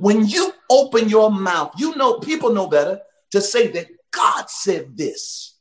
When 0.00 0.26
you 0.26 0.54
open 0.70 1.10
your 1.10 1.30
mouth, 1.30 1.72
you 1.76 1.94
know 1.94 2.20
people 2.20 2.54
know 2.54 2.66
better 2.66 3.02
to 3.32 3.40
say 3.42 3.66
that 3.72 3.88
God 4.10 4.48
said 4.48 4.96
this. 4.96 5.56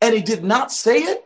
And 0.00 0.14
he 0.14 0.22
did 0.22 0.44
not 0.44 0.70
say 0.70 0.98
it. 0.98 1.24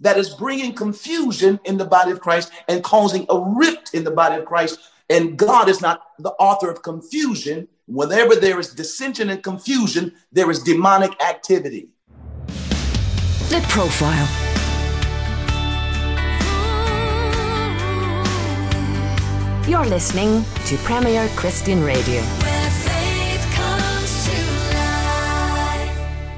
That 0.00 0.18
is 0.18 0.34
bringing 0.34 0.74
confusion 0.74 1.60
in 1.64 1.78
the 1.78 1.86
body 1.86 2.12
of 2.12 2.20
Christ 2.20 2.52
and 2.68 2.84
causing 2.84 3.24
a 3.30 3.40
rift 3.40 3.94
in 3.94 4.04
the 4.04 4.10
body 4.10 4.36
of 4.36 4.44
Christ. 4.44 4.78
And 5.08 5.38
God 5.38 5.70
is 5.70 5.80
not 5.80 6.02
the 6.18 6.32
author 6.32 6.70
of 6.70 6.82
confusion. 6.82 7.68
Whenever 7.86 8.36
there 8.36 8.60
is 8.60 8.74
dissension 8.74 9.30
and 9.30 9.42
confusion, 9.42 10.14
there 10.30 10.50
is 10.50 10.62
demonic 10.62 11.20
activity. 11.22 11.88
The 13.48 13.64
Profile. 13.70 14.47
You're 19.68 19.84
listening 19.84 20.46
to 20.64 20.78
Premier 20.78 21.28
Christian 21.36 21.84
Radio. 21.84 22.47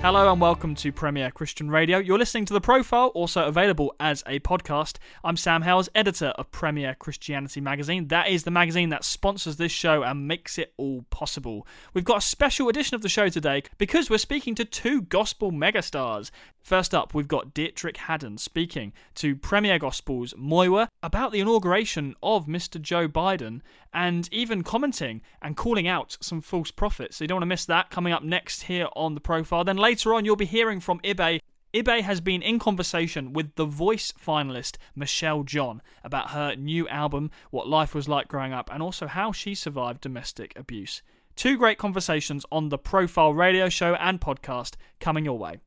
Hello 0.02 0.32
and 0.32 0.40
welcome 0.40 0.74
to 0.76 0.92
Premier 0.92 1.30
Christian 1.30 1.70
Radio. 1.70 1.98
You're 1.98 2.16
listening 2.16 2.46
to 2.46 2.54
The 2.54 2.60
Profile, 2.60 3.08
also 3.08 3.44
available 3.44 3.94
as 4.00 4.24
a 4.26 4.40
podcast. 4.40 4.96
I'm 5.22 5.36
Sam 5.36 5.60
Hailes, 5.60 5.90
editor 5.94 6.28
of 6.38 6.50
Premier 6.50 6.96
Christianity 6.98 7.60
Magazine. 7.60 8.08
That 8.08 8.28
is 8.28 8.44
the 8.44 8.50
magazine 8.50 8.88
that 8.88 9.04
sponsors 9.04 9.56
this 9.58 9.72
show 9.72 10.02
and 10.02 10.26
makes 10.26 10.56
it 10.56 10.72
all 10.78 11.04
possible. 11.10 11.66
We've 11.92 12.02
got 12.02 12.16
a 12.16 12.22
special 12.22 12.70
edition 12.70 12.94
of 12.94 13.02
the 13.02 13.10
show 13.10 13.28
today 13.28 13.62
because 13.76 14.08
we're 14.08 14.16
speaking 14.16 14.54
to 14.54 14.64
two 14.64 15.02
gospel 15.02 15.52
megastars. 15.52 16.30
First 16.62 16.94
up, 16.94 17.12
we've 17.12 17.28
got 17.28 17.54
Deitrick 17.54 17.98
Haddon 17.98 18.38
speaking 18.38 18.94
to 19.16 19.36
Premier 19.36 19.78
Gospel's 19.78 20.32
Muyiwa 20.32 20.88
about 21.02 21.30
the 21.30 21.40
inauguration 21.40 22.14
of 22.22 22.46
Mr. 22.46 22.80
Joe 22.80 23.06
Biden 23.06 23.60
and 23.92 24.28
even 24.32 24.62
commenting 24.62 25.22
and 25.42 25.56
calling 25.56 25.88
out 25.88 26.16
some 26.20 26.40
false 26.40 26.70
prophets. 26.70 27.16
So 27.16 27.24
you 27.24 27.28
don't 27.28 27.36
want 27.36 27.42
to 27.42 27.46
miss 27.46 27.64
that 27.66 27.90
coming 27.90 28.12
up 28.12 28.22
next 28.22 28.64
here 28.64 28.88
on 28.94 29.14
the 29.14 29.20
profile. 29.20 29.64
Then 29.64 29.76
later 29.76 30.14
on, 30.14 30.24
you'll 30.24 30.36
be 30.36 30.46
hearing 30.46 30.80
from 30.80 31.00
Ibe. 31.00 31.40
Ibe 31.72 32.00
has 32.02 32.20
been 32.20 32.42
in 32.42 32.58
conversation 32.58 33.32
with 33.32 33.54
the 33.54 33.64
voice 33.64 34.12
finalist 34.12 34.76
Michelle 34.96 35.44
John 35.44 35.82
about 36.02 36.30
her 36.30 36.56
new 36.56 36.88
album, 36.88 37.30
what 37.50 37.68
life 37.68 37.94
was 37.94 38.08
like 38.08 38.26
growing 38.28 38.52
up, 38.52 38.68
and 38.72 38.82
also 38.82 39.06
how 39.06 39.30
she 39.30 39.54
survived 39.54 40.00
domestic 40.00 40.52
abuse. 40.56 41.02
Two 41.36 41.56
great 41.56 41.78
conversations 41.78 42.44
on 42.50 42.68
the 42.68 42.78
Profile 42.78 43.32
radio 43.32 43.68
show 43.68 43.94
and 43.94 44.20
podcast 44.20 44.74
coming 44.98 45.24
your 45.24 45.38
way. 45.38 45.58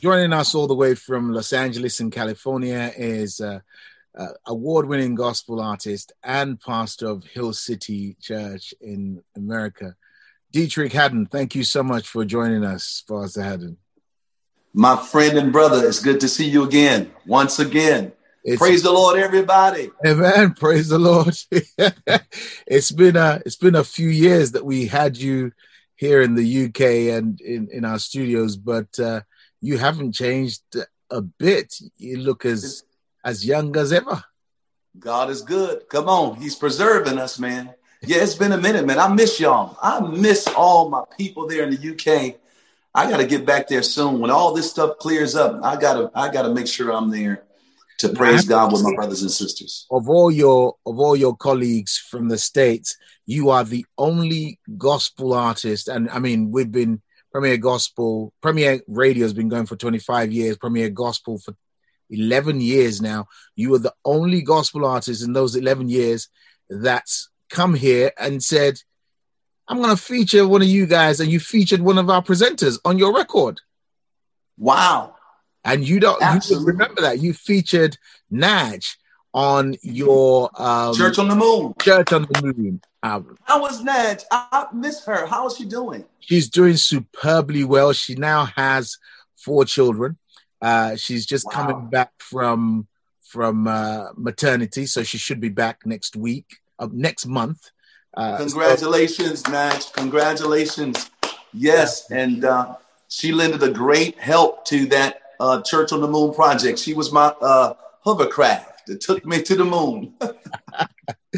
Joining 0.00 0.32
us 0.32 0.54
all 0.54 0.66
the 0.66 0.74
way 0.74 0.94
from 0.94 1.32
Los 1.32 1.52
Angeles 1.52 2.00
in 2.00 2.10
California 2.10 2.92
is 2.96 3.40
uh, 3.40 3.60
uh, 4.16 4.28
award-winning 4.46 5.14
gospel 5.14 5.60
artist 5.60 6.12
and 6.22 6.60
pastor 6.60 7.08
of 7.08 7.24
Hill 7.24 7.52
City 7.52 8.16
Church 8.20 8.72
in 8.80 9.22
America, 9.36 9.94
Deitrick 10.52 10.92
Haddon. 10.92 11.26
Thank 11.26 11.54
you 11.54 11.64
so 11.64 11.82
much 11.82 12.08
for 12.08 12.24
joining 12.24 12.64
us, 12.64 13.04
Pastor 13.08 13.42
Haddon. 13.42 13.76
My 14.72 14.96
friend 14.96 15.38
and 15.38 15.52
brother, 15.52 15.86
it's 15.86 16.02
good 16.02 16.20
to 16.20 16.28
see 16.28 16.48
you 16.48 16.64
again, 16.64 17.10
once 17.26 17.58
again. 17.58 18.12
It's, 18.44 18.58
praise 18.58 18.82
the 18.82 18.92
Lord, 18.92 19.18
everybody. 19.18 19.90
Amen. 20.06 20.54
Praise 20.60 20.86
the 20.86 21.00
Lord. 21.00 21.36
it's 22.66 22.92
been 22.92 23.16
a 23.16 23.42
it's 23.44 23.56
been 23.56 23.74
a 23.74 23.82
few 23.82 24.08
years 24.08 24.52
that 24.52 24.64
we 24.64 24.86
had 24.86 25.16
you 25.16 25.50
here 25.96 26.22
in 26.22 26.36
the 26.36 26.66
UK 26.66 27.16
and 27.16 27.40
in, 27.40 27.68
in 27.72 27.84
our 27.84 27.98
studios, 27.98 28.56
but 28.56 29.00
uh, 29.00 29.22
you 29.60 29.78
haven't 29.78 30.12
changed 30.12 30.62
a 31.10 31.22
bit. 31.22 31.74
You 31.96 32.18
look 32.18 32.44
as 32.44 32.84
as 33.26 33.44
young 33.44 33.76
as 33.76 33.92
ever. 33.92 34.22
God 34.98 35.28
is 35.28 35.42
good. 35.42 35.88
Come 35.90 36.08
on, 36.08 36.36
He's 36.36 36.54
preserving 36.54 37.18
us, 37.18 37.38
man. 37.38 37.74
Yeah, 38.02 38.22
it's 38.22 38.36
been 38.36 38.52
a 38.52 38.58
minute, 38.58 38.86
man. 38.86 38.98
I 38.98 39.08
miss 39.08 39.40
y'all. 39.40 39.76
I 39.82 40.00
miss 40.00 40.46
all 40.46 40.88
my 40.88 41.02
people 41.18 41.48
there 41.48 41.64
in 41.64 41.74
the 41.74 41.92
UK. 41.92 42.36
I 42.94 43.10
got 43.10 43.18
to 43.18 43.26
get 43.26 43.44
back 43.44 43.68
there 43.68 43.82
soon. 43.82 44.20
When 44.20 44.30
all 44.30 44.54
this 44.54 44.70
stuff 44.70 44.98
clears 44.98 45.34
up, 45.34 45.60
I 45.62 45.76
gotta 45.76 46.10
I 46.14 46.30
gotta 46.32 46.54
make 46.54 46.66
sure 46.68 46.92
I'm 46.92 47.10
there 47.10 47.42
to 47.98 48.10
praise 48.10 48.44
God 48.44 48.72
with 48.72 48.82
my 48.82 48.94
brothers 48.94 49.22
and 49.22 49.30
sisters. 49.30 49.86
Of 49.90 50.08
all 50.08 50.30
your 50.30 50.76
of 50.86 50.98
all 50.98 51.16
your 51.16 51.36
colleagues 51.36 51.98
from 51.98 52.28
the 52.28 52.38
states, 52.38 52.96
you 53.26 53.50
are 53.50 53.64
the 53.64 53.84
only 53.98 54.60
gospel 54.78 55.34
artist, 55.34 55.88
and 55.88 56.08
I 56.10 56.20
mean 56.20 56.52
we've 56.52 56.72
been 56.72 57.02
Premier 57.32 57.58
Gospel, 57.58 58.32
Premier 58.40 58.80
Radio 58.88 59.24
has 59.24 59.34
been 59.34 59.50
going 59.50 59.66
for 59.66 59.76
25 59.76 60.32
years, 60.32 60.56
Premier 60.56 60.88
Gospel 60.88 61.36
for 61.38 61.54
11 62.10 62.60
years 62.60 63.00
now. 63.00 63.26
You 63.54 63.74
are 63.74 63.78
the 63.78 63.94
only 64.04 64.42
gospel 64.42 64.84
artist 64.84 65.24
in 65.24 65.32
those 65.32 65.56
11 65.56 65.88
years 65.88 66.28
that's 66.68 67.30
come 67.50 67.74
here 67.74 68.12
and 68.18 68.42
said, 68.42 68.78
I'm 69.68 69.78
going 69.78 69.94
to 69.94 70.00
feature 70.00 70.46
one 70.46 70.62
of 70.62 70.68
you 70.68 70.86
guys, 70.86 71.18
and 71.20 71.30
you 71.30 71.40
featured 71.40 71.80
one 71.80 71.98
of 71.98 72.08
our 72.08 72.22
presenters 72.22 72.78
on 72.84 72.98
your 72.98 73.14
record. 73.14 73.60
Wow. 74.56 75.16
And 75.64 75.86
you 75.86 75.98
don't 75.98 76.20
you 76.48 76.64
remember 76.64 77.02
that. 77.02 77.18
You 77.18 77.32
featured 77.32 77.98
Naj 78.32 78.96
on 79.34 79.74
your 79.82 80.50
um, 80.54 80.94
Church 80.94 81.18
on 81.18 81.28
the 81.28 81.34
Moon. 81.34 81.74
Church 81.82 82.12
on 82.12 82.22
the 82.30 82.42
Moon 82.42 82.80
album. 83.02 83.36
How 83.42 83.60
was 83.60 83.82
Naj? 83.82 84.24
I 84.30 84.66
miss 84.72 85.04
her. 85.04 85.26
How 85.26 85.46
is 85.48 85.56
she 85.56 85.64
doing? 85.64 86.04
She's 86.20 86.48
doing 86.48 86.76
superbly 86.76 87.64
well. 87.64 87.92
She 87.92 88.14
now 88.14 88.46
has 88.56 88.96
four 89.36 89.64
children. 89.64 90.16
Uh, 90.66 90.96
she's 90.96 91.24
just 91.24 91.46
wow. 91.46 91.52
coming 91.52 91.88
back 91.90 92.10
from 92.18 92.88
from 93.20 93.68
uh, 93.68 94.08
maternity, 94.16 94.84
so 94.86 95.04
she 95.04 95.16
should 95.16 95.40
be 95.40 95.48
back 95.48 95.86
next 95.86 96.16
week, 96.16 96.56
uh, 96.80 96.88
next 96.92 97.24
month. 97.24 97.70
Uh, 98.14 98.36
Congratulations, 98.38 99.42
so-. 99.42 99.92
Congratulations. 99.94 101.08
Yes, 101.52 102.10
and 102.10 102.44
uh, 102.44 102.74
she 103.06 103.30
lended 103.30 103.62
a 103.62 103.70
great 103.70 104.18
help 104.18 104.64
to 104.64 104.86
that 104.86 105.20
uh, 105.38 105.62
Church 105.62 105.92
on 105.92 106.00
the 106.00 106.08
Moon 106.08 106.34
project. 106.34 106.80
She 106.80 106.94
was 106.94 107.12
my 107.12 107.32
uh, 107.40 107.74
hovercraft 108.04 108.86
that 108.88 109.00
took 109.00 109.24
me 109.24 109.42
to 109.42 109.54
the 109.54 109.64
moon. 109.64 110.14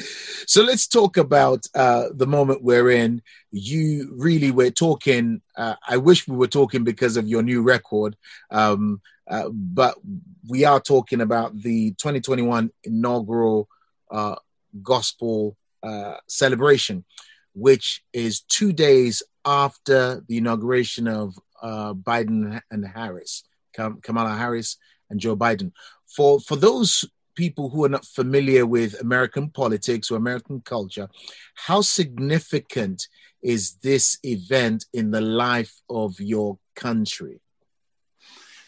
so 0.47 0.63
let's 0.63 0.87
talk 0.87 1.17
about 1.17 1.67
uh, 1.75 2.09
the 2.15 2.27
moment 2.27 2.63
we're 2.63 2.91
in. 2.91 3.23
You 3.51 4.13
really 4.17 4.51
were 4.51 4.71
talking. 4.71 5.41
Uh, 5.57 5.75
I 5.87 5.97
wish 5.97 6.29
we 6.29 6.37
were 6.37 6.49
talking 6.49 6.85
because 6.85 7.17
of 7.17 7.27
your 7.27 7.43
new 7.43 7.63
record, 7.63 8.17
um, 8.51 9.01
uh, 9.27 9.49
but 9.51 9.97
we 10.49 10.65
are 10.65 10.81
talking 10.81 11.21
about 11.21 11.61
the 11.61 11.93
2021 11.93 12.71
inaugural 12.85 13.69
uh, 14.11 14.37
gospel 14.83 15.57
uh, 15.83 16.17
celebration, 16.27 17.05
which 17.55 18.03
is 18.13 18.41
two 18.41 18.73
days 18.73 19.23
after 19.45 20.23
the 20.29 20.37
inauguration 20.37 21.09
of 21.09 21.35
uh, 21.63 21.95
Biden 21.95 22.61
and 22.71 22.87
Harris, 22.87 23.45
Kamala 23.73 24.37
Harris 24.37 24.77
and 25.11 25.21
Joe 25.21 25.37
Biden. 25.37 25.73
For 26.07 26.41
for 26.41 26.57
those 26.57 27.05
people 27.35 27.71
who 27.71 27.85
are 27.85 27.89
not 27.89 28.05
familiar 28.05 28.67
with 28.67 29.01
American 29.01 29.49
politics 29.49 30.11
or 30.11 30.17
American 30.17 30.61
culture, 30.61 31.09
how 31.55 31.81
significant 31.81 33.09
is 33.43 33.75
this 33.83 34.19
event 34.23 34.87
in 34.93 35.11
the 35.11 35.21
life 35.21 35.81
of 35.89 36.21
your 36.21 36.59
country? 36.75 37.41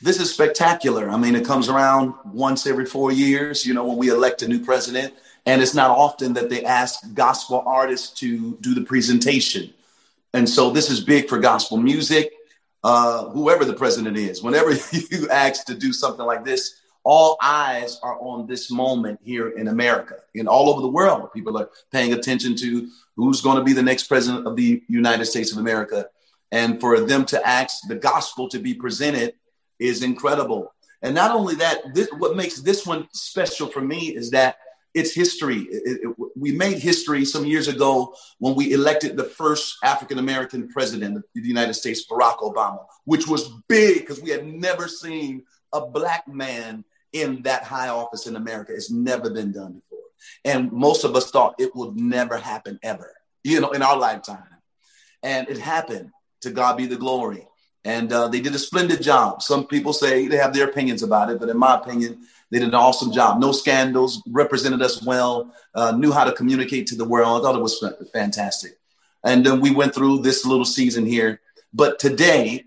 This 0.03 0.19
is 0.19 0.33
spectacular. 0.33 1.11
I 1.11 1.19
mean, 1.19 1.35
it 1.35 1.45
comes 1.45 1.69
around 1.69 2.15
once 2.25 2.67
every 2.67 2.87
four 2.87 3.13
years, 3.13 3.67
you 3.67 3.75
know, 3.75 3.85
when 3.85 3.99
we 3.99 4.09
elect 4.09 4.43
a 4.43 4.49
new 4.49 4.65
president. 4.65 5.15
And 5.47 5.61
it's 5.61 5.75
not 5.75 5.91
often 5.91 6.33
that 6.35 6.49
they 6.49 6.65
ask 6.65 7.01
gospel 7.15 7.63
artists 7.67 8.11
to 8.21 8.57
do 8.61 8.75
the 8.75 8.83
presentation. 8.83 9.73
And 10.33 10.49
so 10.49 10.71
this 10.71 10.91
is 10.91 11.01
big 11.01 11.29
for 11.29 11.39
gospel 11.39 11.77
music. 11.77 12.33
Uh, 12.83 13.29
whoever 13.29 13.67
the 13.67 13.75
president 13.75 14.17
is, 14.17 14.43
whenever 14.43 14.71
you 15.11 15.29
ask 15.31 15.67
to 15.67 15.75
do 15.75 15.93
something 15.93 16.25
like 16.25 16.45
this, 16.45 16.80
all 17.05 17.39
eyes 17.43 17.99
are 18.03 18.19
on 18.21 18.47
this 18.47 18.71
moment 18.71 19.21
here 19.23 19.49
in 19.51 19.69
America 19.69 20.17
and 20.35 20.49
all 20.49 20.69
over 20.69 20.81
the 20.81 20.89
world. 20.89 21.33
People 21.33 21.57
are 21.59 21.71
paying 21.93 22.13
attention 22.13 22.55
to 22.57 22.89
who's 23.17 23.41
going 23.41 23.57
to 23.57 23.65
be 23.65 23.73
the 23.73 23.83
next 23.83 24.05
president 24.05 24.47
of 24.47 24.57
the 24.57 24.83
United 24.89 25.25
States 25.25 25.53
of 25.53 25.59
America. 25.59 26.07
And 26.53 26.81
for 26.81 27.01
them 27.01 27.25
to 27.27 27.47
ask 27.47 27.87
the 27.89 27.95
gospel 27.95 28.49
to 28.49 28.59
be 28.59 28.75
presented 28.75 29.35
is 29.79 30.03
incredible. 30.03 30.73
And 31.03 31.15
not 31.15 31.31
only 31.31 31.55
that, 31.57 31.95
this, 31.95 32.09
what 32.19 32.37
makes 32.37 32.61
this 32.61 32.87
one 32.87 33.09
special 33.13 33.69
for 33.69 33.81
me 33.81 34.15
is 34.15 34.31
that 34.33 34.59
it's 34.93 35.15
history. 35.15 35.61
It, 35.61 36.01
it, 36.03 36.17
we 36.37 36.53
made 36.53 36.79
history 36.79 37.25
some 37.25 37.47
years 37.47 37.69
ago 37.69 38.15
when 38.39 38.55
we 38.55 38.73
elected 38.73 39.17
the 39.17 39.25
first 39.25 39.77
African 39.85 40.19
American 40.19 40.69
president 40.69 41.17
of 41.17 41.25
the 41.33 41.41
United 41.43 41.75
States, 41.75 42.05
Barack 42.07 42.39
Obama, 42.39 42.85
which 43.05 43.27
was 43.27 43.49
big 43.69 44.01
because 44.01 44.21
we 44.21 44.31
had 44.31 44.47
never 44.47 44.89
seen 44.89 45.45
a 45.73 45.87
black 45.87 46.27
man 46.27 46.85
in 47.13 47.43
that 47.43 47.65
high 47.65 47.89
office 47.89 48.27
in 48.27 48.37
America. 48.37 48.73
It's 48.75 48.91
never 48.91 49.31
been 49.31 49.53
done 49.53 49.75
before. 49.75 50.07
And 50.45 50.71
most 50.71 51.05
of 51.05 51.15
us 51.17 51.31
thought 51.31 51.55
it 51.59 51.75
would 51.75 51.97
never 51.97 52.37
happen 52.37 52.79
ever, 52.83 53.15
you 53.43 53.61
know, 53.61 53.71
in 53.71 53.83
our 53.83 53.97
lifetime. 53.97 54.45
And 55.23 55.49
it 55.49 55.59
happened. 55.59 56.11
To 56.43 56.51
God 56.51 56.79
be 56.79 56.87
the 56.87 56.97
glory. 56.97 57.47
And 57.85 58.11
uh, 58.11 58.29
they 58.29 58.41
did 58.41 58.55
a 58.55 58.59
splendid 58.59 59.03
job. 59.03 59.43
Some 59.43 59.67
people 59.67 59.93
say 59.93 60.27
they 60.27 60.39
have 60.39 60.55
their 60.55 60.67
opinions 60.67 61.03
about 61.03 61.31
it, 61.31 61.39
but 61.39 61.51
in 61.51 61.59
my 61.59 61.75
opinion, 61.75 62.27
They 62.51 62.59
did 62.59 62.69
an 62.69 62.75
awesome 62.75 63.13
job. 63.13 63.41
No 63.41 63.53
scandals, 63.53 64.23
represented 64.29 64.83
us 64.83 65.03
well, 65.03 65.55
uh, 65.75 65.93
knew 65.93 66.13
how 66.13 66.25
to 66.25 66.33
communicate 66.33 66.89
to 66.89 66.97
the 66.97 67.05
world. 67.05 67.41
I 67.41 67.45
thought 67.45 67.57
it 67.57 67.63
was 67.63 67.85
fantastic. 68.13 68.79
And 69.25 69.47
then 69.47 69.61
we 69.61 69.71
went 69.71 69.95
through 69.95 70.23
this 70.23 70.45
little 70.45 70.65
season 70.65 71.07
here. 71.07 71.41
But 71.73 71.99
today, 71.99 72.65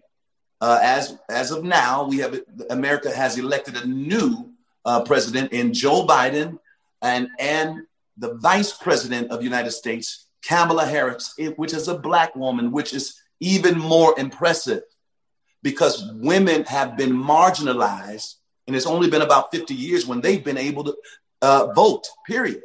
uh, 0.64 0.80
as 0.82 1.18
as 1.28 1.52
of 1.52 1.66
now, 1.66 2.08
we 2.08 2.20
have 2.20 2.40
America 2.70 3.14
has 3.14 3.38
elected 3.38 3.76
a 3.76 3.86
new 3.86 4.50
uh, 4.86 5.04
president 5.04 5.52
in 5.52 5.74
Joe 5.74 6.08
Biden 6.08 6.58
and 7.02 7.28
and 7.38 7.82
the 8.16 8.36
vice 8.36 8.72
president 8.72 9.30
of 9.30 9.40
the 9.40 9.44
United 9.44 9.72
States, 9.72 10.28
Kamala 10.42 10.86
Harris, 10.86 11.36
which 11.58 11.74
is 11.74 11.90
a 11.90 11.98
black 11.98 12.34
woman, 12.38 12.72
which 12.72 12.94
is 12.94 13.22
even 13.42 13.78
more 13.78 14.18
impressive 14.18 14.84
because 15.64 16.10
women 16.14 16.64
have 16.64 16.96
been 16.96 17.12
marginalized, 17.12 18.36
and 18.66 18.74
it's 18.74 18.86
only 18.86 19.10
been 19.10 19.22
about 19.22 19.52
50 19.52 19.74
years 19.74 20.08
when 20.08 20.22
they've 20.22 20.46
been 20.46 20.58
able 20.58 20.86
to 20.86 20.96
uh, 21.42 21.74
vote. 21.74 22.08
Period. 22.26 22.62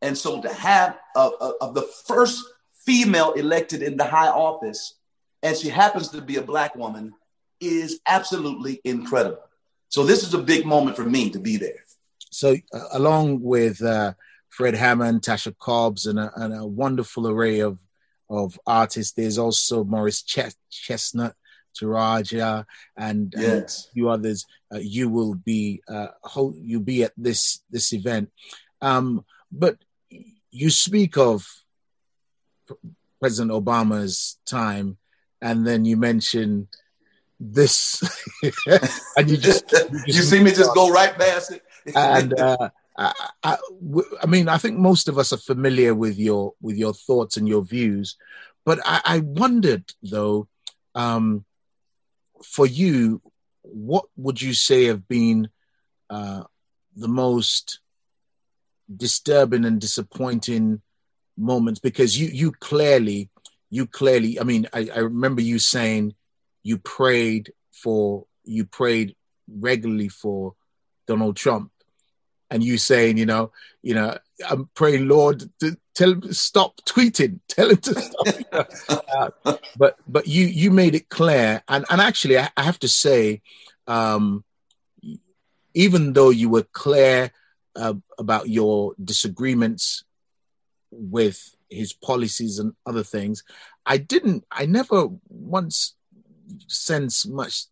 And 0.00 0.16
so 0.16 0.40
to 0.40 0.48
have 0.54 0.96
of 1.14 1.74
the 1.74 1.86
first 2.06 2.42
female 2.86 3.32
elected 3.34 3.82
in 3.82 3.98
the 3.98 4.04
high 4.04 4.28
office, 4.28 4.94
and 5.42 5.54
she 5.54 5.68
happens 5.68 6.08
to 6.08 6.22
be 6.22 6.36
a 6.36 6.42
black 6.42 6.74
woman, 6.74 7.12
is 7.60 8.00
absolutely 8.06 8.80
incredible. 8.84 9.42
So 9.88 10.04
this 10.04 10.22
is 10.22 10.34
a 10.34 10.38
big 10.38 10.66
moment 10.66 10.96
for 10.96 11.04
me 11.04 11.30
to 11.30 11.38
be 11.38 11.56
there. 11.56 11.84
So 12.30 12.56
uh, 12.72 12.84
along 12.92 13.40
with 13.42 13.82
uh, 13.82 14.14
Fred 14.48 14.74
Hammond, 14.74 15.22
Tasha 15.22 15.56
Cobbs, 15.58 16.06
and 16.06 16.18
a, 16.18 16.32
and 16.36 16.54
a, 16.54 16.66
wonderful 16.66 17.28
array 17.28 17.60
of 17.60 17.78
of 18.28 18.58
artists, 18.66 19.12
there's 19.12 19.38
also 19.38 19.84
Morris 19.84 20.22
Ch- 20.22 20.54
Chestnut, 20.68 21.34
Taraji, 21.78 22.64
and, 22.96 23.32
yes. 23.36 23.44
and 23.44 23.64
a 23.64 23.92
few 23.92 24.08
others. 24.08 24.44
Uh, 24.74 24.78
you 24.78 25.08
will 25.08 25.34
be 25.34 25.82
uh, 25.88 26.08
you 26.60 26.80
be 26.80 27.04
at 27.04 27.12
this 27.16 27.62
this 27.70 27.92
event. 27.92 28.30
Um, 28.80 29.24
but 29.52 29.78
you 30.50 30.70
speak 30.70 31.16
of 31.16 31.46
President 33.20 33.52
Obama's 33.52 34.38
time, 34.46 34.98
and 35.40 35.66
then 35.66 35.84
you 35.84 35.96
mention 35.96 36.68
this, 37.38 38.02
and 39.16 39.30
you 39.30 39.36
just 39.36 39.70
you, 39.72 39.78
just 40.06 40.06
you 40.06 40.22
see 40.22 40.40
me 40.42 40.50
just 40.50 40.74
go 40.74 40.90
right 40.90 41.16
past 41.18 41.52
it. 41.52 41.62
and 41.94 42.32
uh, 42.40 42.70
I, 42.96 43.12
I, 43.42 43.56
I, 44.22 44.26
mean, 44.26 44.48
I 44.48 44.58
think 44.58 44.78
most 44.78 45.08
of 45.08 45.18
us 45.18 45.32
are 45.32 45.38
familiar 45.38 45.94
with 45.94 46.18
your 46.18 46.54
with 46.60 46.76
your 46.76 46.94
thoughts 46.94 47.36
and 47.36 47.48
your 47.48 47.62
views, 47.62 48.16
but 48.64 48.80
I, 48.84 49.00
I 49.04 49.18
wondered 49.20 49.84
though, 50.02 50.48
um, 50.94 51.44
for 52.42 52.66
you, 52.66 53.20
what 53.62 54.06
would 54.16 54.40
you 54.40 54.54
say 54.54 54.84
have 54.84 55.06
been 55.06 55.50
uh, 56.08 56.44
the 56.94 57.08
most 57.08 57.80
disturbing 58.94 59.64
and 59.64 59.80
disappointing 59.80 60.80
moments? 61.36 61.80
Because 61.80 62.18
you 62.18 62.28
you 62.28 62.52
clearly 62.52 63.28
you 63.68 63.84
clearly 63.84 64.38
i 64.38 64.44
mean 64.44 64.68
I, 64.72 64.88
I 64.94 64.98
remember 65.00 65.42
you 65.42 65.58
saying 65.58 66.14
you 66.66 66.78
prayed 66.78 67.52
for 67.72 68.26
you 68.44 68.64
prayed 68.64 69.14
regularly 69.48 70.08
for 70.08 70.54
donald 71.06 71.36
trump. 71.36 71.70
And 72.50 72.62
you 72.62 72.78
saying 72.78 73.18
you 73.18 73.26
know 73.26 73.52
you 73.82 73.94
know 73.94 74.18
i'm 74.48 74.68
praying 74.74 75.08
lord 75.08 75.48
to 75.60 75.76
tell 75.94 76.12
him 76.12 76.20
to 76.22 76.34
stop 76.34 76.72
tweeting. 76.84 77.40
Tell 77.48 77.70
him 77.70 77.78
to 77.78 77.94
stop. 78.00 78.26
Uh, 79.16 79.56
but 79.76 79.96
but 80.06 80.26
you 80.26 80.44
you 80.46 80.70
made 80.70 80.94
it 80.94 81.08
clear. 81.08 81.62
And 81.68 81.84
and 81.90 82.00
actually 82.00 82.38
i, 82.38 82.50
I 82.56 82.62
have 82.62 82.78
to 82.80 82.88
say 82.88 83.42
um 83.86 84.44
even 85.74 86.12
though 86.14 86.30
you 86.30 86.48
were 86.48 86.66
clear 86.72 87.30
uh, 87.76 87.94
about 88.18 88.48
your 88.48 88.94
disagreements 89.02 90.04
with 90.90 91.56
his 91.68 91.92
policies 91.92 92.58
and 92.58 92.72
other 92.86 93.02
things. 93.02 93.44
I 93.84 93.98
didn't, 93.98 94.44
I 94.50 94.66
never 94.66 95.08
once 95.28 95.95
sense 96.66 97.26
much 97.26 97.64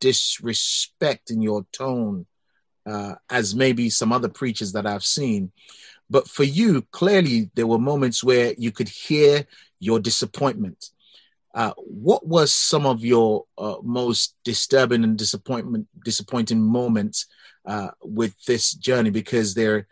disrespect 0.00 1.30
in 1.30 1.40
your 1.42 1.64
tone 1.72 2.26
uh, 2.86 3.14
as 3.30 3.54
maybe 3.54 3.88
some 3.88 4.12
other 4.12 4.28
preachers 4.28 4.72
that 4.72 4.86
I've 4.86 5.04
seen. 5.04 5.52
But 6.10 6.28
for 6.28 6.44
you, 6.44 6.82
clearly, 6.90 7.50
there 7.54 7.66
were 7.66 7.78
moments 7.78 8.22
where 8.22 8.54
you 8.58 8.70
could 8.70 8.88
hear 8.88 9.46
your 9.80 9.98
disappointment. 10.00 10.90
Uh, 11.54 11.72
what 11.76 12.26
was 12.26 12.52
some 12.52 12.86
of 12.86 13.04
your 13.04 13.44
uh, 13.58 13.76
most 13.82 14.34
disturbing 14.44 15.04
and 15.04 15.16
disappointment 15.16 15.86
disappointing 16.04 16.60
moments 16.60 17.26
uh, 17.66 17.90
with 18.02 18.34
this 18.44 18.72
journey? 18.72 19.10
Because 19.10 19.54
there 19.54 19.86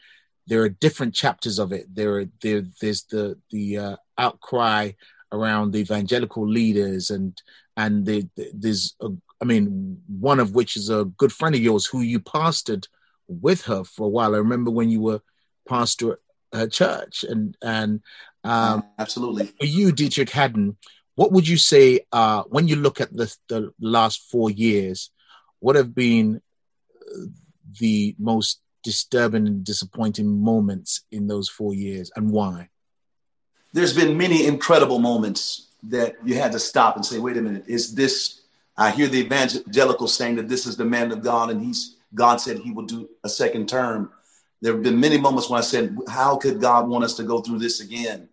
there 0.47 0.63
are 0.63 0.69
different 0.69 1.15
chapters 1.15 1.59
of 1.59 1.73
it. 1.73 1.87
There, 1.95 2.27
there 2.43 2.63
there's 2.81 3.05
the 3.05 3.39
the 3.51 3.79
uh, 3.79 3.97
outcry 4.19 4.93
around 5.33 5.73
the 5.73 5.79
evangelical 5.79 6.47
leaders, 6.47 7.11
and 7.11 7.41
and 7.77 8.07
the, 8.07 8.29
the, 8.37 8.51
there's 8.55 8.95
a, 9.01 9.09
I 9.41 9.45
mean, 9.45 10.01
one 10.07 10.41
of 10.41 10.55
which 10.55 10.77
is 10.77 10.91
a 10.91 11.05
good 11.05 11.33
friend 11.33 11.55
of 11.55 11.61
yours 11.61 11.87
who 11.87 12.01
you 12.01 12.21
pastored 12.21 12.87
with 13.29 13.63
her 13.63 13.85
for 13.85 14.07
a 14.07 14.11
while. 14.11 14.35
I 14.35 14.39
remember 14.39 14.71
when 14.71 14.91
you 14.91 15.01
were 15.01 15.21
pastor 15.69 16.13
at 16.13 16.59
her 16.59 16.67
church, 16.67 17.25
and 17.25 17.57
and 17.63 18.01
um, 18.45 18.85
absolutely 18.99 19.47
for 19.47 19.67
you, 19.67 19.93
Deitrick 19.93 20.31
Haddon. 20.31 20.77
What 21.15 21.33
would 21.33 21.47
you 21.47 21.59
say 21.59 22.01
uh, 22.13 22.45
when 22.45 22.69
you 22.69 22.77
look 22.77 23.01
at 23.01 23.13
the 23.13 23.35
the 23.49 23.73
last 23.81 24.31
four 24.31 24.51
years? 24.51 25.11
What 25.61 25.77
have 25.77 25.95
been 25.95 26.41
the 27.79 28.17
most 28.19 28.61
disturbing 28.83 29.47
and 29.47 29.65
disappointing 29.65 30.43
moments 30.43 31.03
in 31.13 31.27
those 31.27 31.49
four 31.49 31.75
years 31.75 32.11
and 32.17 32.31
why? 32.31 32.69
There's 33.73 33.95
been 33.95 34.17
many 34.17 34.47
incredible 34.47 34.99
moments 34.99 35.69
that 35.85 36.17
you 36.25 36.35
had 36.35 36.53
to 36.53 36.59
stop 36.59 36.97
and 36.97 37.05
say, 37.05 37.19
wait 37.19 37.37
a 37.37 37.43
minute, 37.43 37.65
is 37.67 37.95
this? 37.95 38.43
I 38.77 38.91
hear 38.91 39.07
the 39.07 39.21
evangelical 39.21 40.09
saying 40.09 40.37
that 40.37 40.49
this 40.49 40.67
is 40.67 40.77
the 40.77 40.85
man 40.85 41.13
of 41.13 41.23
God 41.23 41.51
and 41.51 41.63
he's 41.63 41.97
God 42.15 42.41
said 42.41 42.59
he 42.59 42.73
will 42.73 42.87
do 42.87 43.09
a 43.23 43.29
second 43.29 43.69
term. 43.69 44.11
There 44.61 44.73
have 44.73 44.83
been 44.83 44.99
many 44.99 45.17
moments 45.17 45.49
when 45.49 45.59
I 45.59 45.63
said, 45.63 45.97
how 46.09 46.37
could 46.37 46.61
God 46.61 46.89
want 46.89 47.05
us 47.05 47.15
to 47.15 47.23
go 47.23 47.41
through 47.41 47.61
this 47.61 47.81
again? 47.81 48.29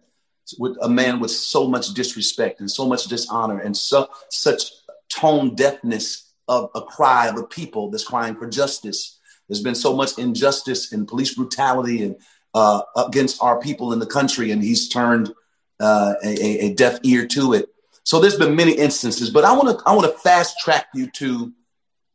With 0.58 0.78
a 0.82 0.90
man 0.90 1.20
with 1.20 1.32
so 1.32 1.68
much 1.68 1.94
disrespect 1.94 2.60
and 2.60 2.72
so 2.72 2.88
much 2.88 3.06
dishonor 3.06 3.60
and 3.60 3.78
such 3.78 4.72
tone 5.10 5.56
deafness 5.56 6.34
of 6.48 6.72
a 6.74 6.82
cry 6.82 7.28
of 7.28 7.38
a 7.38 7.44
people 7.44 7.92
that's 7.92 8.04
crying 8.04 8.36
for 8.36 8.48
justice 8.48 9.18
there's 9.48 9.62
been 9.62 9.76
so 9.76 9.96
much 9.96 10.18
injustice 10.18 10.92
and 10.92 11.08
police 11.08 11.34
brutality 11.34 12.04
and 12.04 12.18
uh, 12.58 12.82
against 12.96 13.42
our 13.42 13.60
people 13.60 13.94
in 13.94 14.00
the 14.00 14.06
country, 14.06 14.50
and 14.50 14.64
he's 14.64 14.90
turned 14.90 15.32
uh, 15.80 16.16
a, 16.24 16.66
a, 16.66 16.74
deaf 16.74 16.98
ear 17.04 17.28
to 17.28 17.54
it. 17.54 17.70
So 18.04 18.20
there's 18.20 18.38
been 18.38 18.56
many 18.56 18.72
instances, 18.72 19.30
but 19.30 19.46
I 19.46 19.54
want 19.54 19.78
to 19.78 19.86
I 19.86 19.94
want 19.94 20.12
to 20.12 20.18
fast 20.20 20.58
track 20.60 20.88
you 20.96 21.08
to 21.12 21.54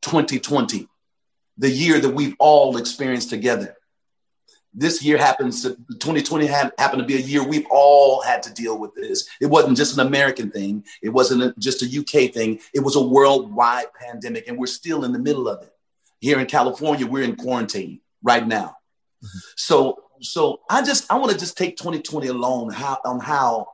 2020, 0.00 0.88
the 1.58 1.70
year 1.70 2.00
that 2.00 2.10
we've 2.10 2.34
all 2.40 2.76
experienced 2.76 3.30
together. 3.30 3.76
This 4.74 5.00
year 5.04 5.16
happens. 5.16 5.62
To, 5.62 5.76
2020 5.76 6.46
happened 6.46 7.02
to 7.02 7.04
be 7.04 7.14
a 7.14 7.20
year 7.20 7.46
we've 7.46 7.66
all 7.70 8.22
had 8.22 8.42
to 8.44 8.52
deal 8.52 8.76
with 8.78 8.96
this. 8.96 9.28
It 9.40 9.46
wasn't 9.46 9.76
just 9.76 9.94
an 9.94 10.04
American 10.04 10.50
thing. 10.50 10.84
It 11.02 11.10
wasn't 11.10 11.42
a, 11.42 11.54
just 11.56 11.82
a 11.82 12.00
UK 12.00 12.32
thing. 12.32 12.58
It 12.74 12.80
was 12.80 12.96
a 12.96 13.02
worldwide 13.02 13.94
pandemic, 13.94 14.48
and 14.48 14.58
we're 14.58 14.66
still 14.66 15.04
in 15.04 15.12
the 15.12 15.20
middle 15.20 15.46
of 15.46 15.62
it. 15.62 15.72
Here 16.18 16.40
in 16.40 16.46
California, 16.46 17.06
we're 17.06 17.22
in 17.22 17.36
quarantine 17.36 18.00
right 18.24 18.44
now. 18.44 18.76
Mm-hmm. 19.22 19.38
So, 19.56 20.02
so 20.22 20.60
I 20.70 20.82
just 20.82 21.10
I 21.10 21.16
want 21.18 21.32
to 21.32 21.38
just 21.38 21.56
take 21.56 21.76
2020 21.76 22.28
alone 22.28 22.70
how 22.70 22.98
on 23.04 23.20
how 23.20 23.68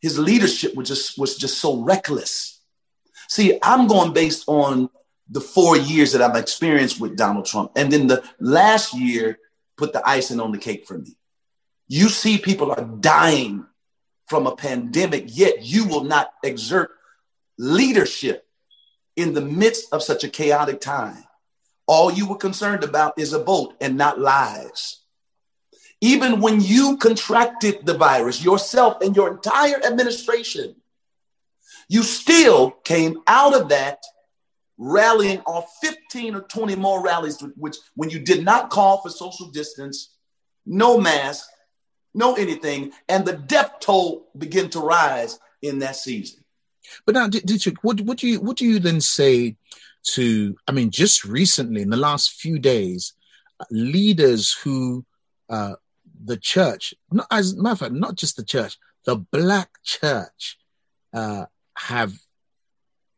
his 0.00 0.18
leadership 0.18 0.74
was 0.74 0.88
just 0.88 1.18
was 1.18 1.36
just 1.36 1.58
so 1.58 1.82
reckless. 1.82 2.60
See, 3.28 3.58
I'm 3.62 3.86
going 3.86 4.12
based 4.12 4.44
on 4.46 4.90
the 5.28 5.40
four 5.40 5.76
years 5.76 6.12
that 6.12 6.22
I've 6.22 6.36
experienced 6.36 7.00
with 7.00 7.16
Donald 7.16 7.46
Trump, 7.46 7.72
and 7.76 7.92
then 7.92 8.06
the 8.06 8.22
last 8.40 8.94
year 8.94 9.38
put 9.76 9.92
the 9.92 10.06
icing 10.06 10.40
on 10.40 10.52
the 10.52 10.58
cake 10.58 10.86
for 10.86 10.98
me. 10.98 11.16
You 11.86 12.08
see, 12.08 12.38
people 12.38 12.70
are 12.70 12.84
dying 12.84 13.66
from 14.26 14.46
a 14.46 14.56
pandemic, 14.56 15.24
yet 15.28 15.62
you 15.62 15.86
will 15.86 16.04
not 16.04 16.32
exert 16.42 16.90
leadership 17.58 18.46
in 19.16 19.34
the 19.34 19.40
midst 19.40 19.92
of 19.92 20.02
such 20.02 20.22
a 20.22 20.28
chaotic 20.28 20.80
time. 20.80 21.24
All 21.86 22.12
you 22.12 22.28
were 22.28 22.36
concerned 22.36 22.84
about 22.84 23.18
is 23.18 23.32
a 23.32 23.42
vote 23.42 23.74
and 23.80 23.96
not 23.96 24.20
lives. 24.20 24.97
Even 26.00 26.40
when 26.40 26.60
you 26.60 26.96
contracted 26.96 27.84
the 27.84 27.94
virus 27.94 28.44
yourself 28.44 29.00
and 29.00 29.16
your 29.16 29.32
entire 29.32 29.82
administration, 29.84 30.76
you 31.88 32.02
still 32.02 32.70
came 32.70 33.20
out 33.26 33.54
of 33.54 33.70
that 33.70 34.02
rallying 34.76 35.40
off 35.40 35.66
15 35.80 36.36
or 36.36 36.40
20 36.42 36.76
more 36.76 37.02
rallies, 37.02 37.42
which 37.56 37.76
when 37.94 38.10
you 38.10 38.20
did 38.20 38.44
not 38.44 38.70
call 38.70 38.98
for 38.98 39.10
social 39.10 39.48
distance, 39.50 40.14
no 40.64 40.98
mask, 40.98 41.48
no 42.14 42.34
anything, 42.34 42.92
and 43.08 43.24
the 43.24 43.32
death 43.32 43.80
toll 43.80 44.28
began 44.36 44.70
to 44.70 44.80
rise 44.80 45.40
in 45.62 45.80
that 45.80 45.96
season. 45.96 46.44
But 47.04 47.14
now, 47.16 47.28
Deitrick, 47.28 47.78
what 47.82 48.00
would 48.00 48.22
you 48.22 48.40
what 48.40 48.56
do 48.56 48.64
you 48.64 48.78
then 48.78 49.00
say 49.00 49.56
to, 50.14 50.56
I 50.66 50.72
mean, 50.72 50.90
just 50.90 51.24
recently 51.24 51.82
in 51.82 51.90
the 51.90 51.96
last 51.96 52.32
few 52.32 52.58
days, 52.58 53.14
leaders 53.70 54.52
who 54.52 55.04
uh, 55.50 55.74
the 56.22 56.36
church, 56.36 56.94
not 57.10 57.26
as 57.30 57.52
a 57.52 57.62
matter 57.62 57.72
of 57.72 57.78
fact, 57.78 57.92
not 57.92 58.16
just 58.16 58.36
the 58.36 58.44
church, 58.44 58.78
the 59.04 59.16
black 59.16 59.70
church 59.84 60.58
uh, 61.12 61.46
have 61.76 62.14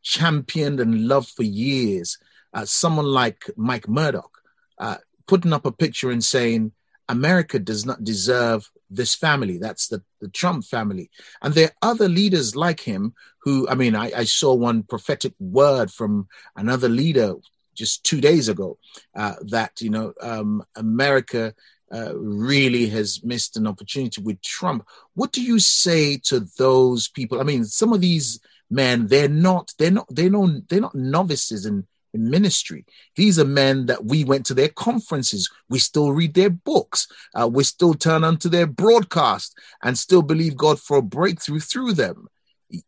championed 0.03 0.79
and 0.79 1.07
loved 1.07 1.29
for 1.29 1.43
years. 1.43 2.17
Uh, 2.53 2.65
someone 2.65 3.05
like 3.05 3.49
Mike 3.55 3.87
Murdock 3.87 4.31
uh, 4.77 4.97
putting 5.27 5.53
up 5.53 5.65
a 5.65 5.71
picture 5.71 6.11
and 6.11 6.23
saying, 6.23 6.71
America 7.07 7.59
does 7.59 7.85
not 7.85 8.03
deserve 8.03 8.69
this 8.89 9.15
family. 9.15 9.57
That's 9.57 9.87
the, 9.87 10.03
the 10.19 10.29
Trump 10.29 10.65
family. 10.65 11.09
And 11.41 11.53
there 11.53 11.67
are 11.81 11.91
other 11.91 12.07
leaders 12.07 12.55
like 12.55 12.81
him 12.81 13.13
who, 13.43 13.67
I 13.67 13.75
mean, 13.75 13.95
I, 13.95 14.11
I 14.15 14.23
saw 14.25 14.53
one 14.53 14.83
prophetic 14.83 15.33
word 15.39 15.91
from 15.91 16.27
another 16.55 16.89
leader 16.89 17.35
just 17.73 18.03
two 18.03 18.21
days 18.21 18.47
ago 18.49 18.77
uh, 19.15 19.35
that, 19.47 19.81
you 19.81 19.89
know, 19.89 20.13
um, 20.21 20.63
America 20.75 21.53
uh, 21.93 22.13
really 22.15 22.87
has 22.87 23.23
missed 23.23 23.57
an 23.57 23.67
opportunity 23.67 24.21
with 24.21 24.41
Trump. 24.41 24.87
What 25.13 25.31
do 25.31 25.41
you 25.41 25.59
say 25.59 26.17
to 26.25 26.41
those 26.57 27.07
people? 27.07 27.39
I 27.39 27.43
mean, 27.43 27.65
some 27.65 27.93
of 27.93 28.01
these 28.01 28.39
men, 28.69 29.07
they're 29.07 29.29
not, 29.29 29.73
they're 29.77 29.91
not, 29.91 30.07
they're 30.09 30.29
not, 30.29 30.67
they're 30.69 30.81
not 30.81 30.95
novices 30.95 31.65
in 31.65 31.85
in 32.13 32.29
ministry. 32.29 32.85
These 33.15 33.39
are 33.39 33.45
men 33.45 33.85
that 33.87 34.05
we 34.05 34.23
went 34.23 34.45
to 34.47 34.53
their 34.53 34.69
conferences. 34.69 35.49
We 35.69 35.79
still 35.79 36.11
read 36.11 36.33
their 36.33 36.49
books. 36.49 37.07
Uh, 37.33 37.47
we 37.47 37.63
still 37.63 37.93
turn 37.93 38.23
onto 38.23 38.49
their 38.49 38.67
broadcast 38.67 39.57
and 39.81 39.97
still 39.97 40.21
believe 40.21 40.57
God 40.57 40.79
for 40.79 40.97
a 40.97 41.01
breakthrough 41.01 41.59
through 41.59 41.93
them. 41.93 42.27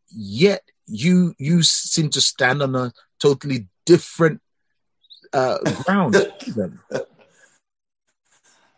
Yet 0.10 0.62
you 0.86 1.34
you 1.38 1.64
seem 1.64 2.10
to 2.10 2.22
stand 2.22 2.62
on 2.62 2.76
a 2.76 2.92
totally 3.22 3.68
different 3.86 4.42
uh, 5.32 5.58
ground. 5.86 6.16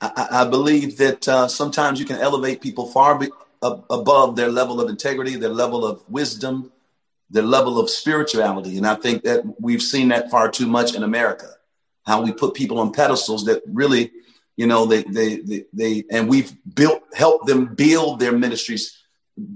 I, 0.02 0.28
I, 0.32 0.50
believe 0.50 0.98
that 0.98 1.28
uh, 1.28 1.48
sometimes 1.48 2.00
you 2.00 2.06
can 2.06 2.18
elevate 2.18 2.62
people 2.62 2.88
far 2.88 3.18
be, 3.18 3.30
above 3.62 4.36
their 4.36 4.50
level 4.50 4.82
of 4.82 4.90
integrity, 4.90 5.36
their 5.36 5.50
level 5.50 5.86
of 5.86 6.04
wisdom, 6.10 6.72
their 7.30 7.44
level 7.44 7.80
of 7.80 7.90
spirituality. 7.90 8.78
And 8.78 8.86
I 8.86 8.96
think 8.96 9.24
that 9.24 9.44
we've 9.60 9.82
seen 9.82 10.10
that 10.10 10.30
far 10.30 10.50
too 10.50 10.68
much 10.68 10.96
in 10.96 11.04
America, 11.04 11.48
how 12.06 12.22
we 12.22 12.32
put 12.32 12.54
people 12.54 12.80
on 12.80 12.92
pedestals 12.92 13.46
that 13.46 13.64
really, 13.66 14.12
you 14.58 14.68
know, 14.68 14.86
they, 14.86 15.04
they, 15.04 15.38
they, 15.38 15.66
they 15.74 16.04
and 16.12 16.30
we've 16.30 16.56
built, 16.76 17.02
helped 17.14 17.48
them 17.48 17.74
build 17.74 18.20
their 18.20 18.34
ministries, 18.34 19.02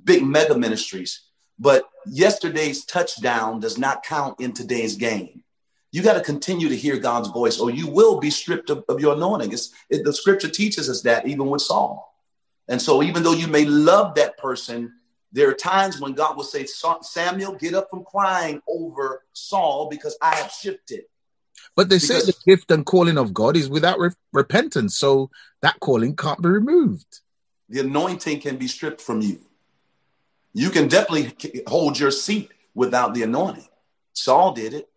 big 0.04 0.24
mega 0.24 0.58
ministries. 0.58 1.22
But 1.60 1.84
yesterday's 2.06 2.86
touchdown 2.86 3.60
does 3.60 3.78
not 3.78 4.04
count 4.04 4.40
in 4.40 4.54
today's 4.54 4.96
game. 4.96 5.44
You 5.92 6.04
got 6.04 6.14
to 6.14 6.22
continue 6.22 6.70
to 6.70 6.76
hear 6.76 6.98
God's 6.98 7.30
voice, 7.30 7.60
or 7.60 7.72
you 7.72 7.88
will 7.88 8.20
be 8.20 8.30
stripped 8.30 8.70
of, 8.70 8.84
of 8.88 9.00
your 9.00 9.16
anointing. 9.16 9.52
It, 9.90 10.04
the 10.04 10.14
scripture 10.14 10.50
teaches 10.50 10.90
us 10.90 11.02
that 11.02 11.28
even 11.28 11.48
with 11.48 11.62
Saul. 11.62 12.16
And 12.68 12.80
so, 12.80 13.02
even 13.02 13.24
though 13.24 13.34
you 13.34 13.48
may 13.48 13.66
love 13.66 14.14
that 14.16 14.38
person, 14.38 14.94
there 15.32 15.50
are 15.50 15.54
times 15.54 16.00
when 16.00 16.14
God 16.14 16.38
will 16.38 16.44
say, 16.44 16.66
Samuel, 16.66 17.54
get 17.56 17.74
up 17.74 17.90
from 17.90 18.04
crying 18.04 18.62
over 18.68 19.24
Saul 19.34 19.90
because 19.90 20.18
I 20.22 20.36
have 20.36 20.52
shifted. 20.52 21.06
But 21.76 21.90
they 21.90 21.98
because 21.98 22.26
say 22.26 22.32
the 22.32 22.38
gift 22.46 22.72
and 22.72 22.86
calling 22.86 23.18
of 23.18 23.34
God 23.34 23.56
is 23.58 23.70
without 23.70 24.00
re- 24.00 24.12
repentance. 24.34 24.98
So 24.98 25.30
that 25.62 25.80
calling 25.80 26.16
can't 26.16 26.42
be 26.42 26.50
removed. 26.50 27.22
The 27.70 27.82
anointing 27.82 28.42
can 28.42 28.58
be 28.58 28.68
stripped 28.68 29.02
from 29.02 29.22
you. 29.22 29.40
You 30.54 30.72
can 30.72 30.88
definitely 30.88 31.64
hold 31.68 32.00
your 32.00 32.12
seat 32.12 32.50
without 32.74 33.14
the 33.14 33.24
anointing. 33.24 33.68
Saul 34.14 34.54
did 34.54 34.74
it. 34.74 34.90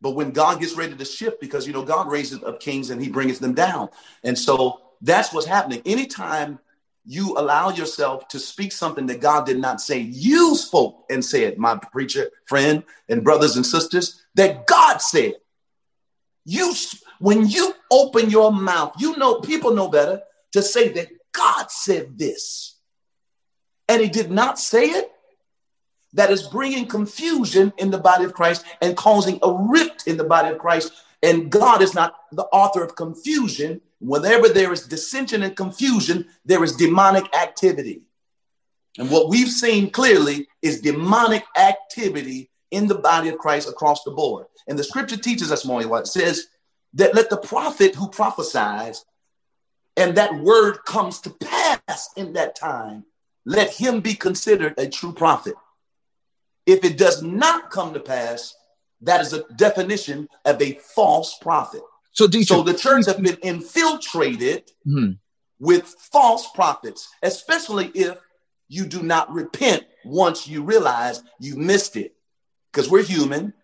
But 0.00 0.12
when 0.12 0.30
God 0.30 0.60
gets 0.60 0.74
ready 0.74 0.94
to 0.94 1.04
shift, 1.04 1.40
because 1.40 1.66
you 1.66 1.72
know 1.72 1.82
God 1.82 2.08
raises 2.08 2.42
up 2.44 2.60
kings 2.60 2.90
and 2.90 3.02
he 3.02 3.08
brings 3.08 3.38
them 3.38 3.54
down. 3.54 3.88
And 4.22 4.38
so 4.38 4.80
that's 5.00 5.32
what's 5.32 5.46
happening. 5.46 5.82
Anytime 5.84 6.60
you 7.08 7.38
allow 7.38 7.70
yourself 7.70 8.28
to 8.28 8.38
speak 8.38 8.70
something 8.70 9.06
that 9.06 9.18
God 9.18 9.46
did 9.46 9.58
not 9.58 9.80
say. 9.80 9.98
You 9.98 10.54
spoke 10.54 11.06
and 11.08 11.24
said, 11.24 11.56
my 11.56 11.74
preacher 11.76 12.30
friend 12.44 12.82
and 13.08 13.24
brothers 13.24 13.56
and 13.56 13.64
sisters, 13.64 14.22
that 14.34 14.66
God 14.66 14.98
said. 14.98 15.36
You, 16.44 16.74
when 17.18 17.48
you 17.48 17.74
open 17.90 18.28
your 18.28 18.52
mouth, 18.52 18.92
you 18.98 19.16
know, 19.16 19.40
people 19.40 19.74
know 19.74 19.88
better 19.88 20.20
to 20.52 20.60
say 20.60 20.90
that 20.90 21.08
God 21.32 21.70
said 21.70 22.18
this. 22.18 22.76
And 23.88 24.02
he 24.02 24.08
did 24.08 24.30
not 24.30 24.58
say 24.58 24.84
it. 24.84 25.10
That 26.14 26.30
is 26.30 26.42
bringing 26.42 26.86
confusion 26.86 27.72
in 27.78 27.90
the 27.90 27.98
body 27.98 28.24
of 28.24 28.34
Christ 28.34 28.64
and 28.80 28.96
causing 28.96 29.38
a 29.42 29.52
rift 29.52 30.06
in 30.06 30.16
the 30.16 30.24
body 30.24 30.48
of 30.48 30.58
Christ. 30.58 30.92
And 31.22 31.50
God 31.50 31.82
is 31.82 31.94
not 31.94 32.16
the 32.32 32.44
author 32.44 32.82
of 32.82 32.96
confusion, 32.96 33.80
Whenever 34.00 34.48
there 34.48 34.72
is 34.72 34.86
dissension 34.86 35.42
and 35.42 35.56
confusion, 35.56 36.26
there 36.44 36.62
is 36.62 36.76
demonic 36.76 37.34
activity. 37.36 38.02
And 38.96 39.10
what 39.10 39.28
we've 39.28 39.50
seen 39.50 39.90
clearly 39.90 40.48
is 40.62 40.80
demonic 40.80 41.44
activity 41.56 42.50
in 42.70 42.86
the 42.86 42.96
body 42.96 43.28
of 43.28 43.38
Christ 43.38 43.68
across 43.68 44.04
the 44.04 44.10
board. 44.10 44.46
And 44.68 44.78
the 44.78 44.84
scripture 44.84 45.16
teaches 45.16 45.50
us 45.50 45.64
more 45.64 45.82
what 45.88 46.02
it 46.02 46.06
says 46.06 46.46
that 46.94 47.14
let 47.14 47.30
the 47.30 47.36
prophet 47.36 47.94
who 47.94 48.08
prophesies 48.08 49.04
and 49.96 50.16
that 50.16 50.34
word 50.36 50.78
comes 50.86 51.20
to 51.22 51.30
pass 51.30 52.10
in 52.16 52.34
that 52.34 52.54
time, 52.54 53.04
let 53.44 53.70
him 53.70 54.00
be 54.00 54.14
considered 54.14 54.74
a 54.78 54.88
true 54.88 55.12
prophet. 55.12 55.54
If 56.68 56.84
it 56.84 56.98
does 56.98 57.22
not 57.22 57.70
come 57.70 57.94
to 57.94 58.00
pass, 58.00 58.54
that 59.00 59.22
is 59.22 59.32
a 59.32 59.42
definition 59.56 60.28
of 60.44 60.60
a 60.60 60.74
false 60.74 61.38
prophet. 61.40 61.80
So, 62.12 62.28
so 62.28 62.62
the 62.62 62.74
church 62.74 63.06
have 63.06 63.22
been 63.22 63.38
infiltrated 63.42 64.70
mm-hmm. 64.86 65.12
with 65.58 65.84
false 65.84 66.46
prophets, 66.54 67.08
especially 67.22 67.86
if 67.94 68.18
you 68.68 68.84
do 68.84 69.02
not 69.02 69.32
repent 69.32 69.84
once 70.04 70.46
you 70.46 70.62
realize 70.62 71.22
you 71.40 71.56
missed 71.56 71.96
it, 71.96 72.14
because 72.70 72.90
we're 72.90 73.02
human. 73.02 73.54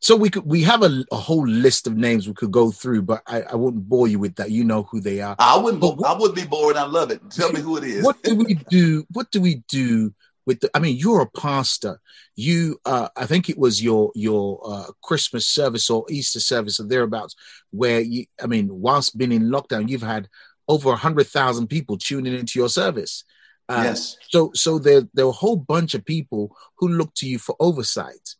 So 0.00 0.16
we 0.16 0.28
could 0.28 0.46
we 0.46 0.62
have 0.62 0.82
a, 0.82 1.04
a, 1.12 1.16
whole 1.16 1.46
list 1.46 1.86
of 1.86 1.96
names 1.96 2.26
we 2.26 2.34
could 2.34 2.50
go 2.50 2.72
through, 2.72 3.02
but 3.02 3.22
I, 3.26 3.42
I 3.42 3.54
wouldn't 3.54 3.88
bore 3.88 4.08
you 4.08 4.18
with 4.18 4.34
that. 4.36 4.50
You 4.50 4.64
know 4.64 4.82
who 4.82 5.00
they 5.00 5.20
are. 5.20 5.36
I 5.38 5.56
wouldn't. 5.58 5.80
What, 5.80 6.04
I 6.04 6.18
would 6.18 6.34
be 6.34 6.44
bored. 6.44 6.76
I 6.76 6.86
love 6.86 7.12
it. 7.12 7.20
Tell 7.30 7.52
me 7.52 7.60
who 7.60 7.76
it 7.76 7.84
is. 7.84 8.04
What 8.04 8.20
do 8.22 8.34
we 8.34 8.54
do? 8.54 9.06
What 9.12 9.30
do 9.30 9.40
we 9.40 9.62
do 9.68 10.12
with 10.46 10.60
the, 10.60 10.70
I 10.74 10.78
mean, 10.78 10.96
you're 10.96 11.22
a 11.22 11.40
pastor. 11.40 12.00
You, 12.36 12.80
uh, 12.84 13.08
I 13.16 13.26
think 13.26 13.48
it 13.48 13.58
was 13.58 13.82
your 13.82 14.12
your 14.14 14.60
uh, 14.64 14.86
Christmas 15.02 15.46
service 15.46 15.90
or 15.90 16.06
Easter 16.08 16.40
service 16.40 16.80
or 16.80 16.84
thereabouts, 16.84 17.34
where 17.70 18.00
you, 18.00 18.26
I 18.42 18.46
mean, 18.46 18.68
whilst 18.70 19.18
being 19.18 19.32
in 19.32 19.50
lockdown, 19.50 19.88
you've 19.88 20.02
had 20.02 20.28
over 20.68 20.90
a 20.90 20.96
hundred 20.96 21.26
thousand 21.26 21.66
people 21.68 21.98
tuning 21.98 22.34
into 22.34 22.58
your 22.58 22.68
service. 22.68 23.24
Uh, 23.68 23.82
yes. 23.84 24.16
So, 24.30 24.52
so 24.54 24.78
there 24.78 25.02
there 25.12 25.26
are 25.26 25.30
a 25.30 25.32
whole 25.32 25.56
bunch 25.56 25.94
of 25.94 26.04
people 26.04 26.56
who 26.78 26.88
look 26.88 27.12
to 27.14 27.28
you 27.28 27.38
for 27.38 27.56
oversight. 27.58 28.36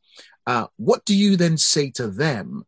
Uh, 0.46 0.66
what 0.76 1.04
do 1.04 1.16
you 1.16 1.36
then 1.36 1.56
say 1.56 1.90
to 1.90 2.06
them 2.06 2.64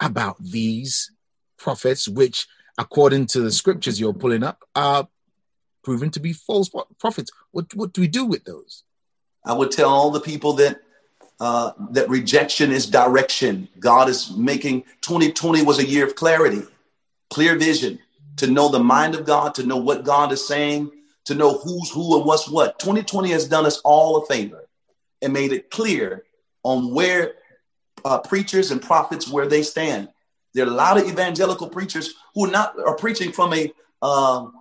about 0.00 0.36
these 0.42 1.12
prophets, 1.58 2.08
which, 2.08 2.48
according 2.78 3.26
to 3.26 3.40
the 3.40 3.52
scriptures 3.52 4.00
you're 4.00 4.12
pulling 4.12 4.42
up, 4.42 4.64
are 4.74 5.06
proven 5.82 6.10
to 6.10 6.20
be 6.20 6.32
false 6.32 6.70
prophets. 6.98 7.30
What 7.52 7.74
what 7.74 7.92
do 7.92 8.00
we 8.00 8.08
do 8.08 8.24
with 8.24 8.44
those? 8.44 8.84
I 9.44 9.52
would 9.52 9.70
tell 9.70 9.88
all 9.88 10.10
the 10.10 10.20
people 10.20 10.54
that 10.54 10.80
uh, 11.40 11.72
that 11.90 12.08
rejection 12.08 12.70
is 12.70 12.86
direction. 12.86 13.68
God 13.78 14.08
is 14.08 14.36
making 14.36 14.82
2020 15.00 15.62
was 15.62 15.78
a 15.78 15.86
year 15.86 16.06
of 16.06 16.14
clarity, 16.14 16.62
clear 17.30 17.56
vision, 17.56 17.98
to 18.36 18.46
know 18.46 18.68
the 18.68 18.78
mind 18.78 19.14
of 19.14 19.24
God, 19.24 19.54
to 19.54 19.66
know 19.66 19.78
what 19.78 20.04
God 20.04 20.32
is 20.32 20.46
saying, 20.46 20.90
to 21.24 21.34
know 21.34 21.58
who's 21.58 21.90
who 21.90 22.16
and 22.16 22.26
what's 22.26 22.48
what. 22.48 22.78
2020 22.78 23.30
has 23.30 23.48
done 23.48 23.64
us 23.64 23.80
all 23.84 24.18
a 24.18 24.26
favor 24.26 24.68
and 25.22 25.32
made 25.32 25.52
it 25.52 25.70
clear 25.70 26.24
on 26.62 26.92
where 26.92 27.34
uh, 28.04 28.18
preachers 28.18 28.70
and 28.70 28.82
prophets 28.82 29.28
where 29.28 29.46
they 29.46 29.62
stand. 29.62 30.08
There 30.54 30.66
are 30.66 30.70
a 30.70 30.74
lot 30.74 30.98
of 30.98 31.08
evangelical 31.08 31.68
preachers 31.68 32.14
who 32.34 32.46
are 32.46 32.50
not 32.50 32.74
are 32.78 32.96
preaching 32.96 33.32
from 33.32 33.54
a 33.54 33.72
um, 34.02 34.54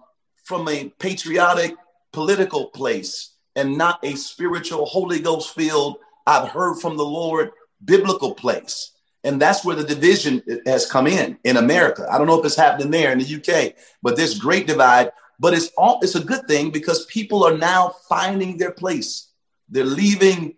from 0.49 0.67
a 0.67 0.89
patriotic 0.97 1.75
political 2.11 2.71
place 2.71 3.35
and 3.55 3.77
not 3.77 3.99
a 4.03 4.15
spiritual 4.15 4.83
Holy 4.87 5.19
Ghost 5.19 5.53
filled, 5.53 5.97
I've 6.25 6.49
heard 6.49 6.79
from 6.79 6.97
the 6.97 7.05
Lord 7.05 7.51
biblical 7.85 8.33
place. 8.33 8.93
And 9.23 9.39
that's 9.39 9.63
where 9.63 9.75
the 9.75 9.83
division 9.83 10.41
has 10.65 10.89
come 10.89 11.05
in 11.05 11.37
in 11.43 11.57
America. 11.57 12.07
I 12.11 12.17
don't 12.17 12.25
know 12.25 12.39
if 12.39 12.45
it's 12.45 12.55
happening 12.55 12.89
there 12.89 13.11
in 13.11 13.19
the 13.19 13.35
UK, 13.35 13.75
but 14.01 14.15
this 14.15 14.39
great 14.39 14.65
divide. 14.65 15.11
But 15.39 15.53
it's 15.53 15.67
all 15.77 15.99
it's 16.01 16.15
a 16.15 16.23
good 16.23 16.47
thing 16.47 16.71
because 16.71 17.05
people 17.05 17.43
are 17.43 17.55
now 17.55 17.93
finding 18.09 18.57
their 18.57 18.71
place. 18.71 19.29
They're 19.69 19.85
leaving 19.85 20.55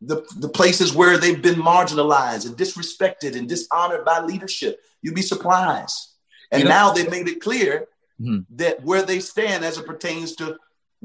the, 0.00 0.26
the 0.38 0.48
places 0.48 0.94
where 0.94 1.16
they've 1.16 1.40
been 1.40 1.60
marginalized 1.60 2.44
and 2.44 2.56
disrespected 2.56 3.36
and 3.36 3.48
dishonored 3.48 4.04
by 4.04 4.20
leadership. 4.20 4.80
You'd 5.00 5.14
be 5.14 5.22
surprised. 5.22 6.14
And 6.50 6.62
you 6.62 6.68
know, 6.68 6.74
now 6.74 6.92
they've 6.92 7.10
made 7.10 7.28
it 7.28 7.40
clear 7.40 7.86
mm-hmm. 8.20 8.40
that 8.56 8.82
where 8.82 9.02
they 9.02 9.20
stand 9.20 9.64
as 9.64 9.78
it 9.78 9.86
pertains 9.86 10.36
to 10.36 10.56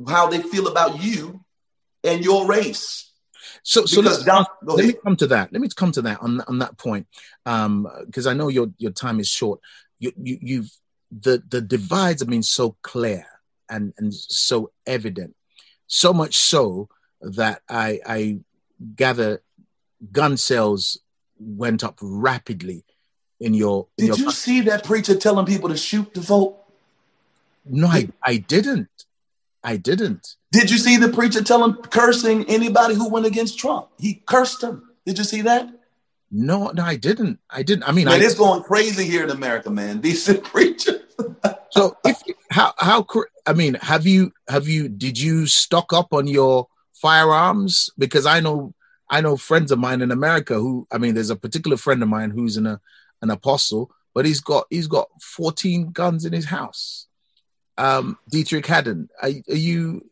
how 0.08 0.28
they 0.28 0.42
feel 0.42 0.68
about 0.68 1.02
you 1.02 1.44
and 2.04 2.24
your 2.24 2.46
race. 2.46 3.12
So, 3.62 3.86
so 3.86 4.02
let's, 4.02 4.24
down, 4.24 4.46
let 4.64 4.86
me 4.86 4.94
come 4.94 5.16
to 5.18 5.28
that. 5.28 5.52
Let 5.54 5.62
me 5.62 5.70
come 5.76 5.92
to 5.94 6.02
that 6.04 6.22
on 6.22 6.42
on 6.42 6.60
that 6.60 6.78
point, 6.78 7.08
because 7.44 8.28
um, 8.28 8.32
I 8.32 8.34
know 8.34 8.48
your 8.48 8.68
your 8.78 8.92
time 8.92 9.20
is 9.20 9.28
short. 9.28 9.60
you, 10.04 10.12
you 10.22 10.38
you've 10.42 10.72
the 11.12 11.42
the 11.48 11.62
divides 11.62 12.22
have 12.22 12.30
been 12.30 12.44
so 12.44 12.76
clear 12.82 13.26
and 13.70 13.94
and 13.98 14.14
so 14.14 14.72
evident, 14.86 15.36
so 15.88 16.14
much 16.14 16.36
so 16.38 16.90
that 17.22 17.62
I 17.70 18.00
I 18.06 18.40
gather 18.96 19.42
gun 20.12 20.38
sales 20.38 21.00
went 21.40 21.84
up 21.84 21.98
rapidly 22.02 22.86
in 23.40 23.54
your. 23.54 23.88
In 23.98 24.08
Did 24.08 24.18
your 24.18 24.26
you 24.28 24.32
see 24.32 24.62
that 24.62 24.84
preacher 24.84 25.16
telling 25.16 25.46
people 25.46 25.70
to 25.70 25.78
shoot 25.78 26.14
to 26.16 26.20
vote? 26.20 26.60
No, 27.66 27.88
I, 27.88 28.10
I 28.22 28.38
didn't. 28.38 28.90
I 29.64 29.78
didn't. 29.78 30.36
Did 30.52 30.70
you 30.70 30.78
see 30.78 30.98
the 30.98 31.10
preacher 31.10 31.44
telling 31.44 31.76
cursing 31.76 32.46
anybody 32.50 32.96
who 32.96 33.10
went 33.10 33.26
against 33.26 33.58
Trump? 33.58 33.88
He 33.98 34.22
cursed 34.26 34.62
them. 34.62 34.90
Did 35.06 35.18
you 35.18 35.24
see 35.24 35.42
that? 35.42 35.70
No, 36.30 36.70
no, 36.72 36.84
I 36.84 36.96
didn't. 36.96 37.40
I 37.50 37.64
didn't. 37.64 37.84
I 37.88 37.92
mean, 37.92 38.06
man, 38.06 38.20
I, 38.20 38.24
it's 38.24 38.36
going 38.36 38.64
crazy 38.64 39.06
here 39.06 39.24
in 39.24 39.30
America, 39.30 39.70
man. 39.70 40.02
These 40.02 40.38
preachers. 40.44 41.02
so, 41.70 41.96
if 42.04 42.22
how 42.50 42.74
how 42.78 43.06
I 43.46 43.54
mean, 43.54 43.76
have 43.76 44.08
you 44.08 44.34
have 44.50 44.68
you 44.68 44.90
did 44.90 45.20
you 45.20 45.46
stock 45.46 45.94
up 45.94 46.12
on 46.12 46.28
your 46.28 46.68
firearms? 46.94 47.90
Because 47.98 48.26
I 48.26 48.40
know 48.40 48.74
I 49.10 49.22
know 49.22 49.38
friends 49.38 49.72
of 49.72 49.78
mine 49.78 50.02
in 50.02 50.12
America 50.12 50.56
who 50.56 50.88
I 50.92 50.98
mean, 50.98 51.14
there's 51.14 51.30
a 51.30 51.36
particular 51.36 51.78
friend 51.78 52.02
of 52.02 52.10
mine 52.10 52.32
who's 52.32 52.58
in 52.58 52.66
a 52.66 52.82
an 53.22 53.30
apostle, 53.30 53.92
but 54.16 54.26
he's 54.26 54.42
got 54.42 54.66
he's 54.72 54.88
got 54.88 55.10
14 55.22 55.92
guns 55.92 56.26
in 56.26 56.34
his 56.34 56.46
house. 56.46 57.08
Um, 57.78 58.18
Deitrick 58.32 58.66
Haddon, 58.66 59.10
are, 59.22 59.30
are 59.50 59.56
you? 59.56 60.06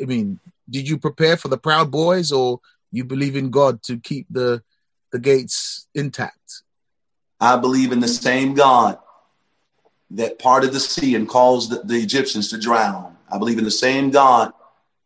I 0.00 0.04
mean, 0.04 0.40
did 0.68 0.88
you 0.88 0.98
prepare 0.98 1.36
for 1.36 1.48
the 1.48 1.58
Proud 1.58 1.90
Boys, 1.90 2.32
or 2.32 2.60
you 2.92 3.04
believe 3.04 3.36
in 3.36 3.50
God 3.50 3.82
to 3.84 3.98
keep 3.98 4.26
the 4.30 4.62
the 5.12 5.18
gates 5.18 5.86
intact? 5.94 6.62
I 7.40 7.56
believe 7.56 7.92
in 7.92 8.00
the 8.00 8.08
same 8.08 8.54
God 8.54 8.98
that 10.10 10.38
parted 10.38 10.72
the 10.72 10.80
sea 10.80 11.14
and 11.14 11.28
caused 11.28 11.70
the, 11.70 11.82
the 11.84 11.96
Egyptians 11.96 12.48
to 12.50 12.58
drown. 12.58 13.16
I 13.30 13.38
believe 13.38 13.58
in 13.58 13.64
the 13.64 13.70
same 13.70 14.10
God 14.10 14.52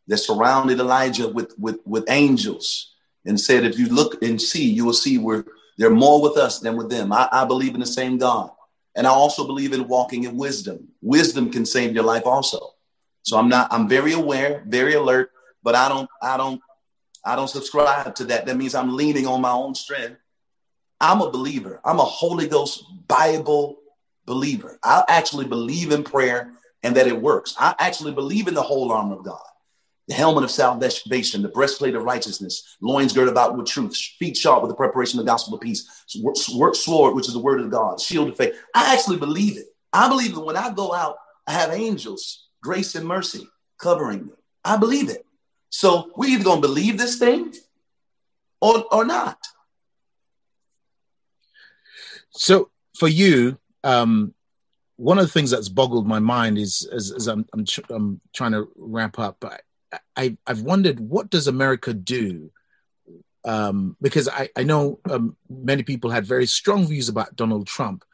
that 0.07 0.19
surrounded 0.19 0.81
Elijah 0.81 1.29
with, 1.29 1.59
with, 1.59 1.81
with 1.85 2.05
angels 2.09 2.95
and 3.25 3.39
said, 3.39 3.65
if 3.65 3.79
you 3.79 3.89
look 3.89 4.23
and 4.23 4.41
see, 4.41 4.65
you 4.65 4.85
will 4.85 4.93
see 4.93 5.19
where 5.19 5.45
they're 5.77 5.91
more 5.91 6.23
with 6.23 6.37
us 6.37 6.61
than 6.61 6.77
with 6.77 6.91
them. 6.91 7.13
I, 7.13 7.29
I 7.31 7.45
believe 7.45 7.75
in 7.75 7.81
the 7.81 7.87
same 7.87 8.19
God. 8.19 8.51
And 8.95 9.07
I 9.07 9.11
also 9.11 9.47
believe 9.47 9.73
in 9.73 9.89
walking 9.89 10.25
in 10.25 10.37
wisdom. 10.37 10.89
Wisdom 11.01 11.51
can 11.51 11.65
save 11.65 11.95
your 11.95 12.05
life 12.05 12.27
also. 12.27 12.75
So 13.23 13.39
I'm 13.39 13.49
not, 13.49 13.73
I'm 13.73 13.89
very 13.89 14.13
aware, 14.13 14.65
very 14.67 14.95
alert, 14.95 15.31
but 15.63 15.75
I 15.75 15.89
don't, 15.89 16.09
I 16.21 16.37
don't, 16.37 16.61
I 17.25 17.37
don't 17.37 17.49
subscribe 17.49 18.15
to 18.17 18.25
that. 18.27 18.47
That 18.47 18.57
means 18.57 18.75
I'm 18.75 18.97
leaning 18.97 19.27
on 19.27 19.41
my 19.41 19.53
own 19.53 19.75
strength. 19.75 20.17
I'm 21.01 21.21
a 21.21 21.31
believer. 21.31 21.81
I'm 21.85 22.01
a 22.01 22.05
Holy 22.05 22.49
Ghost 22.49 22.85
Bible 23.09 23.79
believer. 24.27 24.79
I 24.85 25.05
actually 25.09 25.47
believe 25.47 25.93
in 25.93 26.05
prayer 26.05 26.53
and 26.83 26.97
that 26.97 27.07
it 27.07 27.21
works. 27.21 27.55
I 27.59 27.75
actually 27.79 28.13
believe 28.13 28.49
in 28.49 28.55
the 28.55 28.63
whole 28.63 28.91
armor 28.93 29.17
of 29.17 29.25
God 29.25 29.41
the 30.09 30.15
helmet 30.15 30.45
of 30.45 30.51
salvation, 30.51 31.43
the 31.43 31.49
breastplate 31.49 31.95
of 31.95 32.03
righteousness, 32.03 32.77
loins 32.81 33.13
girded 33.13 33.33
about 33.33 33.57
with 33.57 33.67
truth, 33.67 33.97
feet 34.19 34.37
sharp 34.37 34.63
with 34.63 34.71
the 34.71 34.77
preparation 34.77 35.19
of 35.19 35.25
the 35.25 35.31
gospel 35.31 35.55
of 35.55 35.61
peace, 35.61 35.89
sword, 36.07 37.15
which 37.15 37.29
is 37.29 37.33
the 37.33 37.39
word 37.39 37.61
of 37.61 37.71
God, 37.71 38.01
shield 38.01 38.29
of 38.29 38.37
faith. 38.37 38.55
I 38.75 38.93
actually 38.95 39.19
believe 39.19 39.57
it. 39.57 39.67
I 39.93 40.09
believe 40.09 40.35
that 40.35 40.41
when 40.41 40.57
I 40.57 40.73
go 40.73 40.93
out, 40.93 41.17
I 41.47 41.53
have 41.53 41.71
angels, 41.71 42.49
grace 42.63 42.95
and 42.95 43.07
mercy 43.07 43.47
covering 43.79 44.27
me. 44.27 44.33
I 44.65 44.77
believe 44.77 45.09
it. 45.09 45.25
So 45.71 46.11
we're 46.17 46.31
either 46.31 46.45
going 46.45 46.63
to 46.63 46.69
believe 46.69 46.99
this 46.99 47.19
thing 47.19 47.55
or, 48.61 48.85
or 48.93 49.05
not. 49.05 49.39
So 52.31 52.71
for 52.99 53.09
you, 53.09 53.59
um, 53.85 54.35
one 54.97 55.19
of 55.19 55.25
the 55.25 55.33
things 55.33 55.51
that's 55.51 55.69
boggled 55.69 56.07
my 56.07 56.19
mind 56.19 56.59
is 56.59 56.89
as, 56.93 57.11
as 57.11 57.27
I'm, 57.27 57.47
I'm, 57.53 57.65
I'm, 57.91 58.21
trying 58.33 58.53
to 58.53 58.69
wrap 58.77 59.19
up. 59.19 59.45
I, 60.17 60.37
I've 60.47 60.63
wondered 60.63 61.01
what 61.01 61.31
does 61.31 61.47
America 61.47 61.93
do? 61.93 62.51
Um, 63.45 63.97
because 64.01 64.29
I, 64.29 64.49
I 64.57 64.63
know 64.63 65.01
um, 65.11 65.37
many 65.51 65.83
people 65.83 66.11
had 66.11 66.25
very 66.25 66.47
strong 66.47 66.87
views 66.87 67.09
about 67.09 67.35
Donald 67.37 67.67
Trump, 67.67 68.05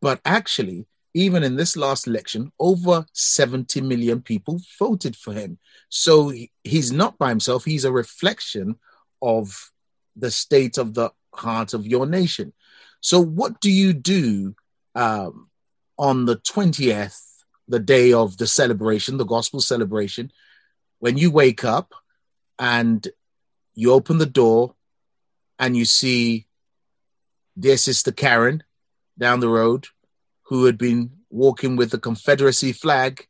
but 0.00 0.20
actually, 0.24 0.86
even 1.14 1.42
in 1.42 1.56
this 1.56 1.76
last 1.76 2.06
election, 2.06 2.52
over 2.60 3.06
70 3.12 3.80
million 3.80 4.20
people 4.22 4.60
voted 4.78 5.16
for 5.16 5.32
him. 5.32 5.58
So 5.88 6.28
he, 6.28 6.50
he's 6.62 6.92
not 6.92 7.18
by 7.18 7.30
himself, 7.30 7.64
he's 7.64 7.84
a 7.84 7.92
reflection 7.92 8.76
of 9.20 9.72
the 10.14 10.30
state 10.30 10.78
of 10.78 10.94
the 10.94 11.10
heart 11.34 11.74
of 11.74 11.86
your 11.86 12.06
nation. 12.06 12.52
So, 13.00 13.20
what 13.20 13.60
do 13.60 13.70
you 13.70 13.92
do 13.92 14.54
um, 14.94 15.48
on 15.98 16.24
the 16.24 16.36
20th, 16.36 17.20
the 17.68 17.78
day 17.78 18.12
of 18.12 18.36
the 18.36 18.46
celebration, 18.46 19.16
the 19.16 19.24
gospel 19.24 19.60
celebration? 19.60 20.32
When 20.98 21.16
you 21.16 21.30
wake 21.30 21.64
up 21.64 21.94
and 22.58 23.06
you 23.74 23.92
open 23.92 24.18
the 24.18 24.26
door 24.26 24.74
and 25.58 25.76
you 25.76 25.84
see 25.84 26.46
dear 27.58 27.76
sister 27.76 28.12
Karen 28.12 28.62
down 29.18 29.40
the 29.40 29.48
road 29.48 29.88
who 30.44 30.64
had 30.64 30.78
been 30.78 31.10
walking 31.30 31.76
with 31.76 31.90
the 31.90 31.98
Confederacy 31.98 32.72
flag 32.72 33.26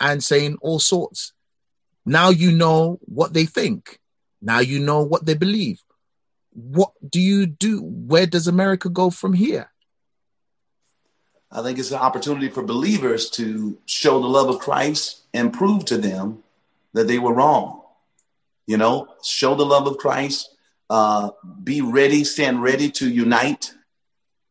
and 0.00 0.22
saying 0.22 0.58
all 0.60 0.78
sorts. 0.78 1.32
Now 2.04 2.30
you 2.30 2.52
know 2.52 2.98
what 3.02 3.32
they 3.32 3.46
think. 3.46 3.98
Now 4.42 4.58
you 4.58 4.78
know 4.78 5.02
what 5.02 5.26
they 5.26 5.34
believe. 5.34 5.82
What 6.52 6.92
do 7.08 7.20
you 7.20 7.46
do? 7.46 7.80
Where 7.82 8.26
does 8.26 8.48
America 8.48 8.88
go 8.88 9.10
from 9.10 9.32
here? 9.32 9.70
I 11.50 11.62
think 11.62 11.78
it's 11.78 11.90
an 11.90 11.98
opportunity 11.98 12.48
for 12.48 12.62
believers 12.62 13.30
to 13.30 13.78
show 13.86 14.20
the 14.20 14.26
love 14.26 14.48
of 14.48 14.58
Christ 14.58 15.22
and 15.32 15.52
prove 15.52 15.84
to 15.86 15.96
them 15.96 16.42
that 16.96 17.06
they 17.06 17.18
were 17.18 17.34
wrong. 17.34 17.82
You 18.66 18.78
know, 18.78 19.06
show 19.22 19.54
the 19.54 19.66
love 19.66 19.86
of 19.86 19.98
Christ. 19.98 20.48
Uh, 20.88 21.30
be 21.62 21.82
ready, 21.82 22.24
stand 22.24 22.62
ready 22.62 22.90
to 22.92 23.08
unite. 23.08 23.72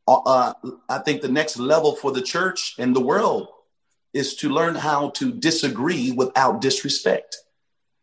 Uh, 0.08 0.22
uh, 0.26 0.54
I 0.88 1.00
think 1.00 1.22
the 1.22 1.28
next 1.28 1.58
level 1.58 1.96
for 1.96 2.12
the 2.12 2.22
church 2.22 2.76
and 2.78 2.96
the 2.96 3.02
world 3.02 3.48
is 4.14 4.36
to 4.36 4.50
learn 4.50 4.76
how 4.76 5.10
to 5.12 5.32
disagree 5.32 6.12
without 6.12 6.62
disrespect. 6.62 7.36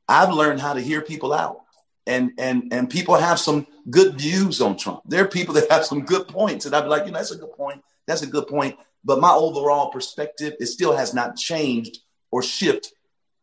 I've 0.08 0.34
learned 0.34 0.60
how 0.60 0.74
to 0.74 0.80
hear 0.80 1.00
people 1.02 1.32
out. 1.32 1.60
And 2.04 2.32
and 2.36 2.72
and 2.72 2.90
people 2.90 3.14
have 3.14 3.38
some 3.38 3.64
good 3.88 4.18
views 4.18 4.60
on 4.60 4.76
Trump. 4.76 5.02
There 5.06 5.22
are 5.22 5.28
people 5.28 5.54
that 5.54 5.70
have 5.70 5.84
some 5.84 6.04
good 6.04 6.26
points, 6.26 6.66
and 6.66 6.74
I'd 6.74 6.82
be 6.82 6.88
like, 6.88 7.06
you 7.06 7.12
know, 7.12 7.18
that's 7.18 7.30
a 7.30 7.36
good 7.36 7.52
point. 7.52 7.80
That's 8.08 8.22
a 8.22 8.26
good 8.26 8.48
point. 8.48 8.76
But 9.04 9.20
my 9.20 9.30
overall 9.30 9.92
perspective, 9.92 10.54
it 10.58 10.66
still 10.66 10.96
has 10.96 11.14
not 11.14 11.36
changed 11.36 12.00
or 12.32 12.42
shifted 12.42 12.90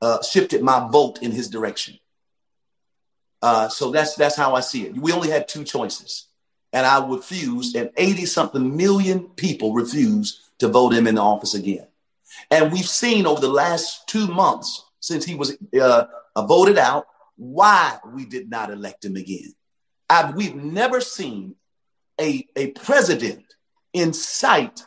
uh, 0.01 0.21
shifted 0.21 0.62
my 0.62 0.88
vote 0.89 1.21
in 1.21 1.31
his 1.31 1.49
direction. 1.49 1.99
Uh, 3.41 3.69
so 3.69 3.91
that's 3.91 4.15
that's 4.15 4.35
how 4.35 4.55
I 4.55 4.59
see 4.59 4.85
it. 4.85 4.95
We 4.95 5.12
only 5.12 5.29
had 5.29 5.47
two 5.47 5.63
choices, 5.63 6.27
and 6.73 6.85
I 6.85 7.05
refused, 7.05 7.75
and 7.75 7.89
80 7.95 8.25
something 8.25 8.75
million 8.75 9.29
people 9.29 9.73
refused 9.73 10.39
to 10.59 10.67
vote 10.67 10.93
him 10.93 11.07
in 11.07 11.15
the 11.15 11.21
office 11.21 11.53
again. 11.53 11.88
And 12.51 12.71
we've 12.71 12.88
seen 12.88 13.25
over 13.25 13.39
the 13.39 13.47
last 13.49 14.07
two 14.07 14.27
months 14.27 14.85
since 14.99 15.25
he 15.25 15.35
was 15.35 15.57
uh, 15.79 16.05
voted 16.38 16.77
out 16.77 17.07
why 17.38 17.97
we 18.05 18.25
did 18.25 18.49
not 18.49 18.69
elect 18.69 19.05
him 19.05 19.15
again. 19.15 19.53
I've, 20.09 20.35
we've 20.35 20.55
never 20.55 20.99
seen 20.99 21.55
a, 22.19 22.45
a 22.55 22.71
president 22.71 23.45
incite 23.93 24.83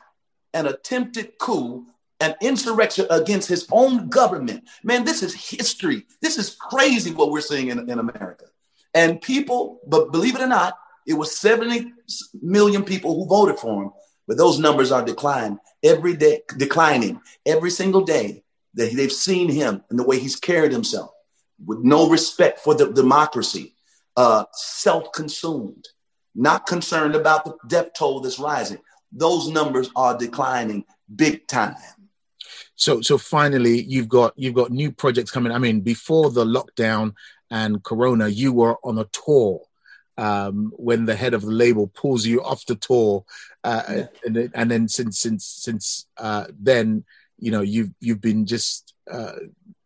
an 0.54 0.66
attempted 0.66 1.38
coup 1.38 1.86
an 2.22 2.36
insurrection 2.40 3.04
against 3.10 3.48
his 3.48 3.66
own 3.72 4.08
government. 4.08 4.68
Man, 4.84 5.04
this 5.04 5.24
is 5.24 5.34
history. 5.34 6.06
This 6.20 6.38
is 6.38 6.54
crazy 6.54 7.12
what 7.12 7.32
we're 7.32 7.40
seeing 7.40 7.68
in, 7.68 7.90
in 7.90 7.98
America. 7.98 8.44
And 8.94 9.20
people, 9.20 9.80
but 9.88 10.12
believe 10.12 10.36
it 10.36 10.40
or 10.40 10.46
not, 10.46 10.78
it 11.04 11.14
was 11.14 11.36
70 11.36 11.92
million 12.40 12.84
people 12.84 13.16
who 13.16 13.26
voted 13.26 13.58
for 13.58 13.82
him, 13.82 13.90
but 14.28 14.36
those 14.36 14.60
numbers 14.60 14.92
are 14.92 15.04
declining 15.04 15.58
every 15.82 16.14
day, 16.14 16.42
declining 16.56 17.20
every 17.44 17.70
single 17.70 18.04
day 18.04 18.44
that 18.74 18.92
they've 18.94 19.10
seen 19.10 19.50
him 19.50 19.82
and 19.90 19.98
the 19.98 20.04
way 20.04 20.20
he's 20.20 20.36
carried 20.36 20.70
himself 20.70 21.10
with 21.64 21.80
no 21.80 22.08
respect 22.08 22.60
for 22.60 22.74
the 22.74 22.92
democracy, 22.92 23.74
uh, 24.16 24.44
self-consumed, 24.52 25.88
not 26.36 26.66
concerned 26.66 27.16
about 27.16 27.44
the 27.44 27.56
death 27.66 27.92
toll 27.94 28.20
that's 28.20 28.38
rising. 28.38 28.78
Those 29.10 29.48
numbers 29.48 29.90
are 29.96 30.16
declining 30.16 30.84
big 31.14 31.48
time 31.48 31.74
so 32.82 33.00
so 33.00 33.16
finally 33.16 33.80
you've 33.82 34.08
got 34.08 34.32
you've 34.36 34.54
got 34.54 34.72
new 34.72 34.90
projects 34.90 35.30
coming 35.30 35.52
i 35.52 35.58
mean 35.58 35.80
before 35.80 36.30
the 36.30 36.44
lockdown 36.44 37.14
and 37.50 37.82
corona 37.84 38.26
you 38.26 38.52
were 38.52 38.76
on 38.82 38.98
a 38.98 39.04
tour 39.12 39.60
um, 40.18 40.72
when 40.76 41.06
the 41.06 41.14
head 41.14 41.32
of 41.32 41.42
the 41.42 41.50
label 41.50 41.86
pulls 41.86 42.26
you 42.26 42.42
off 42.42 42.66
the 42.66 42.74
tour 42.74 43.24
uh, 43.64 43.82
yeah. 43.88 44.06
and, 44.24 44.50
and 44.52 44.70
then 44.70 44.88
since 44.88 45.20
since 45.20 45.44
since 45.46 46.06
uh, 46.18 46.46
then 46.58 47.04
you 47.38 47.50
know 47.52 47.60
you've 47.60 47.92
you've 48.00 48.20
been 48.20 48.44
just 48.46 48.94
uh, 49.10 49.36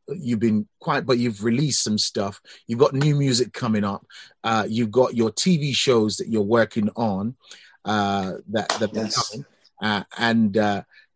you've 0.09 0.41
been 0.41 0.67
quite 0.81 1.05
but 1.05 1.19
you've 1.19 1.45
released 1.45 1.85
some 1.85 1.99
stuff 1.99 2.41
you've 2.67 2.81
got 2.81 2.95
new 2.95 3.15
music 3.15 3.53
coming 3.53 3.85
up 3.85 4.07
uh, 4.43 4.65
you've 4.67 4.91
got 4.91 5.15
your 5.15 5.31
tv 5.31 5.75
shows 5.75 6.17
that 6.17 6.29
you're 6.29 6.43
working 6.43 6.89
on 6.97 7.37
uh, 7.85 8.33
that 8.49 8.69
that 8.81 8.91
yes. 8.95 9.29
coming 9.29 9.47
uh, 9.83 10.03
and 10.17 10.57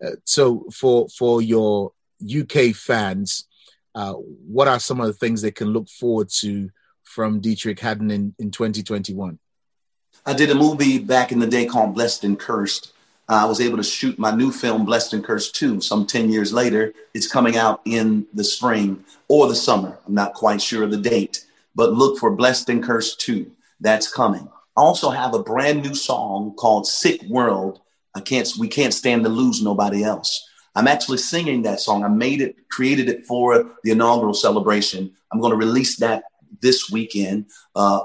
uh, 0.05 0.11
so 0.25 0.67
for 0.73 1.09
for 1.09 1.43
your 1.43 1.93
UK 2.25 2.75
fans, 2.75 3.47
uh, 3.95 4.13
what 4.13 4.69
are 4.69 4.81
some 4.81 5.01
of 5.01 5.07
the 5.07 5.13
things 5.13 5.43
they 5.43 5.51
can 5.51 5.69
look 5.69 5.89
forward 5.89 6.29
to 6.41 6.71
from 7.03 7.41
Deitrick 7.41 7.81
Haddon 7.81 8.11
in, 8.11 8.35
in 8.39 8.51
2021? 8.51 9.39
I 10.27 10.33
did 10.35 10.51
a 10.51 10.55
movie 10.55 10.99
back 10.99 11.33
in 11.33 11.39
the 11.39 11.47
day 11.47 11.67
called 11.67 11.95
Blessed 11.95 12.25
and 12.25 12.39
Cursed. 12.39 12.93
Uh, 13.29 13.43
I 13.43 13.45
was 13.45 13.61
able 13.61 13.77
to 13.77 13.83
shoot 13.83 14.19
my 14.19 14.33
new 14.33 14.51
film, 14.51 14.85
Blessed 14.85 15.15
and 15.15 15.25
Cursed 15.25 15.55
2, 15.55 15.81
some 15.81 16.07
10 16.07 16.31
years 16.31 16.53
later. 16.53 16.93
It's 17.15 17.31
coming 17.31 17.57
out 17.57 17.81
in 17.85 18.27
the 18.35 18.45
spring 18.45 19.05
or 19.29 19.49
the 19.49 19.55
summer. 19.55 19.99
I'm 20.07 20.15
not 20.15 20.35
quite 20.35 20.61
sure 20.61 20.83
of 20.83 20.91
the 20.91 20.97
date, 20.97 21.47
but 21.75 21.93
look 21.93 22.19
for 22.19 22.31
Blessed 22.31 22.69
and 22.69 22.83
Cursed 22.83 23.21
2. 23.21 23.51
That's 23.81 24.13
coming. 24.13 24.49
I 24.77 24.81
also 24.81 25.11
have 25.11 25.35
a 25.35 25.43
brand 25.43 25.83
new 25.83 25.95
song 25.95 26.55
called 26.57 26.87
Sick 26.87 27.23
World. 27.23 27.81
I 28.15 28.21
can't, 28.21 28.49
we 28.59 28.69
can't 28.69 28.95
stand 28.95 29.25
to 29.25 29.31
lose 29.31 29.63
nobody 29.63 30.03
else. 30.03 30.49
I'm 30.75 30.89
actually 30.89 31.19
singing 31.19 31.63
that 31.63 31.81
song. 31.81 32.05
I 32.05 32.09
made 32.09 32.41
it, 32.41 32.69
created 32.69 33.09
it 33.09 33.27
for 33.27 33.73
the 33.83 33.91
inaugural 33.91 34.35
celebration. 34.35 35.13
I'm 35.33 35.41
going 35.41 35.51
to 35.51 35.57
release 35.57 35.97
that 35.99 36.25
this 36.61 36.91
weekend, 36.91 37.47
uh, 37.75 38.01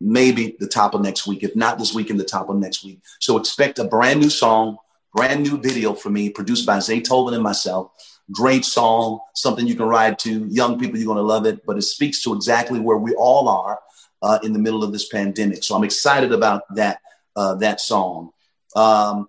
maybe 0.00 0.56
the 0.58 0.68
top 0.68 0.94
of 0.94 1.00
next 1.00 1.26
week. 1.26 1.42
If 1.42 1.54
not 1.56 1.78
this 1.78 1.94
weekend, 1.94 2.20
the 2.20 2.24
top 2.24 2.48
of 2.48 2.56
next 2.56 2.84
week. 2.84 3.00
So 3.20 3.36
expect 3.36 3.78
a 3.78 3.84
brand 3.84 4.20
new 4.20 4.30
song, 4.30 4.78
brand 5.14 5.42
new 5.42 5.58
video 5.58 5.94
for 5.94 6.10
me, 6.10 6.30
produced 6.30 6.66
by 6.66 6.78
Zaytoven 6.78 7.34
and 7.34 7.42
myself. 7.42 7.90
Great 8.30 8.64
song, 8.64 9.20
something 9.34 9.66
you 9.66 9.74
can 9.74 9.86
ride 9.86 10.18
to. 10.20 10.46
Young 10.48 10.78
people, 10.78 10.98
you're 10.98 11.06
going 11.06 11.16
to 11.16 11.22
love 11.22 11.46
it, 11.46 11.64
but 11.64 11.78
it 11.78 11.82
speaks 11.82 12.22
to 12.22 12.34
exactly 12.34 12.78
where 12.78 12.98
we 12.98 13.14
all 13.14 13.48
are 13.48 13.80
uh, 14.22 14.38
in 14.42 14.52
the 14.52 14.58
middle 14.58 14.84
of 14.84 14.92
this 14.92 15.08
pandemic. 15.08 15.64
So 15.64 15.74
I'm 15.74 15.84
excited 15.84 16.32
about 16.32 16.62
that 16.74 16.98
uh, 17.36 17.54
that 17.56 17.80
song. 17.80 18.30
Um, 18.74 19.28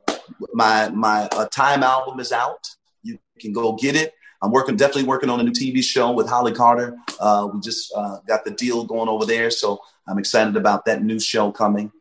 my 0.53 0.89
my 0.89 1.27
uh, 1.31 1.47
time 1.47 1.83
album 1.83 2.19
is 2.19 2.31
out. 2.31 2.67
You 3.03 3.19
can 3.39 3.53
go 3.53 3.73
get 3.73 3.95
it. 3.95 4.13
I'm 4.41 4.51
working, 4.51 4.77
definitely 4.77 5.03
working 5.03 5.29
on 5.29 5.39
a 5.39 5.43
new 5.43 5.51
TV 5.51 5.83
show 5.83 6.11
with 6.11 6.29
Holly 6.29 6.53
Carter. 6.53 6.97
Uh, 7.19 7.49
we 7.53 7.59
just 7.59 7.91
uh, 7.95 8.19
got 8.27 8.45
the 8.45 8.51
deal 8.51 8.85
going 8.85 9.09
over 9.09 9.25
there, 9.25 9.51
so 9.51 9.79
I'm 10.07 10.17
excited 10.17 10.55
about 10.55 10.85
that 10.85 11.03
new 11.03 11.19
show 11.19 11.51
coming, 11.51 11.91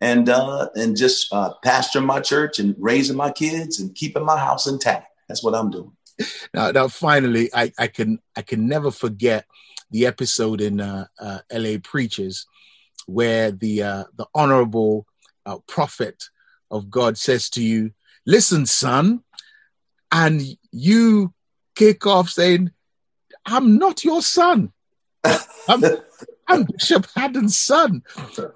and 0.00 0.28
uh, 0.28 0.70
and 0.74 0.96
just 0.96 1.32
uh, 1.32 1.54
pastoring 1.64 2.04
my 2.04 2.20
church 2.20 2.58
and 2.58 2.74
raising 2.78 3.16
my 3.16 3.30
kids 3.30 3.78
and 3.78 3.94
keeping 3.94 4.24
my 4.24 4.38
house 4.38 4.66
intact. 4.66 5.08
That's 5.28 5.42
what 5.42 5.54
I'm 5.54 5.70
doing. 5.70 5.92
Now, 6.52 6.70
now, 6.70 6.88
finally, 6.88 7.50
I, 7.54 7.72
I 7.78 7.86
can 7.86 8.18
I 8.36 8.42
can 8.42 8.66
never 8.66 8.90
forget 8.90 9.46
the 9.90 10.06
episode 10.06 10.60
in 10.60 10.80
uh, 10.80 11.06
uh, 11.20 11.38
L.A. 11.50 11.78
Preachers 11.78 12.46
where 13.06 13.52
the 13.52 13.78
the 14.16 14.26
honorable 14.34 15.06
prophet 15.68 16.24
of 16.74 16.90
God 16.90 17.16
says 17.16 17.48
to 17.50 17.62
you, 17.62 17.92
"Listen, 18.26 18.66
son." 18.66 19.24
and 20.14 20.42
you 20.70 21.34
kick 21.74 22.06
off 22.06 22.30
saying, 22.30 22.70
I'm 23.44 23.78
not 23.78 24.04
your 24.04 24.22
son. 24.22 24.72
I'm, 25.68 25.82
I'm 26.46 26.64
Bishop 26.64 27.06
Haddon's 27.14 27.58
son. 27.58 28.04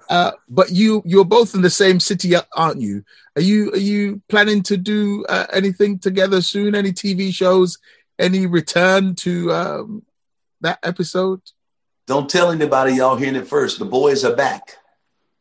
Uh, 0.09 0.31
but 0.47 0.71
you 0.71 1.03
you're 1.05 1.25
both 1.25 1.53
in 1.53 1.61
the 1.61 1.69
same 1.69 1.99
city, 1.99 2.33
aren't 2.55 2.81
you? 2.81 3.03
Are 3.35 3.41
you 3.41 3.71
are 3.73 3.77
you 3.77 4.21
planning 4.29 4.63
to 4.63 4.77
do 4.77 5.25
uh, 5.27 5.47
anything 5.51 5.99
together 5.99 6.41
soon? 6.41 6.75
Any 6.75 6.91
TV 6.91 7.33
shows? 7.33 7.77
Any 8.17 8.45
return 8.45 9.15
to 9.15 9.51
um, 9.51 10.03
that 10.61 10.79
episode? 10.83 11.41
Don't 12.07 12.29
tell 12.29 12.51
anybody. 12.51 12.93
Y'all 12.93 13.15
hearing 13.15 13.35
it 13.35 13.47
first. 13.47 13.79
The 13.79 13.85
boys 13.85 14.23
are 14.23 14.35
back. 14.35 14.77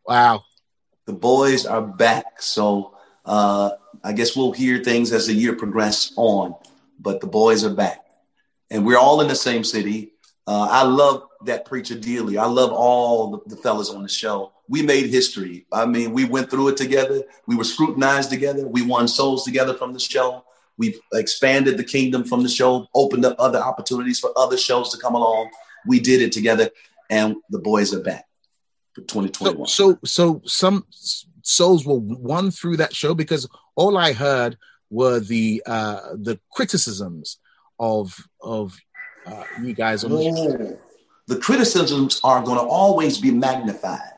Wow. 0.07 0.45
The 1.09 1.15
boys 1.15 1.65
are 1.65 1.81
back. 1.81 2.43
So 2.43 2.95
uh, 3.25 3.71
I 4.05 4.13
guess 4.13 4.37
we'll 4.37 4.53
hear 4.53 4.85
things 4.85 5.11
as 5.11 5.27
the 5.27 5.33
year 5.33 5.57
progresses 5.57 6.13
on 6.17 6.55
but 7.01 7.21
the 7.23 7.27
boys 7.27 7.65
are 7.65 7.75
back. 7.75 8.05
And 8.71 8.85
we're 8.85 8.99
all 8.99 9.23
in 9.23 9.29
the 9.29 9.35
same 9.35 9.65
city. 9.65 10.13
Uh, 10.47 10.69
I 10.71 10.83
love 10.83 11.23
that 11.47 11.65
preacher 11.65 11.99
dearly. 11.99 12.37
I 12.37 12.45
love 12.45 12.73
all 12.73 13.31
the, 13.31 13.55
the 13.55 13.57
fellas 13.57 13.89
on 13.89 14.03
the 14.03 14.09
show. 14.09 14.53
We 14.69 14.83
made 14.83 15.07
history. 15.07 15.65
I 15.73 15.87
mean, 15.87 16.13
we 16.13 16.27
went 16.27 16.51
through 16.51 16.69
it 16.69 16.77
together. 16.77 17.23
We 17.47 17.57
were 17.57 17.65
scrutinized 17.65 18.29
together. 18.29 18.67
We 18.67 18.83
won 18.83 19.09
souls 19.09 19.45
together 19.45 19.73
from 19.73 19.95
the 19.95 20.01
show. 20.01 20.45
We've 20.77 20.99
expanded 21.15 21.79
the 21.79 21.85
kingdom 21.85 22.25
from 22.25 22.43
the 22.43 22.51
show, 22.51 22.87
opened 22.95 23.25
up 23.25 23.37
other 23.39 23.59
opportunities 23.59 24.21
for 24.21 24.31
other 24.37 24.59
shows 24.59 24.91
to 24.91 24.99
come 24.99 25.15
along. 25.15 25.51
We 25.87 26.01
did 26.01 26.21
it 26.21 26.33
together, 26.33 26.69
and 27.09 27.37
the 27.49 27.59
boys 27.59 27.95
are 27.95 28.03
back 28.03 28.28
for 28.99 29.07
2021. 29.07 29.67
So, 29.67 29.91
so, 29.93 29.99
so 30.05 30.43
some 30.45 30.87
souls 31.43 31.87
were 31.87 31.99
won 31.99 32.51
through 32.51 32.79
that 32.79 32.95
show 32.95 33.15
because 33.15 33.49
all 33.77 33.97
I 33.97 34.13
heard 34.13 34.57
were 34.91 35.21
the 35.21 35.63
uh, 35.67 36.01
the 36.15 36.39
criticisms 36.53 37.39
of 37.79 38.15
of 38.41 38.77
uh, 39.27 39.45
you 39.63 39.75
guys 39.75 40.05
on 40.05 40.11
the 40.11 40.79
The 41.27 41.37
criticisms 41.37 42.21
are 42.25 42.43
going 42.43 42.59
to 42.59 42.65
always 42.65 43.19
be 43.19 43.31
magnified. 43.31 44.15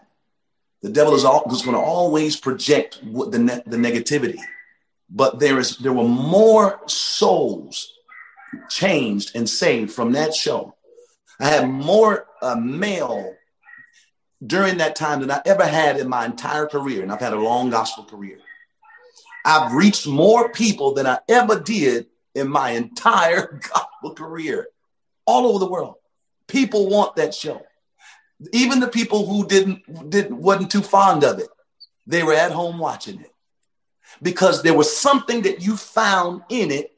The 0.82 0.90
devil 0.90 1.14
is, 1.14 1.24
all, 1.24 1.42
is 1.52 1.62
going 1.62 1.76
to 1.76 1.82
always 1.82 2.36
project 2.36 3.00
the 3.02 3.38
ne- 3.38 3.62
the 3.66 3.76
negativity, 3.76 4.38
but 5.10 5.38
there 5.38 5.58
is 5.58 5.76
there 5.78 5.92
were 5.92 6.08
more 6.08 6.80
souls 6.86 7.92
changed 8.68 9.36
and 9.36 9.48
saved 9.48 9.92
from 9.92 10.12
that 10.12 10.34
show. 10.34 10.74
I 11.38 11.48
had 11.48 11.68
more 11.68 12.26
uh, 12.42 12.56
male 12.56 13.34
during 14.44 14.78
that 14.78 14.96
time 14.96 15.20
than 15.20 15.30
I 15.30 15.42
ever 15.44 15.66
had 15.66 15.98
in 15.98 16.08
my 16.08 16.24
entire 16.24 16.66
career, 16.66 17.02
and 17.02 17.12
I've 17.12 17.20
had 17.20 17.32
a 17.32 17.40
long 17.40 17.70
gospel 17.70 18.04
career. 18.04 18.38
I've 19.44 19.72
reached 19.72 20.06
more 20.06 20.50
people 20.50 20.94
than 20.94 21.06
I 21.06 21.18
ever 21.28 21.60
did 21.60 22.06
in 22.34 22.48
my 22.48 22.70
entire 22.70 23.60
gospel 23.74 24.14
career, 24.14 24.68
all 25.26 25.46
over 25.46 25.58
the 25.58 25.70
world. 25.70 25.96
People 26.46 26.88
want 26.88 27.16
that 27.16 27.34
show. 27.34 27.62
Even 28.52 28.80
the 28.80 28.88
people 28.88 29.26
who 29.26 29.46
didn't, 29.46 30.10
didn't 30.10 30.36
wasn't 30.36 30.70
too 30.70 30.80
fond 30.80 31.24
of 31.24 31.38
it, 31.38 31.48
they 32.06 32.22
were 32.22 32.32
at 32.32 32.52
home 32.52 32.78
watching 32.78 33.20
it 33.20 33.32
because 34.22 34.62
there 34.62 34.74
was 34.74 34.94
something 34.94 35.42
that 35.42 35.62
you 35.62 35.76
found 35.76 36.42
in 36.48 36.70
it 36.70 36.92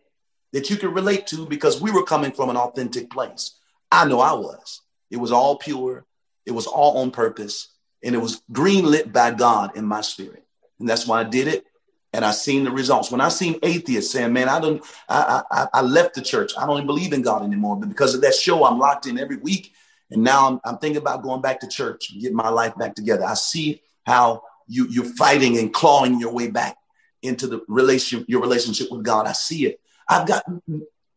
that 0.52 0.70
you 0.70 0.76
could 0.76 0.94
relate 0.94 1.26
to 1.28 1.46
because 1.46 1.80
we 1.80 1.90
were 1.90 2.04
coming 2.04 2.32
from 2.32 2.50
an 2.50 2.56
authentic 2.56 3.10
place. 3.10 3.58
I 3.90 4.06
know 4.06 4.20
I 4.20 4.32
was. 4.32 4.80
It 5.10 5.16
was 5.16 5.32
all 5.32 5.56
pure. 5.56 6.06
It 6.46 6.52
was 6.52 6.66
all 6.66 6.98
on 6.98 7.10
purpose, 7.10 7.68
and 8.02 8.14
it 8.14 8.18
was 8.18 8.42
green 8.50 8.84
lit 8.84 9.12
by 9.12 9.30
God 9.30 9.76
in 9.76 9.84
my 9.84 10.00
spirit, 10.00 10.44
and 10.78 10.88
that's 10.88 11.06
why 11.06 11.20
I 11.20 11.24
did 11.24 11.48
it 11.48 11.66
and 12.12 12.24
I 12.24 12.30
seen 12.32 12.64
the 12.64 12.70
results. 12.70 13.10
When 13.10 13.20
I 13.20 13.28
seen 13.28 13.58
atheists 13.62 14.12
saying, 14.12 14.32
"Man, 14.32 14.48
I 14.48 14.60
don't, 14.60 14.84
I, 15.08 15.42
I, 15.50 15.66
I 15.74 15.82
left 15.82 16.14
the 16.14 16.22
church. 16.22 16.52
I 16.58 16.66
don't 16.66 16.76
even 16.76 16.86
believe 16.86 17.12
in 17.12 17.22
God 17.22 17.42
anymore," 17.42 17.76
but 17.76 17.88
because 17.88 18.14
of 18.14 18.20
that 18.22 18.34
show, 18.34 18.64
I'm 18.64 18.78
locked 18.78 19.06
in 19.06 19.18
every 19.18 19.36
week, 19.36 19.72
and 20.10 20.22
now 20.22 20.48
I'm, 20.48 20.60
I'm 20.64 20.78
thinking 20.78 21.00
about 21.00 21.22
going 21.22 21.40
back 21.40 21.60
to 21.60 21.68
church 21.68 22.12
and 22.12 22.20
getting 22.20 22.36
my 22.36 22.50
life 22.50 22.76
back 22.76 22.94
together. 22.94 23.24
I 23.24 23.34
see 23.34 23.82
how 24.04 24.42
you 24.66 24.86
you're 24.88 25.04
fighting 25.04 25.58
and 25.58 25.72
clawing 25.72 26.20
your 26.20 26.32
way 26.32 26.48
back 26.48 26.76
into 27.22 27.46
the 27.46 27.62
relation, 27.68 28.24
your 28.28 28.42
relationship 28.42 28.90
with 28.90 29.04
God. 29.04 29.26
I 29.26 29.32
see 29.32 29.66
it. 29.66 29.80
I've 30.08 30.26
got 30.26 30.44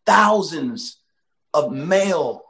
thousands 0.06 0.98
of 1.54 1.72
mail 1.72 2.44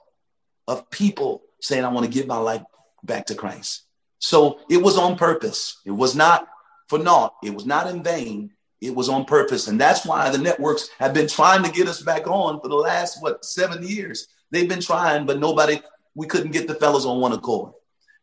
of 0.67 0.89
people 0.89 1.41
saying, 1.61 1.83
"I 1.83 1.89
want 1.89 2.05
to 2.05 2.11
give 2.11 2.27
my 2.27 2.37
life 2.37 2.63
back 3.03 3.27
to 3.27 3.35
Christ." 3.35 3.83
So 4.19 4.59
it 4.69 4.77
was 4.77 4.97
on 4.97 5.17
purpose. 5.17 5.79
It 5.85 5.91
was 5.91 6.15
not 6.15 6.47
for 6.87 6.99
naught. 6.99 7.35
It 7.43 7.53
was 7.53 7.65
not 7.65 7.87
in 7.87 8.03
vain. 8.03 8.51
It 8.81 8.95
was 8.95 9.09
on 9.09 9.25
purpose. 9.25 9.67
And 9.67 9.79
that's 9.79 10.05
why 10.05 10.29
the 10.29 10.37
networks 10.37 10.89
have 10.99 11.13
been 11.13 11.27
trying 11.27 11.63
to 11.63 11.71
get 11.71 11.87
us 11.87 12.01
back 12.01 12.27
on 12.27 12.59
for 12.61 12.67
the 12.67 12.75
last, 12.75 13.21
what, 13.21 13.43
seven 13.45 13.87
years. 13.87 14.27
They've 14.51 14.69
been 14.69 14.81
trying, 14.81 15.25
but 15.25 15.39
nobody, 15.39 15.81
we 16.13 16.27
couldn't 16.27 16.51
get 16.51 16.67
the 16.67 16.75
fellas 16.75 17.05
on 17.05 17.19
one 17.19 17.33
accord. 17.33 17.73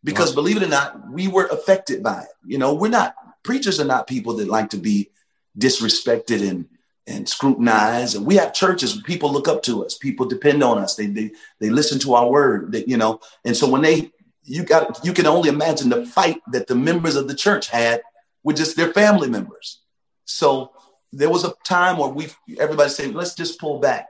Because 0.05 0.31
wow. 0.31 0.37
believe 0.37 0.57
it 0.57 0.63
or 0.63 0.69
not, 0.69 1.11
we 1.11 1.29
were 1.29 1.47
affected 1.47 2.03
by 2.03 2.23
it. 2.23 2.29
You 2.47 2.59
know, 2.59 2.75
we're 2.75 2.89
not, 2.89 3.15
preachers 3.43 3.81
are 3.81 3.85
not 3.85 4.07
people 4.07 4.37
that 4.37 4.49
like 4.49 4.71
to 4.71 4.77
be 4.77 5.11
disrespected 5.59 6.49
and 6.49 6.67
and 7.07 7.29
scrutinize. 7.29 8.15
And 8.15 8.25
we 8.25 8.37
have 8.37 8.53
churches, 8.53 9.01
people 9.03 9.33
look 9.33 9.49
up 9.49 9.63
to 9.65 9.85
us, 9.85 9.97
people 9.99 10.27
depend 10.27 10.63
on 10.63 10.79
us. 10.79 10.97
They 10.97 11.07
they 11.07 11.33
they 11.61 11.71
listen 11.71 11.99
to 12.01 12.15
our 12.15 12.31
word, 12.31 12.75
you 12.87 12.97
know. 12.97 13.21
And 13.45 13.57
so 13.57 13.69
when 13.69 13.83
they 13.83 14.11
you 14.45 14.65
got 14.65 15.05
you 15.05 15.13
can 15.13 15.27
only 15.27 15.49
imagine 15.49 15.89
the 15.89 16.07
fight 16.07 16.41
that 16.53 16.67
the 16.67 16.75
members 16.75 17.17
of 17.17 17.29
the 17.29 17.35
church 17.35 17.69
had 17.69 18.03
with 18.43 18.57
just 18.57 18.77
their 18.77 18.93
family 18.93 19.29
members. 19.29 19.81
So 20.25 20.73
there 21.13 21.31
was 21.31 21.45
a 21.45 21.55
time 21.65 21.99
where 21.99 22.09
we 22.09 22.29
everybody 22.59 22.91
said, 22.91 23.15
let's 23.15 23.35
just 23.35 23.61
pull 23.61 23.79
back 23.79 24.09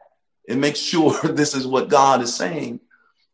and 0.48 0.60
make 0.60 0.76
sure 0.76 1.18
this 1.24 1.54
is 1.54 1.66
what 1.66 1.88
God 1.88 2.22
is 2.22 2.34
saying. 2.34 2.80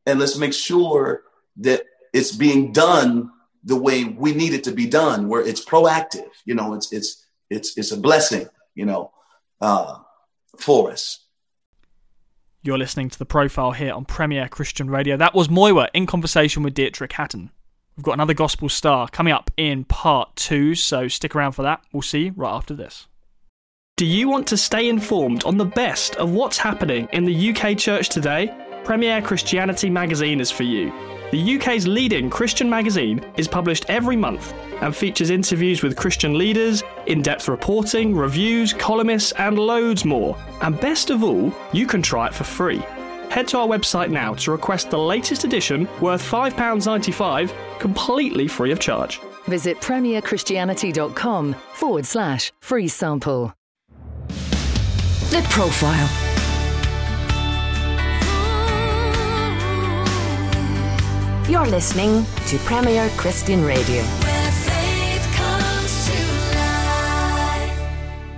And 0.06 0.18
let's 0.18 0.38
make 0.38 0.54
sure 0.54 1.22
that 1.58 1.82
it's 2.14 2.32
being 2.32 2.72
done 2.72 3.30
the 3.64 3.76
way 3.76 4.04
we 4.04 4.32
need 4.32 4.54
it 4.54 4.64
to 4.64 4.72
be 4.72 4.86
done, 4.86 5.28
where 5.28 5.42
it's 5.42 5.64
proactive. 5.64 6.30
You 6.44 6.54
know, 6.54 6.74
it's 6.74 6.92
it's 6.92 7.26
it's 7.50 7.76
it's 7.76 7.92
a 7.92 7.96
blessing, 7.96 8.48
you 8.74 8.86
know, 8.86 9.12
uh, 9.60 9.98
for 10.56 10.90
us. 10.90 11.24
You're 12.62 12.78
listening 12.78 13.08
to 13.10 13.18
the 13.18 13.24
profile 13.24 13.72
here 13.72 13.92
on 13.92 14.04
Premier 14.04 14.48
Christian 14.48 14.90
Radio. 14.90 15.16
That 15.16 15.34
was 15.34 15.48
Muyiwa 15.48 15.88
in 15.94 16.06
conversation 16.06 16.62
with 16.62 16.74
Deitrick 16.74 17.12
Haddon. 17.12 17.50
We've 17.96 18.04
got 18.04 18.14
another 18.14 18.34
Gospel 18.34 18.68
Star 18.68 19.08
coming 19.08 19.32
up 19.32 19.50
in 19.56 19.84
part 19.84 20.36
two, 20.36 20.74
so 20.74 21.08
stick 21.08 21.34
around 21.34 21.52
for 21.52 21.62
that. 21.62 21.82
We'll 21.92 22.02
see 22.02 22.26
you 22.26 22.32
right 22.36 22.52
after 22.52 22.74
this. 22.74 23.06
Do 23.96 24.06
you 24.06 24.28
want 24.28 24.46
to 24.48 24.56
stay 24.56 24.88
informed 24.88 25.42
on 25.44 25.56
the 25.56 25.64
best 25.64 26.14
of 26.16 26.30
what's 26.30 26.58
happening 26.58 27.08
in 27.12 27.24
the 27.24 27.50
UK 27.50 27.76
church 27.76 28.08
today? 28.08 28.54
Premier 28.84 29.20
Christianity 29.20 29.90
magazine 29.90 30.40
is 30.40 30.50
for 30.50 30.62
you. 30.62 30.92
The 31.30 31.56
UK's 31.56 31.86
leading 31.86 32.30
Christian 32.30 32.70
magazine 32.70 33.22
is 33.36 33.46
published 33.46 33.84
every 33.88 34.16
month 34.16 34.54
and 34.80 34.96
features 34.96 35.28
interviews 35.28 35.82
with 35.82 35.94
Christian 35.94 36.38
leaders, 36.38 36.82
in 37.06 37.20
depth 37.20 37.48
reporting, 37.48 38.16
reviews, 38.16 38.72
columnists, 38.72 39.32
and 39.32 39.58
loads 39.58 40.06
more. 40.06 40.38
And 40.62 40.80
best 40.80 41.10
of 41.10 41.22
all, 41.22 41.52
you 41.72 41.86
can 41.86 42.00
try 42.00 42.28
it 42.28 42.34
for 42.34 42.44
free. 42.44 42.78
Head 43.28 43.46
to 43.48 43.58
our 43.58 43.66
website 43.66 44.08
now 44.08 44.32
to 44.34 44.52
request 44.52 44.88
the 44.88 44.98
latest 44.98 45.44
edition 45.44 45.86
worth 46.00 46.22
£5.95 46.22 47.52
completely 47.78 48.48
free 48.48 48.72
of 48.72 48.78
charge. 48.78 49.20
Visit 49.44 49.80
premierchristianity.com 49.82 51.54
forward 51.74 52.06
slash 52.06 52.52
free 52.60 52.88
sample. 52.88 53.52
The 54.28 55.46
Profile. 55.50 56.27
You're 61.48 61.66
listening 61.66 62.26
to 62.48 62.58
Premier 62.58 63.08
Christian 63.16 63.64
Radio. 63.64 64.02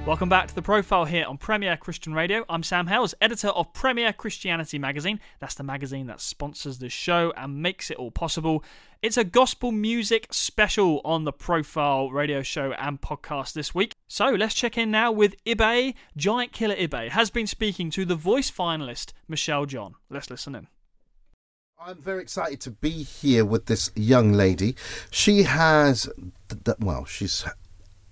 Welcome 0.06 0.28
back 0.28 0.46
to 0.46 0.54
the 0.54 0.62
profile 0.62 1.06
here 1.06 1.26
on 1.26 1.36
Premier 1.36 1.76
Christian 1.76 2.14
Radio. 2.14 2.44
I'm 2.48 2.62
Sam 2.62 2.86
Hailes, 2.86 3.16
editor 3.20 3.48
of 3.48 3.72
Premier 3.72 4.12
Christianity 4.12 4.78
magazine. 4.78 5.18
That's 5.40 5.56
the 5.56 5.64
magazine 5.64 6.06
that 6.06 6.20
sponsors 6.20 6.78
the 6.78 6.88
show 6.88 7.32
and 7.36 7.60
makes 7.60 7.90
it 7.90 7.96
all 7.96 8.12
possible. 8.12 8.62
It's 9.02 9.16
a 9.16 9.24
gospel 9.24 9.72
music 9.72 10.28
special 10.30 11.00
on 11.04 11.24
the 11.24 11.32
profile 11.32 12.12
radio 12.12 12.42
show 12.42 12.70
and 12.74 13.00
podcast 13.00 13.54
this 13.54 13.74
week. 13.74 13.92
So 14.06 14.28
let's 14.28 14.54
check 14.54 14.78
in 14.78 14.92
now 14.92 15.10
with 15.10 15.34
Ibe. 15.44 15.94
Giant 16.16 16.52
Killer 16.52 16.76
Ibe 16.76 17.08
has 17.08 17.28
been 17.28 17.48
speaking 17.48 17.90
to 17.90 18.04
the 18.04 18.14
voice 18.14 18.52
finalist 18.52 19.12
Michelle 19.26 19.66
John. 19.66 19.96
Let's 20.08 20.30
listen 20.30 20.54
in. 20.54 20.68
I'm 21.82 21.96
very 21.96 22.20
excited 22.20 22.60
to 22.60 22.72
be 22.72 22.90
here 22.90 23.42
with 23.42 23.64
this 23.64 23.90
young 23.96 24.34
lady. 24.34 24.76
She 25.10 25.44
has, 25.44 26.10
well, 26.78 27.06
she's 27.06 27.42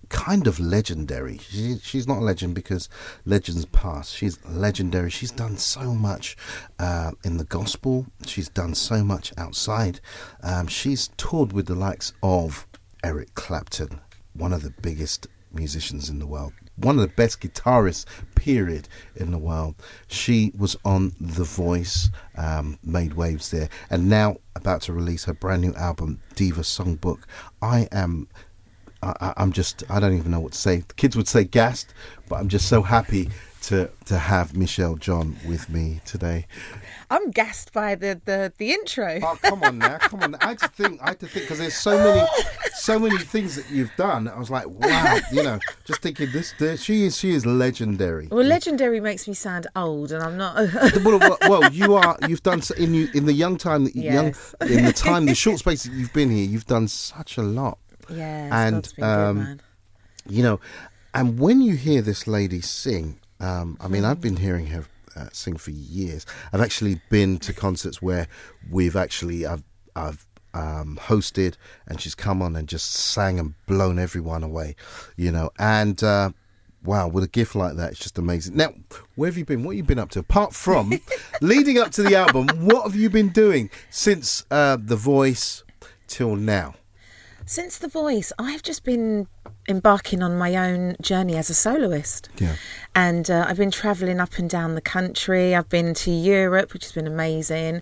kind 0.09 0.47
of 0.47 0.59
legendary. 0.59 1.37
She, 1.37 1.77
she's 1.83 2.09
not 2.09 2.17
a 2.17 2.25
legend 2.25 2.55
because 2.55 2.89
legends 3.27 3.67
pass. 3.67 4.11
She's 4.11 4.43
legendary. 4.47 5.11
She's 5.11 5.31
done 5.31 5.59
so 5.59 5.93
much 5.93 6.35
uh, 6.79 7.11
in 7.25 7.37
the 7.37 7.45
gospel. 7.45 8.07
She's 8.25 8.49
done 8.49 8.75
so 8.75 9.05
much 9.05 9.35
outside. 9.37 10.01
Um, 10.43 10.67
she's 10.67 11.11
toured 11.19 11.53
with 11.53 11.67
the 11.67 11.75
likes 11.75 12.15
of 12.23 12.67
Eric 13.05 13.35
Clapton, 13.35 14.01
one 14.33 14.55
of 14.55 14.63
the 14.63 14.73
biggest 14.81 15.27
musicians 15.53 16.09
in 16.09 16.21
the 16.21 16.27
world, 16.27 16.55
one 16.81 16.97
of 16.97 17.03
the 17.03 17.09
best 17.09 17.41
guitarists, 17.41 18.05
period, 18.35 18.89
in 19.17 19.31
the 19.31 19.39
world. 19.39 19.75
She 20.07 20.53
was 20.57 20.77
on 20.85 21.13
The 21.21 21.45
Voice, 21.45 22.11
um, 22.37 22.79
made 22.83 23.15
waves 23.15 23.51
there, 23.51 23.69
and 23.91 24.09
now 24.09 24.39
about 24.55 24.83
to 24.83 24.93
release 24.93 25.25
her 25.25 25.35
brand 25.35 25.63
new 25.63 25.75
album, 25.75 26.21
Diva 26.35 26.63
Songbook. 26.63 27.23
I 27.61 27.89
am. 27.93 28.29
I, 29.01 29.33
I'm 29.37 29.53
just, 29.53 29.85
I 29.89 30.01
don't 30.01 30.17
even 30.17 30.33
know 30.33 30.41
what 30.41 30.53
to 30.53 30.59
say. 30.59 30.79
The 30.79 30.95
kids 30.95 31.17
would 31.17 31.29
say 31.29 31.45
gassed, 31.45 31.95
but 32.29 32.37
I'm 32.37 32.49
just 32.49 32.67
so 32.67 32.83
happy 32.83 33.31
to, 33.63 33.91
to 34.07 34.19
have 34.19 34.57
Michelle 34.57 34.97
John 34.97 35.37
with 35.47 35.69
me 35.69 36.01
today. 36.05 36.47
I'm 37.11 37.31
gassed 37.31 37.73
by 37.73 37.95
the, 37.95 38.21
the, 38.25 38.53
the 38.59 38.73
intro. 38.73 39.19
Oh 39.23 39.39
come 39.41 39.63
on 39.63 39.79
now, 39.79 39.97
come 39.99 40.23
on! 40.23 40.35
I 40.37 40.49
had 40.49 40.59
to 40.59 40.69
think. 40.69 41.01
I 41.03 41.09
had 41.09 41.21
to 41.21 41.27
think 41.27 41.45
because 41.47 41.59
there's 41.59 41.75
so 41.75 41.97
many, 41.97 42.27
so 42.75 42.99
many 42.99 43.17
things 43.19 43.57
that 43.57 43.71
you've 43.71 43.91
done. 43.97 44.29
I 44.29 44.39
was 44.39 44.51
like, 44.51 44.69
wow, 44.69 45.19
you 45.33 45.43
know, 45.43 45.59
just 45.87 46.03
thinking 46.03 46.31
this. 46.33 46.53
this 46.59 46.83
she 46.83 47.05
is, 47.05 47.17
she 47.17 47.31
is 47.31 47.47
legendary. 47.47 48.29
Well, 48.31 48.45
legendary 48.45 49.01
makes 49.01 49.27
me 49.27 49.33
sound 49.35 49.67
old, 49.75 50.13
and 50.13 50.23
I'm 50.23 50.37
not. 50.37 50.55
well, 51.05 51.19
well, 51.19 51.39
well, 51.49 51.73
you 51.73 51.95
are. 51.95 52.17
You've 52.29 52.43
done 52.43 52.61
so- 52.63 52.75
in 52.75 52.93
you 52.93 53.09
in 53.15 53.25
the 53.25 53.33
young 53.33 53.57
time 53.57 53.85
that 53.85 53.97
Yes. 53.97 54.55
young 54.61 54.71
in 54.71 54.85
the 54.85 54.93
time 54.93 55.25
the 55.27 55.35
short 55.35 55.59
space 55.61 55.85
that 55.85 55.93
you've 55.95 56.13
been 56.13 56.31
here. 56.31 56.45
You've 56.47 56.67
done 56.67 56.89
such 56.89 57.39
a 57.39 57.43
lot. 57.43 57.79
yeah, 58.11 58.67
And, 58.67 58.87
um, 59.01 59.37
good, 59.39 59.45
man. 59.45 59.61
you 60.29 60.43
know 60.43 60.61
and 61.15 61.39
when 61.39 61.61
you 61.63 61.75
hear 61.75 62.03
this 62.03 62.27
lady 62.27 62.61
sing 62.61 63.19
um, 63.41 63.77
i 63.81 63.89
mean 63.89 64.05
i've 64.05 64.21
been 64.21 64.37
hearing 64.37 64.67
her 64.67 64.85
uh, 65.19 65.29
sing 65.33 65.57
for 65.57 65.71
years. 65.71 66.25
I've 66.53 66.61
actually 66.61 67.01
been 67.11 67.39
to 67.39 67.53
concerts 67.53 68.01
where 68.01 68.29
we've 68.71 68.97
actually 68.97 69.47
i've 69.47 69.63
i've 69.97 70.27
um, 70.55 70.99
hosted 71.03 71.55
and 71.87 72.01
she's 72.01 72.15
come 72.15 72.41
on 72.41 72.57
and 72.57 72.67
just 72.67 72.91
sang 72.91 73.39
and 73.39 73.55
blown 73.67 73.99
everyone 73.99 74.43
away 74.43 74.75
you 75.17 75.31
know 75.31 75.51
and 75.59 76.03
uh, 76.03 76.31
wow 76.83 77.07
with 77.07 77.23
a 77.23 77.29
gift 77.29 77.55
like 77.55 77.77
that 77.77 77.93
it's 77.93 78.01
just 78.01 78.19
amazing. 78.19 78.57
Now 78.57 78.73
where 79.15 79.29
have 79.29 79.37
you 79.37 79.45
been? 79.45 79.63
What 79.63 79.73
have 79.73 79.77
you 79.77 79.85
been 79.85 79.99
up 79.99 80.11
to? 80.11 80.21
Apart 80.21 80.55
from 80.55 80.93
leading 81.43 81.79
up 81.79 81.91
to 81.93 82.03
the 82.03 82.17
album 82.17 82.49
what 82.65 82.85
have 82.85 82.97
you 82.97 83.11
been 83.11 83.29
doing 83.29 83.71
since 83.91 84.45
uh, 84.51 84.79
the 84.81 84.97
voice 84.97 85.65
till 86.07 86.35
now? 86.35 86.75
Since 87.49 87.79
The 87.79 87.89
Voice, 87.89 88.31
I've 88.39 88.63
just 88.63 88.85
been 88.85 89.27
embarking 89.71 90.23
on 90.23 90.37
my 90.37 90.55
own 90.55 90.97
journey 91.01 91.35
as 91.35 91.49
a 91.49 91.55
soloist. 91.55 92.29
Yeah. 92.39 92.57
And 92.95 93.31
uh, 93.31 93.47
I've 93.49 93.57
been 93.57 93.71
travelling 93.71 94.19
up 94.21 94.39
and 94.39 94.51
down 94.51 94.75
the 94.75 94.81
country. 94.81 95.55
I've 95.55 95.69
been 95.69 95.95
to 95.95 96.11
Europe, 96.11 96.73
which 96.73 96.85
has 96.85 96.93
been 96.93 97.07
amazing, 97.07 97.81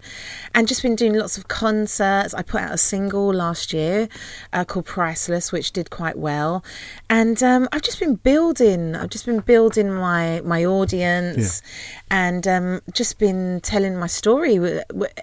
and 0.54 0.68
just 0.68 0.82
been 0.82 0.94
doing 0.94 1.14
lots 1.14 1.38
of 1.38 1.48
concerts. 1.48 2.34
I 2.34 2.42
put 2.42 2.60
out 2.60 2.74
a 2.74 2.78
single 2.78 3.32
last 3.32 3.72
year 3.72 4.08
uh, 4.52 4.64
called 4.64 4.84
Priceless, 4.84 5.52
which 5.52 5.72
did 5.72 5.90
quite 5.90 6.18
well. 6.18 6.62
And 7.08 7.42
um, 7.42 7.68
I've 7.72 7.82
just 7.82 7.98
been 7.98 8.16
building. 8.16 8.94
I've 8.94 9.10
just 9.10 9.24
been 9.24 9.40
building 9.40 9.92
my 9.92 10.42
my 10.44 10.64
audience, 10.64 11.62
and 12.10 12.46
um, 12.46 12.82
just 12.92 13.18
been 13.18 13.60
telling 13.62 13.96
my 13.96 14.06
story 14.06 14.58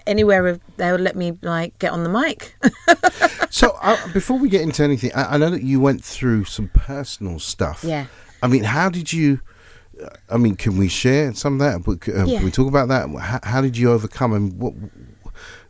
anywhere 0.06 0.58
they'll 0.76 0.96
let 0.96 1.14
me 1.14 1.38
like 1.42 1.78
get 1.78 1.92
on 1.92 2.02
the 2.02 2.10
mic. 2.10 2.56
So, 3.54 3.78
uh, 3.82 3.96
before 4.12 4.36
we 4.36 4.48
get 4.48 4.62
into 4.62 4.82
anything, 4.82 5.12
I, 5.14 5.34
I 5.34 5.36
know 5.36 5.48
that 5.48 5.62
you 5.62 5.78
went 5.78 6.02
through 6.02 6.42
some 6.46 6.66
personal 6.74 7.38
stuff. 7.38 7.84
Yeah. 7.84 8.06
I 8.42 8.48
mean, 8.48 8.64
how 8.64 8.88
did 8.88 9.12
you? 9.12 9.42
I 10.28 10.36
mean, 10.36 10.56
can 10.56 10.76
we 10.76 10.88
share 10.88 11.32
some 11.34 11.60
of 11.60 11.60
that? 11.60 11.88
Uh, 11.88 12.24
Yeah. 12.24 12.38
Can 12.38 12.44
we 12.44 12.50
talk 12.50 12.68
about 12.68 12.88
that? 12.88 13.08
How, 13.20 13.40
how 13.42 13.60
did 13.60 13.76
you 13.76 13.92
overcome? 13.92 14.32
And 14.32 14.58
what, 14.58 14.74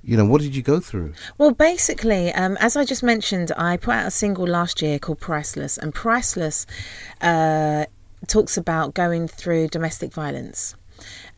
you 0.02 0.16
know, 0.16 0.24
what 0.24 0.40
did 0.40 0.54
you 0.54 0.62
go 0.62 0.80
through? 0.80 1.14
Well, 1.38 1.52
basically, 1.52 2.32
um, 2.32 2.56
as 2.60 2.76
I 2.76 2.84
just 2.84 3.02
mentioned, 3.02 3.52
I 3.56 3.76
put 3.76 3.94
out 3.94 4.06
a 4.06 4.10
single 4.10 4.46
last 4.46 4.82
year 4.82 4.98
called 4.98 5.20
Priceless, 5.20 5.78
and 5.78 5.94
Priceless 5.94 6.66
uh, 7.20 7.86
talks 8.26 8.56
about 8.56 8.94
going 8.94 9.28
through 9.28 9.68
domestic 9.68 10.12
violence. 10.12 10.74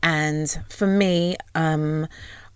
And 0.03 0.59
for 0.69 0.87
me, 0.87 1.37
um, 1.55 2.07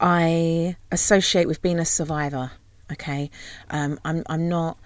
I 0.01 0.77
associate 0.91 1.47
with 1.47 1.63
being 1.63 1.79
a 1.79 1.85
survivor. 1.85 2.53
Okay, 2.93 3.31
um, 3.71 4.01
I'm 4.05 4.25
I'm 4.27 4.49
not. 4.49 4.79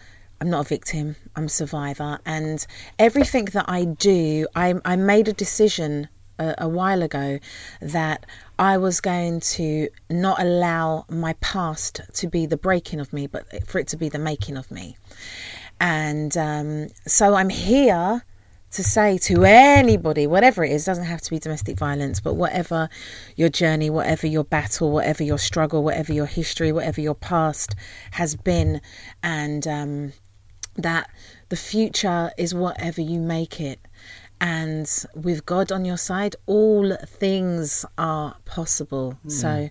I'm 0.44 0.50
not 0.50 0.66
a 0.66 0.68
victim. 0.68 1.16
I'm 1.37 1.46
a 1.46 1.48
survivor, 1.48 2.18
and 2.26 2.66
everything 2.98 3.46
that 3.46 3.64
I 3.66 3.85
do, 3.87 4.46
I, 4.54 4.74
I 4.85 4.94
made 4.94 5.26
a 5.26 5.33
decision 5.33 6.09
a, 6.38 6.54
a 6.59 6.68
while 6.68 7.02
ago 7.02 7.38
that 7.80 8.26
I 8.59 8.76
was 8.76 9.00
going 9.00 9.40
to 9.40 9.88
not 10.11 10.42
allow 10.42 11.07
my 11.09 11.33
past 11.40 12.02
to 12.12 12.28
be 12.28 12.44
the 12.44 12.59
breaking 12.59 13.00
of 13.00 13.11
me, 13.11 13.26
but 13.26 13.66
for 13.66 13.78
it 13.78 13.88
to 13.88 13.96
be 13.96 14.11
the 14.11 14.18
making 14.18 14.59
of 14.59 14.70
me. 14.70 14.98
And 15.80 16.37
um, 16.37 16.88
so 17.07 17.37
I'm 17.37 17.48
here 17.48 18.22
to 18.72 18.85
say 18.85 19.16
to 19.16 19.44
anybody, 19.44 20.26
whatever 20.26 20.62
it 20.62 20.72
is, 20.72 20.85
doesn't 20.85 21.04
have 21.04 21.22
to 21.22 21.30
be 21.30 21.38
domestic 21.38 21.78
violence, 21.78 22.20
but 22.20 22.35
whatever 22.35 22.90
your 23.35 23.48
journey, 23.48 23.88
whatever 23.88 24.26
your 24.26 24.44
battle, 24.44 24.90
whatever 24.90 25.22
your 25.22 25.38
struggle, 25.38 25.83
whatever 25.83 26.12
your 26.12 26.26
history, 26.26 26.70
whatever 26.70 27.00
your 27.00 27.14
past 27.14 27.74
has 28.11 28.37
been, 28.37 28.83
and 29.22 29.66
um, 29.66 30.12
that 30.76 31.10
the 31.48 31.56
future 31.56 32.30
is 32.37 32.54
whatever 32.54 33.00
you 33.00 33.20
make 33.20 33.60
it. 33.60 33.80
And 34.40 34.90
with 35.14 35.46
God 35.46 35.72
on 35.72 35.84
your 35.84 35.96
side, 35.96 36.37
all 36.46 36.96
things 37.06 37.84
are 37.96 38.37
possible. 38.44 39.12
Hmm. 39.22 39.28
So 39.28 39.70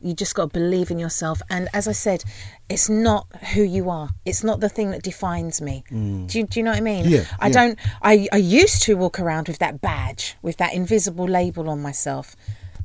you 0.00 0.14
just 0.14 0.34
got 0.34 0.52
to 0.52 0.58
believe 0.58 0.90
in 0.90 0.98
yourself. 0.98 1.42
And 1.48 1.68
as 1.72 1.86
I 1.86 1.92
said, 1.92 2.24
it's 2.68 2.88
not 2.88 3.26
who 3.54 3.62
you 3.62 3.90
are. 3.90 4.10
It's 4.24 4.42
not 4.42 4.60
the 4.60 4.68
thing 4.68 4.90
that 4.90 5.02
defines 5.02 5.60
me. 5.60 5.84
Hmm. 5.88 6.26
Do, 6.26 6.38
you, 6.38 6.46
do 6.46 6.60
you 6.60 6.64
know 6.64 6.72
what 6.72 6.78
I 6.78 6.82
mean? 6.82 7.04
Yeah, 7.06 7.24
I 7.38 7.48
yeah. 7.48 7.52
don't. 7.52 7.78
I, 8.02 8.28
I 8.32 8.36
used 8.36 8.82
to 8.82 8.96
walk 8.96 9.20
around 9.20 9.48
with 9.48 9.58
that 9.58 9.80
badge, 9.80 10.36
with 10.42 10.56
that 10.56 10.74
invisible 10.74 11.26
label 11.26 11.68
on 11.68 11.82
myself, 11.82 12.36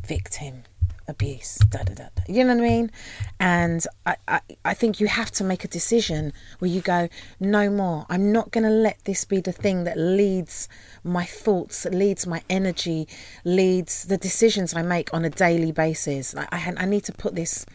victim, 0.06 0.63
abuse, 1.08 1.58
da 1.70 1.84
da 1.84 1.93
da. 1.93 2.04
da. 2.15 2.24
You 2.28 2.43
know 2.43 2.56
what 2.56 2.63
I 2.63 2.70
mean? 2.70 2.91
And 3.39 3.86
I, 4.06 4.15
I, 4.28 4.41
I 4.65 4.74
think 4.74 5.00
you 5.00 5.08
have 5.08 5.32
to 5.32 5.43
make 5.43 5.63
a 5.63 5.67
decision 5.67 6.34
where 6.60 6.70
you 6.70 6.82
go, 6.82 7.10
no 7.39 7.70
more. 7.70 8.06
I'm 8.10 8.32
not 8.32 8.52
going 8.52 8.63
to 8.63 8.70
let 8.70 9.04
this 9.06 9.26
be 9.26 9.39
the 9.39 9.52
thing 9.52 9.84
that 9.86 9.98
leads 9.98 10.67
my 11.04 11.26
thoughts, 11.26 11.86
leads 11.86 12.28
my 12.28 12.41
energy, 12.50 13.08
leads 13.43 14.06
the 14.06 14.17
decisions 14.17 14.74
I 14.74 14.82
make 14.82 15.13
on 15.13 15.26
a 15.26 15.30
daily 15.30 15.72
basis. 15.72 16.36
I, 16.36 16.74
I 16.78 16.86
need 16.86 17.04
to 17.06 17.13
put 17.13 17.36
this 17.36 17.65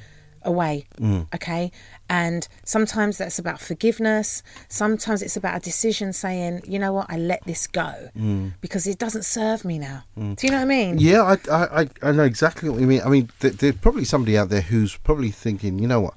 away. 0.45 0.87
Mm. 0.99 1.27
Okay. 1.35 1.71
And 2.09 2.47
sometimes 2.65 3.19
that's 3.19 3.39
about 3.39 3.61
forgiveness. 3.61 4.43
Sometimes 4.69 5.23
it's 5.23 5.37
about 5.37 5.57
a 5.57 5.61
decision 5.61 6.13
saying, 6.13 6.63
you 6.67 6.79
know 6.79 6.93
what, 6.93 7.07
I 7.09 7.17
let 7.17 7.43
this 7.45 7.67
go 7.67 8.11
mm. 8.17 8.53
because 8.61 8.87
it 8.87 8.99
doesn't 8.99 9.25
serve 9.25 9.65
me 9.65 9.79
now. 9.79 10.05
Mm. 10.19 10.37
Do 10.37 10.47
you 10.47 10.51
know 10.51 10.59
what 10.59 10.65
I 10.65 10.67
mean? 10.67 10.99
Yeah, 10.99 11.23
I, 11.51 11.83
I, 11.83 11.89
I- 12.03 12.13
know 12.13 12.25
exactly 12.25 12.69
what 12.69 12.81
you 12.81 12.87
mean. 12.87 13.01
I 13.03 13.09
mean, 13.09 13.31
th- 13.41 13.55
there's 13.55 13.77
probably 13.77 14.05
somebody 14.05 14.37
out 14.37 14.51
there 14.51 14.61
who's 14.61 14.97
probably 14.97 15.31
thinking, 15.31 15.79
you 15.79 15.89
know 15.89 16.01
what? 16.01 16.15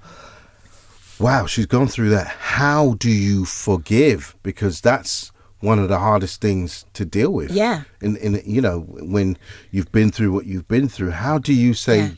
Wow, 1.17 1.45
she's 1.45 1.65
gone 1.65 1.87
through 1.87 2.09
that. 2.09 2.27
How 2.27 2.95
do 2.95 3.09
you 3.09 3.45
forgive? 3.45 4.35
Because 4.43 4.81
that's 4.81 5.31
one 5.61 5.79
of 5.79 5.87
the 5.89 5.99
hardest 5.99 6.41
things 6.41 6.85
to 6.93 7.05
deal 7.05 7.31
with. 7.31 7.51
Yeah. 7.51 7.83
In, 8.01 8.17
in 8.17 8.41
you 8.45 8.61
know, 8.61 8.81
when 8.81 9.37
you've 9.71 9.91
been 9.91 10.11
through 10.11 10.31
what 10.33 10.45
you've 10.45 10.67
been 10.67 10.89
through, 10.89 11.11
how 11.11 11.37
do 11.37 11.53
you 11.53 11.73
say, 11.73 11.99
Yeah. 11.99 12.09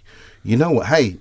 you 0.43 0.57
know 0.57 0.71
what? 0.71 0.87
Hey, 0.87 1.17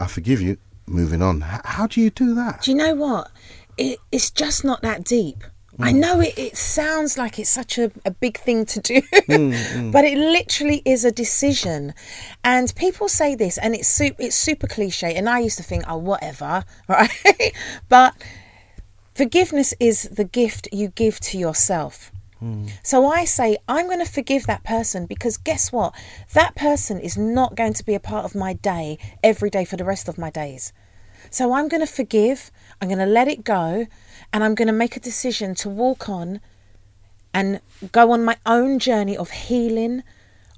I 0.00 0.06
forgive 0.06 0.40
you. 0.40 0.56
Moving 0.86 1.22
on. 1.22 1.42
H- 1.42 1.60
How 1.64 1.86
do 1.86 2.00
you 2.00 2.10
do 2.10 2.34
that? 2.34 2.62
Do 2.62 2.72
you 2.72 2.76
know 2.76 2.94
what? 2.94 3.30
It, 3.76 3.98
it's 4.10 4.30
just 4.30 4.64
not 4.64 4.82
that 4.82 5.04
deep. 5.04 5.44
I 5.78 5.92
hmm. 5.92 6.00
know 6.00 6.20
it, 6.20 6.36
it 6.36 6.56
sounds 6.56 7.16
like 7.16 7.38
it's 7.38 7.48
such 7.50 7.78
a, 7.78 7.90
a 8.04 8.10
big 8.10 8.38
thing 8.38 8.66
to 8.66 8.80
do, 8.80 9.00
hmm, 9.26 9.52
hmm. 9.52 9.90
but 9.90 10.04
it 10.04 10.18
literally 10.18 10.82
is 10.84 11.04
a 11.04 11.12
decision. 11.12 11.94
And 12.42 12.74
people 12.74 13.08
say 13.08 13.34
this, 13.34 13.56
and 13.56 13.74
it's 13.74 13.88
super, 13.88 14.22
it's 14.22 14.36
super 14.36 14.66
cliche. 14.66 15.14
And 15.14 15.28
I 15.28 15.38
used 15.40 15.56
to 15.58 15.62
think, 15.62 15.84
oh, 15.86 15.96
whatever, 15.96 16.64
right? 16.88 17.52
but 17.88 18.14
forgiveness 19.14 19.72
is 19.80 20.02
the 20.02 20.24
gift 20.24 20.68
you 20.72 20.88
give 20.88 21.20
to 21.20 21.38
yourself. 21.38 22.10
So 22.82 23.06
I 23.06 23.24
say, 23.24 23.58
I'm 23.68 23.86
going 23.86 24.04
to 24.04 24.10
forgive 24.10 24.46
that 24.46 24.64
person 24.64 25.06
because 25.06 25.36
guess 25.36 25.72
what? 25.72 25.94
That 26.32 26.54
person 26.54 26.98
is 26.98 27.16
not 27.16 27.54
going 27.54 27.74
to 27.74 27.84
be 27.84 27.94
a 27.94 28.00
part 28.00 28.24
of 28.24 28.34
my 28.34 28.54
day 28.54 28.98
every 29.22 29.50
day 29.50 29.64
for 29.64 29.76
the 29.76 29.84
rest 29.84 30.08
of 30.08 30.18
my 30.18 30.30
days. 30.30 30.72
So 31.30 31.52
I'm 31.52 31.68
going 31.68 31.80
to 31.80 31.92
forgive, 31.92 32.50
I'm 32.80 32.88
going 32.88 32.98
to 32.98 33.06
let 33.06 33.28
it 33.28 33.44
go, 33.44 33.86
and 34.32 34.44
I'm 34.44 34.54
going 34.54 34.68
to 34.68 34.72
make 34.72 34.96
a 34.96 35.00
decision 35.00 35.54
to 35.56 35.68
walk 35.68 36.08
on 36.08 36.40
and 37.32 37.60
go 37.92 38.10
on 38.10 38.24
my 38.24 38.36
own 38.46 38.78
journey 38.78 39.16
of 39.16 39.30
healing, 39.30 40.02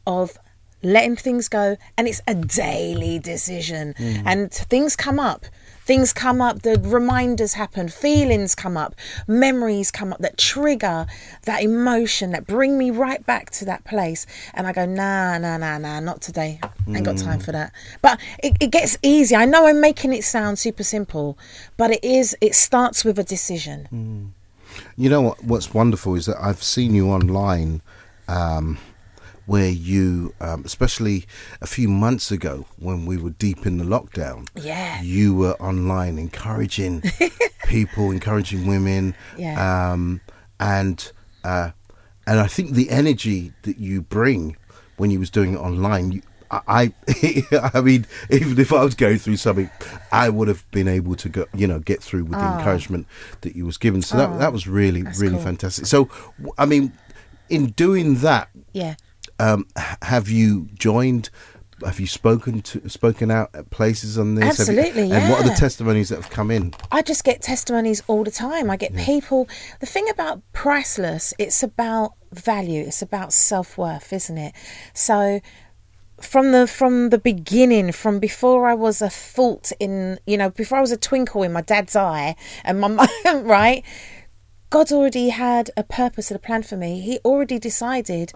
of 0.06 0.38
letting 0.82 1.16
things 1.16 1.48
go. 1.48 1.76
And 1.98 2.08
it's 2.08 2.22
a 2.26 2.34
daily 2.34 3.18
decision. 3.18 3.94
Mm. 3.98 4.22
And 4.24 4.52
things 4.52 4.96
come 4.96 5.20
up. 5.20 5.46
Things 5.92 6.14
come 6.14 6.40
up, 6.40 6.62
the 6.62 6.80
reminders 6.80 7.52
happen, 7.52 7.86
feelings 7.86 8.54
come 8.54 8.78
up, 8.78 8.94
memories 9.28 9.90
come 9.90 10.10
up 10.10 10.20
that 10.20 10.38
trigger 10.38 11.06
that 11.44 11.62
emotion 11.62 12.30
that 12.30 12.46
bring 12.46 12.78
me 12.78 12.90
right 12.90 13.22
back 13.26 13.50
to 13.50 13.66
that 13.66 13.84
place. 13.84 14.24
And 14.54 14.66
I 14.66 14.72
go, 14.72 14.86
nah, 14.86 15.36
nah, 15.36 15.58
nah, 15.58 15.76
nah, 15.76 16.00
not 16.00 16.22
today. 16.22 16.60
Ain't 16.88 17.04
got 17.04 17.18
time 17.18 17.40
for 17.40 17.52
that. 17.52 17.72
But 18.00 18.18
it, 18.42 18.56
it 18.58 18.70
gets 18.70 18.96
easy. 19.02 19.36
I 19.36 19.44
know 19.44 19.66
I'm 19.66 19.82
making 19.82 20.14
it 20.14 20.24
sound 20.24 20.58
super 20.58 20.82
simple, 20.82 21.36
but 21.76 21.90
it 21.90 22.02
is, 22.02 22.34
it 22.40 22.54
starts 22.54 23.04
with 23.04 23.18
a 23.18 23.24
decision. 23.24 24.32
You 24.96 25.10
know 25.10 25.20
what? 25.20 25.44
What's 25.44 25.74
wonderful 25.74 26.14
is 26.14 26.24
that 26.24 26.38
I've 26.40 26.62
seen 26.62 26.94
you 26.94 27.10
online, 27.10 27.82
um, 28.28 28.78
where 29.46 29.68
you, 29.70 30.34
um, 30.40 30.62
especially 30.64 31.24
a 31.60 31.66
few 31.66 31.88
months 31.88 32.30
ago 32.30 32.66
when 32.78 33.06
we 33.06 33.16
were 33.16 33.30
deep 33.30 33.66
in 33.66 33.78
the 33.78 33.84
lockdown, 33.84 34.46
Yeah. 34.54 35.02
you 35.02 35.34
were 35.34 35.54
online 35.60 36.18
encouraging 36.18 37.02
people, 37.66 38.10
encouraging 38.10 38.66
women, 38.66 39.14
Yeah. 39.36 39.92
um, 39.92 40.20
and 40.60 41.10
uh, 41.44 41.70
and 42.26 42.38
I 42.38 42.46
think 42.46 42.72
the 42.72 42.90
energy 42.90 43.52
that 43.62 43.78
you 43.78 44.02
bring 44.02 44.56
when 44.96 45.10
you 45.10 45.18
was 45.18 45.30
doing 45.30 45.54
it 45.54 45.58
online. 45.58 46.12
You, 46.12 46.22
I, 46.52 46.92
I 47.10 47.70
I 47.74 47.80
mean, 47.80 48.06
even 48.30 48.58
if 48.60 48.72
I 48.72 48.84
was 48.84 48.94
going 48.94 49.18
through 49.18 49.38
something, 49.38 49.68
I 50.12 50.28
would 50.28 50.46
have 50.48 50.70
been 50.70 50.86
able 50.86 51.16
to 51.16 51.28
go, 51.28 51.46
you 51.54 51.66
know, 51.66 51.80
get 51.80 52.00
through 52.02 52.24
with 52.24 52.38
the 52.38 52.58
encouragement 52.58 53.06
that 53.40 53.56
you 53.56 53.64
was 53.66 53.76
given. 53.78 54.02
So 54.02 54.16
that 54.18 54.38
that 54.38 54.52
was 54.52 54.68
really, 54.68 55.02
really 55.18 55.30
cool. 55.36 55.40
fantastic. 55.44 55.86
So, 55.86 56.08
I 56.58 56.66
mean, 56.66 56.92
in 57.48 57.68
doing 57.70 58.16
that, 58.16 58.50
Yeah. 58.72 58.94
Um, 59.42 59.66
have 60.02 60.28
you 60.28 60.68
joined? 60.74 61.30
Have 61.84 61.98
you 61.98 62.06
spoken 62.06 62.62
to 62.62 62.88
spoken 62.88 63.30
out 63.30 63.50
at 63.54 63.70
places 63.70 64.16
on 64.16 64.36
this? 64.36 64.58
Have 64.58 64.68
you- 64.68 64.80
Absolutely, 64.80 65.10
And 65.16 65.28
what 65.30 65.40
are 65.44 65.48
the 65.48 65.54
testimonies 65.56 66.10
that 66.10 66.16
have 66.16 66.30
come 66.30 66.50
in? 66.52 66.74
I 66.92 67.02
just 67.02 67.24
get 67.24 67.42
testimonies 67.42 68.02
all 68.06 68.22
the 68.22 68.30
time. 68.30 68.70
I 68.70 68.76
get 68.76 68.94
people. 68.94 69.48
The 69.80 69.86
thing 69.86 70.08
about 70.08 70.42
priceless, 70.52 71.34
it's 71.38 71.62
about 71.62 72.12
value. 72.30 72.82
It's 72.86 73.02
about 73.02 73.32
self 73.32 73.76
worth, 73.76 74.12
isn't 74.12 74.38
it? 74.38 74.54
So 74.94 75.40
from 76.20 76.52
the 76.52 76.68
from 76.68 77.10
the 77.10 77.18
beginning, 77.18 77.90
from 77.90 78.20
before 78.20 78.68
I 78.68 78.74
was 78.74 79.02
a 79.02 79.10
thought 79.10 79.72
in, 79.80 80.20
you 80.24 80.36
know, 80.36 80.50
before 80.50 80.78
I 80.78 80.80
was 80.82 80.92
a 80.92 80.96
twinkle 80.96 81.42
in 81.42 81.52
my 81.52 81.62
dad's 81.62 81.96
eye, 81.96 82.36
and 82.64 82.80
my 82.80 82.88
mum, 83.24 83.44
right. 83.44 83.82
God 84.70 84.90
already 84.90 85.28
had 85.28 85.70
a 85.76 85.82
purpose 85.82 86.30
and 86.30 86.36
a 86.36 86.40
plan 86.40 86.62
for 86.62 86.76
me. 86.78 87.00
He 87.00 87.18
already 87.26 87.58
decided 87.58 88.32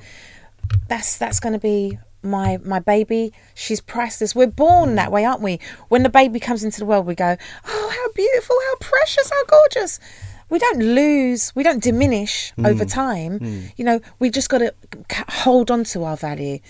that's 0.89 1.19
that's 1.19 1.41
going 1.41 1.53
to 1.53 1.59
be 1.59 1.99
my 2.23 2.59
my 2.65 2.79
baby. 2.79 3.33
She's 3.55 3.81
priceless. 3.81 4.35
We're 4.35 4.47
born 4.47 4.97
that 4.97 5.13
way, 5.13 5.25
aren't 5.25 5.43
we? 5.43 5.61
When 5.89 6.03
the 6.03 6.09
baby 6.09 6.41
comes 6.41 6.65
into 6.65 6.81
the 6.81 6.87
world, 6.87 7.07
we 7.07 7.15
go, 7.15 7.37
"Oh, 7.67 7.93
how 7.95 8.13
beautiful, 8.13 8.57
how 8.67 8.75
precious, 8.81 9.31
how 9.31 9.45
gorgeous." 9.45 10.01
We 10.49 10.61
don't 10.61 10.79
lose, 10.79 11.53
we 11.57 11.65
don't 11.65 11.83
diminish 11.83 12.53
mm. 12.57 12.69
over 12.69 12.85
time. 12.85 13.41
Mm. 13.41 13.73
You 13.75 13.85
know, 13.85 14.01
we 14.21 14.31
just 14.31 14.49
got 14.49 14.59
to 14.59 14.73
hold 15.29 15.73
on 15.73 15.83
to 15.85 16.05
our 16.05 16.17
value. 16.17 16.61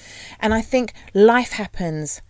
And 0.40 0.54
I 0.54 0.62
think 0.62 0.94
life 1.12 1.52
happens 1.52 2.22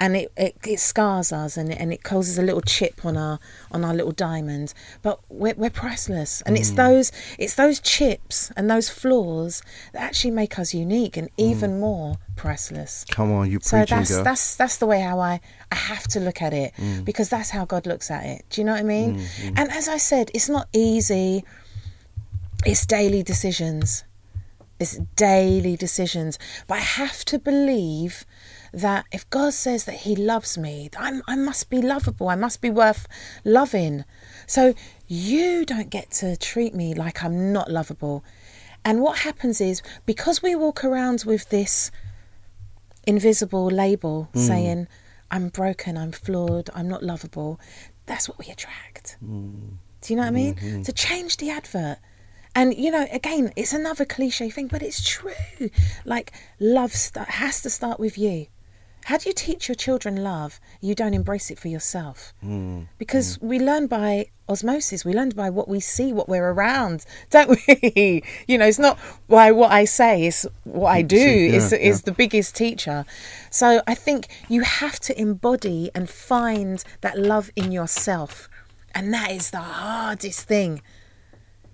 and 0.00 0.16
it, 0.16 0.32
it, 0.34 0.56
it 0.66 0.80
scars 0.80 1.30
us 1.30 1.58
and, 1.58 1.70
and 1.70 1.92
it 1.92 2.02
causes 2.02 2.38
a 2.38 2.42
little 2.42 2.62
chip 2.62 3.04
on 3.04 3.18
our 3.18 3.38
on 3.70 3.84
our 3.84 3.94
little 3.94 4.12
diamond. 4.12 4.72
But 5.02 5.20
we're, 5.28 5.54
we're 5.54 5.70
priceless. 5.70 6.40
And 6.46 6.56
it's 6.56 6.70
mm. 6.70 6.76
those 6.76 7.12
it's 7.38 7.54
those 7.54 7.78
chips 7.80 8.50
and 8.56 8.70
those 8.70 8.88
flaws 8.88 9.62
that 9.92 10.02
actually 10.02 10.30
make 10.30 10.58
us 10.58 10.72
unique 10.72 11.18
and 11.18 11.28
mm. 11.28 11.32
even 11.36 11.78
more 11.78 12.16
priceless. 12.34 13.04
Come 13.10 13.30
on, 13.30 13.50
you 13.50 13.60
so 13.60 13.76
preaching 13.76 13.98
that's 13.98 14.10
girl. 14.10 14.24
that's 14.24 14.56
that's 14.56 14.76
the 14.78 14.86
way 14.86 15.00
how 15.00 15.20
I 15.20 15.40
I 15.70 15.74
have 15.74 16.04
to 16.08 16.20
look 16.20 16.40
at 16.40 16.54
it 16.54 16.72
mm. 16.78 17.04
because 17.04 17.28
that's 17.28 17.50
how 17.50 17.66
God 17.66 17.86
looks 17.86 18.10
at 18.10 18.24
it. 18.24 18.46
Do 18.48 18.62
you 18.62 18.64
know 18.64 18.72
what 18.72 18.80
I 18.80 18.84
mean? 18.84 19.20
And 19.54 19.70
as 19.70 19.86
I 19.86 19.98
said 19.98 20.30
it's 20.32 20.48
not 20.48 20.66
easy. 20.72 21.44
It's 22.64 22.84
daily 22.84 23.22
decisions. 23.22 24.04
It's 24.78 24.98
daily 25.16 25.76
decisions. 25.76 26.38
But 26.66 26.76
I 26.76 26.80
have 26.80 27.24
to 27.26 27.38
believe 27.38 28.26
that 28.72 29.06
if 29.12 29.28
God 29.30 29.52
says 29.52 29.84
that 29.84 29.96
He 29.96 30.16
loves 30.16 30.56
me, 30.56 30.90
I'm, 30.96 31.22
I 31.26 31.36
must 31.36 31.70
be 31.70 31.80
lovable. 31.82 32.28
I 32.28 32.36
must 32.36 32.60
be 32.60 32.70
worth 32.70 33.06
loving. 33.44 34.04
So 34.46 34.74
you 35.06 35.64
don't 35.64 35.90
get 35.90 36.10
to 36.12 36.36
treat 36.36 36.74
me 36.74 36.94
like 36.94 37.24
I'm 37.24 37.52
not 37.52 37.70
lovable. 37.70 38.24
And 38.84 39.02
what 39.02 39.18
happens 39.18 39.60
is 39.60 39.82
because 40.06 40.42
we 40.42 40.54
walk 40.54 40.84
around 40.84 41.24
with 41.26 41.48
this 41.50 41.90
invisible 43.06 43.66
label 43.66 44.28
hmm. 44.32 44.38
saying, 44.38 44.88
I'm 45.30 45.48
broken, 45.48 45.96
I'm 45.96 46.12
flawed, 46.12 46.70
I'm 46.74 46.88
not 46.88 47.02
lovable, 47.02 47.60
that's 48.06 48.28
what 48.28 48.38
we 48.38 48.46
attract. 48.46 49.16
Hmm. 49.20 49.74
Do 50.00 50.12
you 50.12 50.16
know 50.16 50.22
what 50.22 50.28
I 50.28 50.32
mean? 50.32 50.54
Mm-hmm. 50.54 50.82
To 50.82 50.92
change 50.92 51.36
the 51.36 51.50
advert. 51.50 51.98
And 52.54 52.74
you 52.74 52.90
know, 52.90 53.06
again, 53.12 53.52
it's 53.54 53.72
another 53.72 54.04
cliche 54.04 54.50
thing, 54.50 54.66
but 54.66 54.82
it's 54.82 55.08
true. 55.08 55.32
Like 56.04 56.32
love 56.58 56.92
st- 56.92 57.28
has 57.28 57.62
to 57.62 57.70
start 57.70 58.00
with 58.00 58.18
you. 58.18 58.46
How 59.04 59.16
do 59.16 59.28
you 59.28 59.32
teach 59.34 59.68
your 59.68 59.74
children 59.74 60.22
love? 60.22 60.60
You 60.80 60.94
don't 60.94 61.14
embrace 61.14 61.50
it 61.50 61.58
for 61.58 61.68
yourself. 61.68 62.32
Because 62.98 63.38
we 63.40 63.58
learn 63.58 63.86
by 63.86 64.26
osmosis. 64.48 65.04
We 65.04 65.14
learn 65.14 65.30
by 65.30 65.50
what 65.50 65.68
we 65.68 65.80
see, 65.80 66.12
what 66.12 66.28
we're 66.28 66.50
around, 66.50 67.04
don't 67.30 67.50
we? 67.50 68.22
you 68.46 68.58
know, 68.58 68.66
it's 68.66 68.78
not 68.78 68.98
why 69.26 69.50
what 69.50 69.72
I 69.72 69.84
say, 69.84 70.26
is 70.26 70.48
what 70.64 70.90
I 70.90 71.02
do 71.02 71.16
See, 71.16 71.46
is 71.48 71.72
yeah, 71.72 71.78
is 71.78 72.02
the 72.02 72.12
biggest 72.12 72.54
teacher. 72.54 73.04
So 73.50 73.82
I 73.86 73.94
think 73.94 74.28
you 74.48 74.62
have 74.62 74.98
to 75.00 75.18
embody 75.20 75.90
and 75.94 76.08
find 76.08 76.84
that 77.00 77.18
love 77.18 77.50
in 77.56 77.72
yourself. 77.72 78.48
And 78.94 79.14
that 79.14 79.30
is 79.30 79.50
the 79.50 79.58
hardest 79.58 80.46
thing 80.48 80.82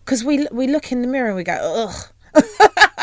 because 0.06 0.22
we 0.22 0.46
we 0.52 0.68
look 0.68 0.92
in 0.92 1.02
the 1.02 1.08
mirror 1.08 1.28
and 1.28 1.36
we 1.36 1.42
go, 1.42 1.88
ugh, 1.88 2.44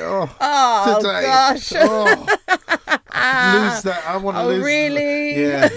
Oh, 0.00 0.36
oh 0.40 0.96
today. 1.00 1.22
gosh, 1.22 1.72
Oh, 1.76 2.26
oh 2.28 3.68
lose 3.68 3.82
that. 3.82 4.02
I 4.06 4.16
want 4.16 4.36
to 4.36 4.42
Oh, 4.42 4.48
lose. 4.48 4.64
really? 4.64 5.42
Yeah. 5.42 5.68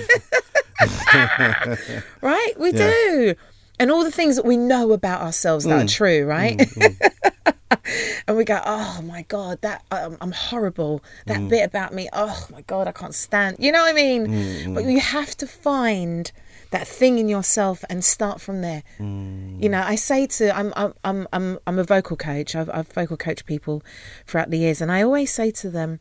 right? 2.22 2.54
We 2.58 2.72
Yeah. 2.72 2.90
do, 2.90 3.36
and 3.80 3.92
all 3.92 4.04
the 4.04 4.12
things 4.12 4.36
that 4.36 4.46
we 4.46 4.58
know 4.58 4.92
about 4.92 5.22
ourselves 5.22 5.66
that 5.66 5.80
are 5.80 5.84
mm. 5.86 5.92
true, 5.92 6.26
right? 6.26 6.58
Mm, 6.58 6.98
mm, 6.98 8.20
and 8.28 8.38
we 8.38 8.44
go, 8.44 8.62
oh 8.66 9.02
my 9.04 9.24
god, 9.24 9.60
that 9.62 9.84
um, 9.92 10.18
I'm 10.22 10.32
horrible. 10.32 11.04
That 11.26 11.48
bit 11.48 11.64
about 11.66 11.94
me, 11.94 12.10
oh 12.14 12.48
my 12.52 12.62
god, 12.62 12.88
I 12.88 12.92
can't 12.92 13.16
stand. 13.16 13.58
You 13.60 13.72
know 13.72 13.82
what 13.82 13.90
I 13.90 13.94
mean? 13.94 14.74
But 14.74 14.86
you 14.86 15.00
have 15.00 15.36
to 15.38 15.48
find 15.48 16.32
that 16.74 16.88
thing 16.88 17.20
in 17.20 17.30
yourself 17.30 17.86
and 17.88 18.04
start 18.04 18.42
from 18.42 18.62
there. 18.62 18.82
Mm. 19.00 19.62
You 19.62 19.70
know, 19.70 19.82
I 19.82 19.94
say 19.94 20.26
to 20.26 20.56
I'm 20.58 20.74
I'm 20.76 20.94
I'm 21.04 21.28
I'm, 21.32 21.60
I'm 21.68 21.80
a 21.80 21.84
vocal 21.84 22.18
coach. 22.18 22.56
I've, 22.56 22.70
I've 22.72 22.92
vocal 22.92 23.16
coached 23.16 23.46
people 23.46 23.84
throughout 24.26 24.50
the 24.50 24.58
years, 24.58 24.82
and 24.82 24.92
I 24.92 25.04
always 25.04 25.32
say 25.32 25.52
to 25.52 25.70
them, 25.70 26.00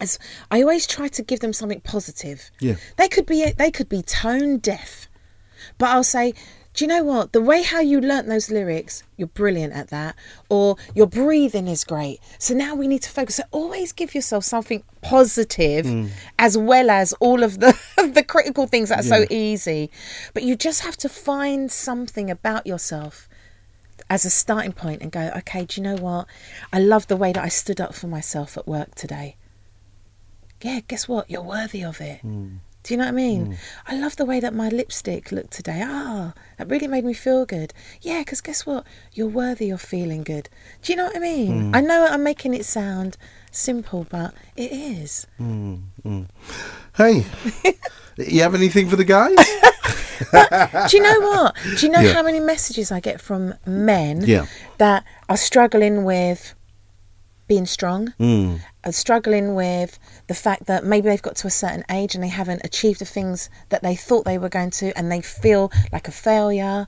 as 0.00 0.18
I 0.50 0.62
always 0.62 0.86
try 0.86 1.06
to 1.06 1.22
give 1.22 1.38
them 1.38 1.52
something 1.52 1.80
positive. 1.80 2.50
Yeah. 2.58 2.74
They 2.96 3.08
could 3.08 3.24
be 3.24 3.52
they 3.52 3.70
could 3.70 3.88
be 3.88 4.02
tone 4.02 4.58
deaf. 4.58 5.08
But 5.78 5.90
I'll 5.90 6.04
say, 6.04 6.34
do 6.72 6.84
you 6.84 6.88
know 6.88 7.02
what? 7.02 7.32
The 7.32 7.40
way 7.40 7.62
how 7.62 7.80
you 7.80 8.00
learnt 8.00 8.28
those 8.28 8.50
lyrics, 8.50 9.02
you're 9.16 9.28
brilliant 9.28 9.72
at 9.72 9.88
that. 9.88 10.14
Or 10.48 10.76
your 10.94 11.06
breathing 11.06 11.66
is 11.66 11.82
great. 11.82 12.20
So 12.38 12.54
now 12.54 12.74
we 12.74 12.86
need 12.86 13.02
to 13.02 13.10
focus. 13.10 13.36
So 13.36 13.42
always 13.50 13.92
give 13.92 14.14
yourself 14.14 14.44
something 14.44 14.84
positive 15.02 15.84
mm. 15.84 16.10
as 16.38 16.56
well 16.56 16.88
as 16.88 17.12
all 17.14 17.42
of 17.42 17.58
the 17.58 17.78
the 18.14 18.22
critical 18.22 18.66
things 18.66 18.90
that 18.90 19.00
are 19.00 19.02
so 19.02 19.26
easy. 19.30 19.90
But 20.32 20.44
you 20.44 20.54
just 20.54 20.82
have 20.82 20.96
to 20.98 21.08
find 21.08 21.72
something 21.72 22.30
about 22.30 22.66
yourself 22.66 23.28
as 24.08 24.24
a 24.24 24.30
starting 24.30 24.72
point 24.72 25.02
and 25.02 25.10
go, 25.10 25.30
okay, 25.38 25.64
do 25.64 25.80
you 25.80 25.84
know 25.84 25.96
what? 25.96 26.26
I 26.72 26.78
love 26.78 27.08
the 27.08 27.16
way 27.16 27.32
that 27.32 27.42
I 27.42 27.48
stood 27.48 27.80
up 27.80 27.94
for 27.94 28.06
myself 28.06 28.56
at 28.56 28.66
work 28.66 28.94
today. 28.94 29.36
Yeah, 30.62 30.80
guess 30.86 31.08
what? 31.08 31.30
You're 31.30 31.42
worthy 31.42 31.82
of 31.82 32.00
it. 32.00 32.20
Mm. 32.24 32.58
Do 32.82 32.94
you 32.94 32.98
know 32.98 33.04
what 33.04 33.08
I 33.10 33.12
mean? 33.16 33.46
Mm. 33.48 33.56
I 33.88 33.96
love 33.96 34.16
the 34.16 34.24
way 34.24 34.40
that 34.40 34.54
my 34.54 34.68
lipstick 34.70 35.30
looked 35.32 35.52
today. 35.52 35.82
Ah, 35.84 36.32
that 36.56 36.68
really 36.70 36.86
made 36.86 37.04
me 37.04 37.12
feel 37.12 37.44
good. 37.44 37.74
Yeah, 38.00 38.20
because 38.20 38.40
guess 38.40 38.64
what? 38.64 38.86
You're 39.12 39.26
worthy 39.28 39.70
of 39.70 39.82
feeling 39.82 40.22
good. 40.22 40.48
Do 40.82 40.92
you 40.92 40.96
know 40.96 41.04
what 41.04 41.16
I 41.16 41.20
mean? 41.20 41.72
Mm. 41.72 41.76
I 41.76 41.80
know 41.82 42.06
I'm 42.06 42.22
making 42.24 42.54
it 42.54 42.64
sound 42.64 43.18
simple, 43.50 44.06
but 44.08 44.32
it 44.56 44.72
is. 44.72 45.26
Mm, 45.38 45.82
hey, 46.96 47.26
you 48.16 48.40
have 48.42 48.54
anything 48.54 48.88
for 48.88 48.96
the 48.96 49.04
guys? 49.04 49.36
Do 50.90 50.96
you 50.96 51.02
know 51.02 51.20
what? 51.20 51.56
Do 51.78 51.86
you 51.86 51.92
know 51.92 52.00
Yeah. 52.00 52.12
how 52.12 52.22
many 52.22 52.40
messages 52.40 52.92
I 52.92 53.00
get 53.00 53.20
from 53.20 53.54
men 53.66 54.22
Yeah. 54.22 54.46
that 54.78 55.04
are 55.28 55.36
struggling 55.36 56.04
with 56.04 56.54
being 57.50 57.66
strong, 57.66 58.14
Mm. 58.18 58.60
struggling 58.92 59.54
with 59.56 59.98
the 60.28 60.34
fact 60.46 60.62
that 60.66 60.84
maybe 60.84 61.08
they've 61.08 61.28
got 61.28 61.36
to 61.42 61.48
a 61.48 61.50
certain 61.64 61.84
age 61.90 62.14
and 62.14 62.22
they 62.22 62.28
haven't 62.40 62.62
achieved 62.64 63.00
the 63.00 63.04
things 63.16 63.50
that 63.70 63.82
they 63.82 63.96
thought 63.96 64.24
they 64.24 64.38
were 64.38 64.48
going 64.58 64.70
to, 64.70 64.86
and 64.96 65.10
they 65.10 65.20
feel 65.20 65.70
like 65.92 66.06
a 66.08 66.12
failure. 66.12 66.86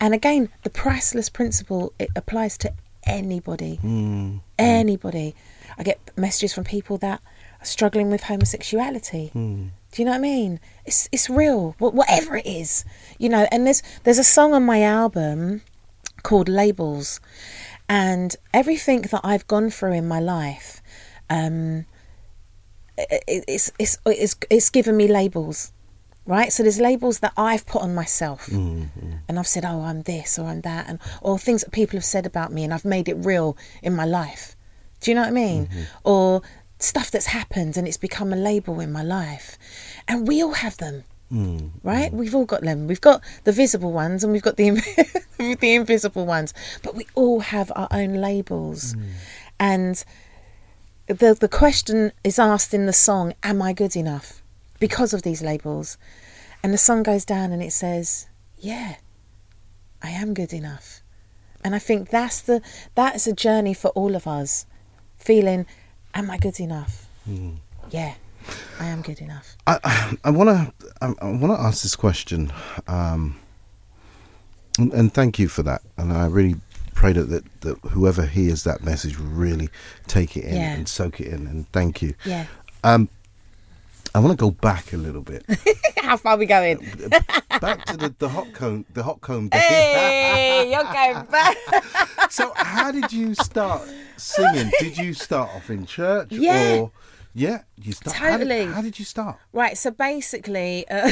And 0.00 0.14
again, 0.14 0.50
the 0.62 0.70
priceless 0.70 1.28
principle 1.28 1.92
it 1.98 2.10
applies 2.14 2.56
to 2.58 2.72
anybody, 3.04 3.74
hmm. 3.76 3.88
Hmm. 4.30 4.36
anybody. 4.58 5.34
I 5.78 5.82
get 5.82 5.98
messages 6.16 6.54
from 6.54 6.64
people 6.64 6.96
that 6.98 7.20
are 7.60 7.66
struggling 7.66 8.08
with 8.10 8.22
homosexuality. 8.24 9.24
Hmm. 9.32 9.66
Do 9.90 10.02
you 10.02 10.04
know 10.06 10.12
what 10.12 10.18
I 10.18 10.32
mean? 10.34 10.60
It's 10.86 11.08
it's 11.10 11.28
real, 11.28 11.74
whatever 11.78 12.36
it 12.36 12.46
is, 12.46 12.84
you 13.18 13.28
know. 13.28 13.46
And 13.52 13.66
there's 13.66 13.82
there's 14.04 14.18
a 14.26 14.30
song 14.36 14.54
on 14.54 14.64
my 14.64 14.80
album 14.82 15.62
called 16.22 16.48
Labels, 16.48 17.20
and 17.88 18.34
everything 18.52 19.02
that 19.02 19.20
I've 19.24 19.46
gone 19.46 19.70
through 19.70 19.92
in 19.92 20.06
my 20.08 20.20
life, 20.20 20.82
um, 21.30 21.86
it, 22.96 23.22
it- 23.28 23.44
it's 23.48 23.72
it's 23.78 23.98
it's 24.06 24.36
it's 24.50 24.70
given 24.70 24.96
me 24.96 25.08
labels, 25.08 25.72
right? 26.26 26.52
So 26.52 26.62
there's 26.62 26.80
labels 26.80 27.18
that 27.20 27.32
I've 27.36 27.66
put 27.66 27.82
on 27.82 27.94
myself, 27.94 28.48
and 29.28 29.38
I've 29.38 29.46
said, 29.48 29.64
oh, 29.64 29.80
I'm 29.82 30.02
this 30.02 30.38
or 30.38 30.46
I'm 30.46 30.60
that, 30.62 30.88
and 30.88 30.98
or 31.20 31.38
things 31.38 31.62
that 31.62 31.72
people 31.72 31.96
have 31.96 32.04
said 32.04 32.26
about 32.26 32.52
me, 32.52 32.64
and 32.64 32.72
I've 32.72 32.84
made 32.84 33.08
it 33.08 33.14
real 33.14 33.56
in 33.82 33.94
my 33.94 34.04
life. 34.06 34.56
Do 35.00 35.10
you 35.10 35.14
know 35.16 35.22
what 35.22 35.28
I 35.28 35.32
mean? 35.32 35.68
Or 36.04 36.42
stuff 36.78 37.10
that's 37.10 37.26
happened 37.26 37.76
and 37.76 37.86
it's 37.86 37.96
become 37.96 38.32
a 38.32 38.36
label 38.36 38.80
in 38.80 38.90
my 38.92 39.02
life, 39.02 39.58
and 40.08 40.26
we 40.28 40.42
all 40.42 40.52
have 40.52 40.76
them 40.78 41.04
right? 41.30 42.12
Mm. 42.12 42.12
We've 42.12 42.34
all 42.34 42.44
got 42.44 42.62
them. 42.62 42.86
We've 42.86 43.00
got 43.00 43.22
the 43.44 43.52
visible 43.52 43.92
ones 43.92 44.22
and 44.22 44.32
we've 44.32 44.42
got 44.42 44.56
the 44.56 44.70
the 45.38 45.74
invisible 45.74 46.26
ones, 46.26 46.54
but 46.82 46.94
we 46.94 47.06
all 47.14 47.40
have 47.40 47.72
our 47.74 47.88
own 47.90 48.14
labels. 48.14 48.94
Mm. 48.94 49.08
And 49.60 50.04
the 51.06 51.34
the 51.34 51.48
question 51.48 52.12
is 52.22 52.38
asked 52.38 52.74
in 52.74 52.86
the 52.86 52.92
song, 52.92 53.34
"Am 53.42 53.62
I 53.62 53.72
good 53.72 53.96
enough?" 53.96 54.42
Because 54.78 55.12
of 55.12 55.22
these 55.22 55.42
labels, 55.42 55.96
and 56.62 56.72
the 56.72 56.78
song 56.78 57.02
goes 57.02 57.24
down 57.24 57.52
and 57.52 57.62
it 57.62 57.72
says, 57.72 58.26
"Yeah, 58.58 58.96
I 60.02 60.10
am 60.10 60.34
good 60.34 60.52
enough." 60.52 61.00
And 61.62 61.74
I 61.74 61.78
think 61.78 62.10
that's 62.10 62.40
the 62.42 62.60
that 62.94 63.16
is 63.16 63.26
a 63.26 63.32
journey 63.32 63.74
for 63.74 63.88
all 63.88 64.14
of 64.14 64.26
us, 64.26 64.66
feeling, 65.18 65.66
"Am 66.14 66.30
I 66.30 66.38
good 66.38 66.60
enough?" 66.60 67.08
Mm. 67.28 67.56
Yeah, 67.90 68.14
I 68.80 68.86
am 68.86 69.02
good 69.02 69.20
enough. 69.20 69.56
I 69.66 70.16
I 70.24 70.30
want 70.30 70.48
to 70.50 70.72
I, 71.00 71.06
want 71.24 71.52
to 71.58 71.60
ask 71.60 71.82
this 71.82 71.96
question, 71.96 72.52
um, 72.86 73.36
and, 74.78 74.92
and 74.92 75.12
thank 75.14 75.38
you 75.38 75.48
for 75.48 75.62
that. 75.62 75.82
And 75.96 76.12
I 76.12 76.26
really 76.26 76.56
pray 76.94 77.12
that, 77.12 77.24
that 77.24 77.60
that 77.62 77.78
whoever 77.90 78.26
hears 78.26 78.64
that 78.64 78.82
message 78.84 79.16
really 79.18 79.68
take 80.06 80.36
it 80.36 80.44
in 80.44 80.56
Yeah. 80.56 80.74
and 80.74 80.88
soak 80.88 81.20
it 81.20 81.28
in. 81.28 81.46
And 81.46 81.70
thank 81.72 82.02
you. 82.02 82.14
Yeah. 82.24 82.46
Um, 82.82 83.08
I 84.14 84.20
want 84.20 84.30
to 84.30 84.36
go 84.40 84.50
back 84.52 84.92
a 84.92 84.96
little 84.96 85.22
bit, 85.22 85.44
How 86.02 86.16
far 86.16 86.34
are 86.34 86.38
we 86.38 86.46
going? 86.46 86.76
back 87.60 87.84
to 87.86 87.96
the, 87.96 88.14
the 88.18 88.28
hot 88.28 88.52
comb 88.52 88.84
the 88.94 89.02
hot 89.02 89.20
comb 89.20 89.48
days. 89.48 89.60
Hey, 89.62 90.70
you're 90.70 90.84
going 90.92 91.24
back. 91.26 91.56
so 92.30 92.52
how 92.56 92.92
did 92.92 93.12
you 93.12 93.34
start 93.34 93.82
singing? 94.16 94.70
Did 94.78 94.98
you 94.98 95.14
start 95.14 95.50
off 95.54 95.68
in 95.70 95.84
church 95.86 96.28
Yeah. 96.30 96.76
or 96.78 96.90
yeah? 97.34 97.62
You 97.80 97.92
start 97.92 98.16
how 98.16 98.36
did- 98.38 98.48
Totally. 98.48 98.72
How 98.72 98.80
did, 98.82 98.98
you 98.98 99.04
start? 99.04 99.36
Right, 99.52 99.76
so 99.76 99.90
basically, 99.90 100.86
uh, 100.88 101.10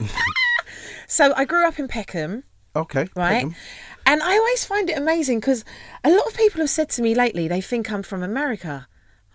so 1.06 1.32
I 1.36 1.44
grew 1.44 1.66
up 1.66 1.78
in 1.78 1.88
Peckham, 1.88 2.44
Okay, 2.76 3.06
right? 3.14 3.34
Peckham. 3.44 3.54
And 4.06 4.22
I 4.22 4.36
always 4.36 4.64
find 4.64 4.90
it 4.90 4.98
amazing 4.98 5.40
because 5.40 5.64
a 6.02 6.10
lot 6.10 6.26
of 6.26 6.36
people 6.36 6.60
have 6.60 6.68
said 6.70 6.88
to 6.90 7.02
me 7.02 7.14
lately 7.14 7.48
they 7.48 7.60
think 7.60 7.90
I'm 7.90 8.02
from 8.02 8.22
America. 8.22 8.86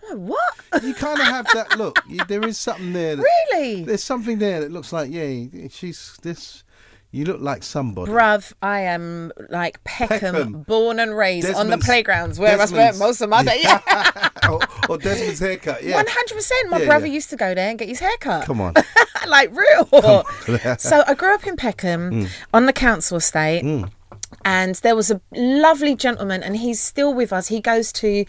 Like, 0.08 0.18
what? 0.20 0.84
You 0.84 0.94
kind 0.94 1.20
of 1.20 1.26
have 1.26 1.48
that 1.54 1.76
look. 1.78 2.00
You, 2.08 2.24
there 2.28 2.46
is 2.46 2.58
something 2.60 2.94
there. 2.94 3.16
That, 3.16 3.26
Really? 3.52 3.84
There's 3.84 4.04
something 4.04 4.38
there 4.38 4.62
that 4.62 4.72
looks 4.72 4.94
like 4.94 5.12
yeah. 5.12 5.68
She's 5.70 6.18
this. 6.22 6.64
You 7.12 7.26
look 7.26 7.42
like 7.42 7.64
somebody. 7.64 8.12
Bruv, 8.12 8.54
I 8.62 8.82
am 8.82 9.32
like 9.50 9.84
Peckham, 9.84 10.20
Peckham. 10.36 10.62
born 10.68 11.00
and 11.00 11.18
raised 11.18 11.52
on 11.56 11.70
the 11.70 11.80
playgrounds 11.80 12.38
where 12.38 12.60
I 12.62 12.66
spent 12.66 13.00
most 13.00 13.22
of 13.22 13.30
my 13.30 13.44
day. 13.44 13.62
Yeah. 13.64 14.30
or, 14.50 14.60
or 14.90 14.98
Desmond's 14.98 15.40
haircut. 15.40 15.84
Yeah. 15.84 15.96
One 15.96 16.06
hundred 16.08 16.36
percent. 16.36 16.70
My 16.70 16.80
Yeah, 16.80 16.86
brother 16.86 17.06
yeah. 17.08 17.14
used 17.14 17.30
to 17.30 17.36
go 17.38 17.54
there 17.56 17.70
and 17.70 17.80
get 17.80 17.88
his 17.88 18.00
haircut. 18.00 18.46
Come 18.46 18.60
on. 18.62 18.74
like 19.28 19.56
real. 19.56 19.86
so 20.78 21.04
I 21.08 21.14
grew 21.14 21.34
up 21.34 21.46
in 21.48 21.56
Peckham 21.56 22.12
Mm. 22.12 22.30
on 22.54 22.66
the 22.66 22.74
council 22.74 23.18
estate. 23.18 23.64
And 24.46 24.76
there 24.76 24.96
was 24.96 25.12
a 25.12 25.20
lovely 25.36 25.96
gentleman, 25.96 26.44
and 26.44 26.56
he's 26.56 26.80
still 26.80 27.14
with 27.14 27.34
us. 27.34 27.48
He 27.48 27.60
goes 27.60 27.92
to 27.94 28.26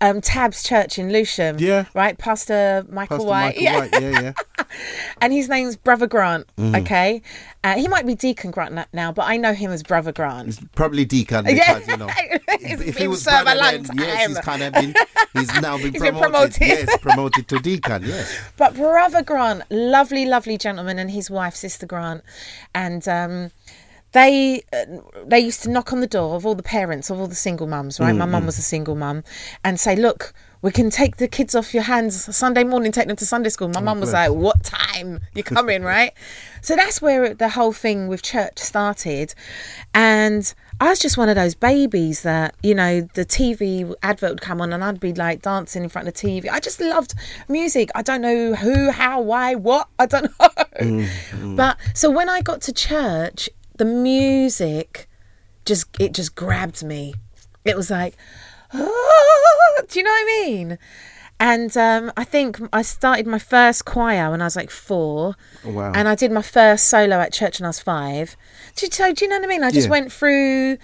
um, 0.00 0.20
Tab's 0.20 0.62
Church 0.62 0.98
in 0.98 1.10
Lewisham. 1.10 1.58
Yeah. 1.58 1.86
Right? 1.94 2.18
Pastor 2.18 2.84
Michael 2.88 3.18
Pastor 3.18 3.28
White. 3.28 3.56
Michael 3.56 3.62
yeah. 3.62 3.78
White. 3.78 4.02
Yeah, 4.02 4.20
yeah. 4.20 4.32
And 5.20 5.32
his 5.32 5.48
name's 5.48 5.76
Brother 5.76 6.06
Grant. 6.06 6.46
Mm. 6.56 6.80
Okay. 6.82 7.22
Uh, 7.62 7.76
he 7.76 7.86
might 7.86 8.06
be 8.06 8.14
Deacon 8.14 8.50
Grant 8.50 8.78
now, 8.92 9.12
but 9.12 9.22
I 9.22 9.36
know 9.36 9.54
him 9.54 9.70
as 9.70 9.82
Brother 9.82 10.12
Grant. 10.12 10.48
It's 10.48 10.60
probably 10.74 11.04
deacon 11.04 11.46
Yeah. 11.48 11.78
you 11.78 11.96
know. 11.96 12.08
If 12.48 12.96
been 12.98 13.14
served 13.14 13.48
a 13.48 13.54
long 13.54 13.82
then 13.82 13.98
yes, 13.98 14.28
he's 14.28 14.38
kind 14.40 14.62
of 14.62 14.72
been. 14.72 14.94
He's 15.34 15.60
now 15.60 15.76
been 15.76 15.92
He's 15.92 16.02
been 16.02 16.14
promoted. 16.14 16.54
promoted. 16.54 16.88
Yes, 16.88 16.98
promoted 16.98 17.48
to 17.48 17.58
deacon. 17.58 18.02
Yes. 18.04 18.36
But 18.56 18.74
Brother 18.74 19.22
Grant, 19.22 19.62
lovely, 19.70 20.24
lovely 20.24 20.58
gentleman, 20.58 20.98
and 20.98 21.10
his 21.10 21.30
wife, 21.30 21.54
Sister 21.54 21.86
Grant, 21.86 22.22
and 22.74 23.06
um, 23.08 23.50
they 24.14 24.62
uh, 24.72 24.84
they 25.26 25.40
used 25.40 25.62
to 25.64 25.70
knock 25.70 25.92
on 25.92 26.00
the 26.00 26.06
door 26.06 26.36
of 26.36 26.46
all 26.46 26.54
the 26.54 26.62
parents 26.62 27.10
of 27.10 27.20
all 27.20 27.26
the 27.26 27.34
single 27.34 27.66
mums. 27.66 28.00
Right, 28.00 28.14
my 28.14 28.24
mum 28.24 28.46
was 28.46 28.58
a 28.58 28.62
single 28.62 28.94
mum, 28.94 29.24
and 29.62 29.78
say, 29.78 29.96
"Look, 29.96 30.32
we 30.62 30.70
can 30.70 30.88
take 30.88 31.16
the 31.16 31.28
kids 31.28 31.54
off 31.54 31.74
your 31.74 31.82
hands 31.82 32.34
Sunday 32.34 32.64
morning, 32.64 32.92
take 32.92 33.08
them 33.08 33.16
to 33.16 33.26
Sunday 33.26 33.50
school." 33.50 33.68
My 33.68 33.80
mum 33.80 34.00
was 34.00 34.12
like, 34.12 34.30
"What 34.30 34.62
time 34.62 35.20
you 35.34 35.42
coming?" 35.42 35.82
right, 35.94 36.12
so 36.62 36.76
that's 36.76 37.02
where 37.02 37.34
the 37.34 37.50
whole 37.50 37.72
thing 37.72 38.08
with 38.08 38.22
church 38.22 38.58
started, 38.58 39.34
and. 39.92 40.54
I 40.80 40.88
was 40.88 40.98
just 40.98 41.16
one 41.16 41.28
of 41.28 41.36
those 41.36 41.54
babies 41.54 42.22
that, 42.22 42.56
you 42.64 42.74
know, 42.74 43.02
the 43.14 43.24
TV 43.24 43.94
advert 44.02 44.30
would 44.30 44.40
come 44.40 44.60
on 44.60 44.72
and 44.72 44.82
I'd 44.82 44.98
be 44.98 45.14
like 45.14 45.40
dancing 45.40 45.84
in 45.84 45.88
front 45.88 46.08
of 46.08 46.14
the 46.14 46.20
TV. 46.20 46.50
I 46.50 46.58
just 46.58 46.80
loved 46.80 47.14
music. 47.48 47.90
I 47.94 48.02
don't 48.02 48.20
know 48.20 48.56
who, 48.56 48.90
how, 48.90 49.20
why, 49.20 49.54
what. 49.54 49.88
I 50.00 50.06
don't 50.06 50.32
know. 50.80 51.54
But 51.54 51.76
so 51.94 52.10
when 52.10 52.28
I 52.28 52.40
got 52.42 52.60
to 52.62 52.72
church, 52.72 53.48
the 53.76 53.84
music 53.84 55.08
just, 55.64 55.86
it 55.98 56.12
just 56.12 56.34
grabbed 56.34 56.82
me. 56.84 57.14
It 57.64 57.76
was 57.76 57.90
like, 57.90 58.14
"Ah," 58.72 59.82
do 59.88 59.98
you 59.98 60.04
know 60.04 60.10
what 60.10 60.22
I 60.22 60.42
mean? 60.46 60.78
And 61.40 61.76
um, 61.76 62.12
I 62.16 62.24
think 62.24 62.60
I 62.72 62.82
started 62.82 63.26
my 63.26 63.38
first 63.40 63.84
choir 63.84 64.30
when 64.30 64.40
I 64.40 64.44
was 64.44 64.54
like 64.56 64.70
four. 64.70 65.34
Wow. 65.64 65.92
And 65.94 66.06
I 66.08 66.14
did 66.14 66.30
my 66.30 66.42
first 66.42 66.86
solo 66.86 67.16
at 67.16 67.32
church 67.32 67.58
when 67.60 67.66
I 67.66 67.70
was 67.70 67.80
five. 67.80 68.36
Do 68.76 68.86
you, 68.86 68.92
so, 68.92 69.12
do 69.12 69.24
you 69.24 69.28
know 69.28 69.36
what 69.38 69.44
I 69.44 69.48
mean? 69.48 69.64
I 69.64 69.70
just 69.70 69.86
Yeah. 69.88 69.90
went 69.92 70.12
through, 70.12 70.78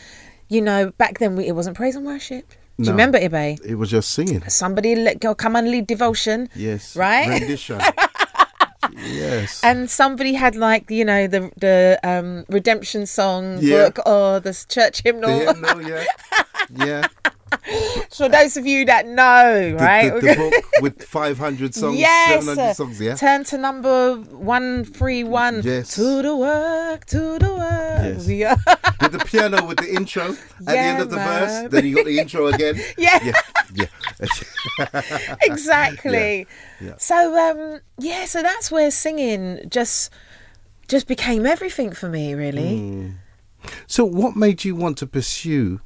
you 0.49 0.61
know, 0.61 0.91
back 0.99 1.19
then 1.19 1.37
we, 1.37 1.47
it 1.47 1.53
wasn't 1.53 1.77
praise 1.77 1.95
and 1.95 2.05
worship. 2.05 2.49
Do 2.51 2.85
you 2.85 2.87
No. 2.87 2.93
remember 2.93 3.19
Ibe? 3.19 3.65
It 3.65 3.77
was 3.77 3.91
just 3.91 4.11
singing. 4.11 4.43
Somebody 4.49 4.97
let 4.97 5.21
go, 5.21 5.35
come 5.35 5.55
and 5.55 5.71
lead 5.71 5.87
devotion. 5.87 6.49
Yes. 6.57 6.97
Right? 6.97 7.29
Rendition. 7.29 7.81
yes. 8.97 9.61
And 9.65 9.91
somebody 9.91 10.35
had 10.35 10.57
like, 10.57 10.91
you 10.91 11.05
know, 11.05 11.27
the 11.27 11.51
the 11.57 11.99
um, 12.03 12.45
redemption 12.49 13.07
song 13.07 13.59
Yeah. 13.61 13.89
book 13.91 13.99
or 14.07 14.41
the 14.41 14.53
church 14.69 15.03
hymnal. 15.03 15.39
The 15.39 15.53
hymnal, 15.53 15.83
yeah. 15.89 16.05
Yeah. 16.71 17.07
For 18.11 18.29
those 18.29 18.57
of 18.57 18.67
you 18.67 18.85
that 18.87 19.07
know, 19.07 19.71
The, 19.71 19.77
right? 19.77 20.15
the, 20.15 20.21
the 20.21 20.35
book 20.37 20.83
with 20.83 21.05
500 21.09 21.75
songs, 21.75 21.99
yes. 21.99 22.45
700 22.45 22.75
songs, 22.75 23.01
yeah? 23.01 23.15
Turn 23.15 23.45
to 23.45 23.59
number 23.59 24.17
one 24.17 24.85
three 24.85 25.25
one. 25.25 25.63
Yes. 25.63 25.95
To 25.95 26.23
the 26.23 26.37
work, 26.37 27.07
to 27.07 27.39
the 27.39 27.55
work. 27.55 28.03
Yes. 28.05 28.29
Yeah. 28.29 28.57
with 29.01 29.13
the 29.13 29.25
piano, 29.27 29.65
with 29.67 29.79
the 29.79 29.93
intro 29.95 30.33
at 30.33 30.39
the 30.67 30.79
end 30.79 31.03
of 31.03 31.11
the 31.11 31.17
man. 31.17 31.41
verse, 31.41 31.71
then 31.73 31.87
you 31.87 31.97
got 31.97 32.05
the 32.07 32.19
intro 32.19 32.47
again. 32.47 32.81
yeah. 32.99 33.19
Yeah, 33.23 33.87
yeah. 34.79 35.03
exactly. 35.43 36.47
Yeah. 36.81 36.95
So 36.99 37.37
um 37.51 37.81
yeah, 37.99 38.25
so 38.25 38.43
that's 38.43 38.71
where 38.71 38.91
singing 38.91 39.61
just 39.69 40.11
just 40.89 41.07
became 41.07 41.47
everything 41.47 41.93
for 41.93 42.09
me, 42.09 42.35
really. 42.35 42.79
Mm. 42.81 43.15
So, 43.87 44.05
what 44.05 44.37
made 44.37 44.65
you 44.65 44.75
want 44.75 44.99
to 44.99 45.07
pursue 45.07 45.81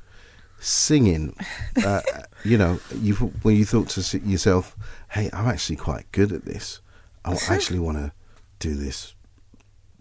singing? 0.65 1.37
Uh, 1.85 2.01
you 2.45 2.59
know, 2.59 2.81
you 3.01 3.15
when 3.43 3.57
you 3.57 3.65
thought 3.65 3.89
to 3.91 4.19
yourself, 4.19 4.77
"Hey, 5.11 5.31
I'm 5.33 5.47
actually 5.49 5.77
quite 5.77 6.11
good 6.13 6.33
at 6.33 6.45
this. 6.45 6.81
I 7.25 7.37
actually 7.51 7.79
want 7.79 7.99
to 7.99 8.13
do 8.59 8.75
this." 8.75 9.15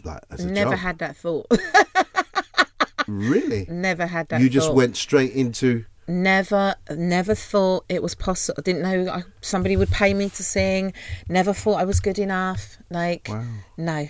Like 0.04 0.20
as 0.30 0.44
a 0.44 0.50
Never 0.50 0.70
job. 0.72 0.78
had 0.80 0.98
that 0.98 1.16
thought. 1.16 1.46
really. 3.06 3.66
Never 3.68 4.06
had 4.06 4.28
that 4.28 4.40
You 4.40 4.48
just 4.48 4.68
thought. 4.68 4.76
went 4.76 4.96
straight 4.96 5.32
into. 5.32 5.84
never 6.06 6.74
never 6.90 7.34
thought 7.34 7.84
it 7.88 8.02
was 8.02 8.14
possible 8.14 8.56
I 8.58 8.62
didn't 8.62 8.82
know 8.82 9.10
I, 9.10 9.22
somebody 9.40 9.74
would 9.78 9.90
pay 9.90 10.12
me 10.12 10.28
to 10.28 10.42
sing 10.42 10.92
never 11.30 11.54
thought 11.54 11.80
i 11.80 11.84
was 11.86 11.98
good 11.98 12.18
enough 12.18 12.76
like 12.90 13.26
Wow. 13.30 13.44
no 13.78 14.08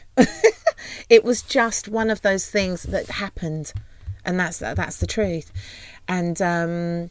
it 1.09 1.23
was 1.23 1.41
just 1.43 1.87
one 1.89 2.11
of 2.11 2.21
those 2.23 2.51
things 2.51 2.83
that 2.83 3.07
happened 3.09 3.73
and 4.25 4.41
that's 4.41 4.59
that's 4.59 4.97
the 4.97 5.07
truth 5.07 5.53
and 6.09 6.41
um 6.43 7.11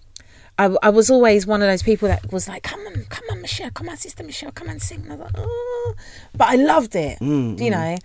I, 0.57 0.65
I 0.83 0.89
was 0.89 1.09
always 1.09 1.47
one 1.47 1.63
of 1.63 1.67
those 1.67 1.81
people 1.81 2.07
that 2.09 2.31
was 2.31 2.47
like, 2.47 2.61
"Come 2.61 2.79
on, 2.81 3.05
come 3.09 3.25
on, 3.31 3.41
Michelle, 3.41 3.71
come 3.71 3.89
on, 3.89 3.97
sister 3.97 4.23
Michelle, 4.23 4.51
come 4.51 4.69
and 4.69 4.79
sing." 4.81 5.01
And 5.01 5.13
I 5.13 5.15
like, 5.15 5.31
"Oh," 5.35 5.95
but 6.37 6.47
I 6.49 6.55
loved 6.57 6.95
it, 6.95 7.17
you 7.59 7.71
know. 7.71 7.97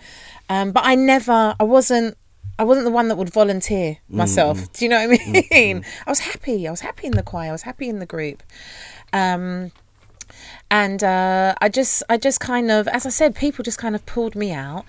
Um, 0.49 0.72
but 0.72 0.82
I 0.86 0.95
never, 0.95 1.55
I 1.61 1.64
wasn't, 1.64 2.16
I 2.59 2.64
wasn't 2.64 2.86
the 2.86 2.91
one 2.91 3.09
that 3.09 3.16
would 3.16 3.28
volunteer 3.28 3.99
myself. 4.09 4.72
Do 4.72 4.84
you 4.86 4.89
know 4.89 5.07
what 5.07 5.20
I 5.20 5.45
mean? 5.53 5.84
I 6.07 6.11
was 6.11 6.20
happy. 6.20 6.66
I 6.66 6.70
was 6.70 6.80
happy 6.80 7.07
in 7.07 7.12
the 7.12 7.22
choir. 7.22 7.51
I 7.51 7.53
was 7.53 7.62
happy 7.62 7.86
in 7.91 7.99
the 7.99 8.07
group. 8.07 8.43
Um, 9.12 9.72
and 10.70 11.05
uh, 11.05 11.55
I 11.61 11.68
just, 11.68 12.03
I 12.09 12.16
just 12.16 12.41
kind 12.41 12.70
of, 12.70 12.89
as 12.89 13.05
I 13.05 13.11
said, 13.11 13.34
people 13.34 13.62
just 13.62 13.78
kind 13.78 13.95
of 13.95 14.07
pulled 14.07 14.34
me 14.34 14.53
out, 14.53 14.86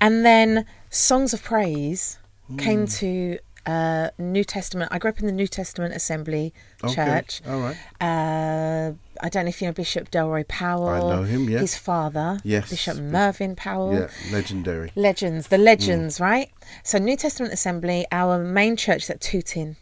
and 0.00 0.24
then 0.24 0.66
songs 0.90 1.32
of 1.32 1.42
praise 1.44 2.18
came 2.58 2.86
to 2.86 3.38
uh, 3.66 4.10
New 4.18 4.44
Testament. 4.44 4.90
I 4.92 4.98
grew 4.98 5.10
up 5.10 5.18
in 5.20 5.26
the 5.26 5.32
New 5.32 5.46
Testament 5.48 5.94
Assembly 5.94 6.54
Okay, 6.84 6.94
Church. 6.94 7.42
all 7.48 7.60
right. 7.60 7.76
Uh, 8.00 8.92
I 9.20 9.28
don't 9.28 9.44
know 9.44 9.48
if 9.48 9.60
you 9.60 9.68
know 9.68 9.72
Bishop 9.72 10.10
Delroy 10.10 10.46
Powell. 10.46 10.88
I 10.88 10.98
know 11.16 11.22
him, 11.24 11.48
yeah. 11.50 11.58
His 11.58 11.76
father, 11.76 12.38
Yes. 12.44 12.70
Bishop 12.70 12.96
Mervyn 12.98 13.56
Powell. 13.56 13.92
Yeah, 13.94 14.08
legendary. 14.32 14.92
Legends, 14.94 15.48
the 15.48 15.58
legends, 15.58 16.20
right? 16.20 16.50
So 16.84 16.98
New 16.98 17.16
Testament 17.16 17.52
Assembly, 17.52 18.06
our 18.12 18.38
main 18.38 18.76
church 18.76 19.04
is 19.04 19.10
at 19.10 19.20
Tooting. 19.20 19.76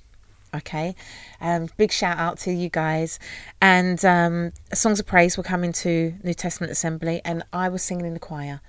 Okay, 0.54 0.94
um, 1.40 1.68
big 1.76 1.90
shout 1.90 2.16
out 2.16 2.38
to 2.38 2.52
you 2.52 2.68
guys. 2.68 3.18
And 3.60 4.02
um, 4.04 4.52
songs 4.72 5.00
of 5.00 5.06
praise 5.06 5.36
were 5.36 5.42
coming 5.42 5.72
to 5.72 6.14
New 6.22 6.32
Testament 6.34 6.70
Assembly, 6.70 7.20
and 7.24 7.42
I 7.52 7.68
was 7.68 7.82
singing 7.82 8.06
in 8.06 8.14
the 8.14 8.20
choir. 8.20 8.60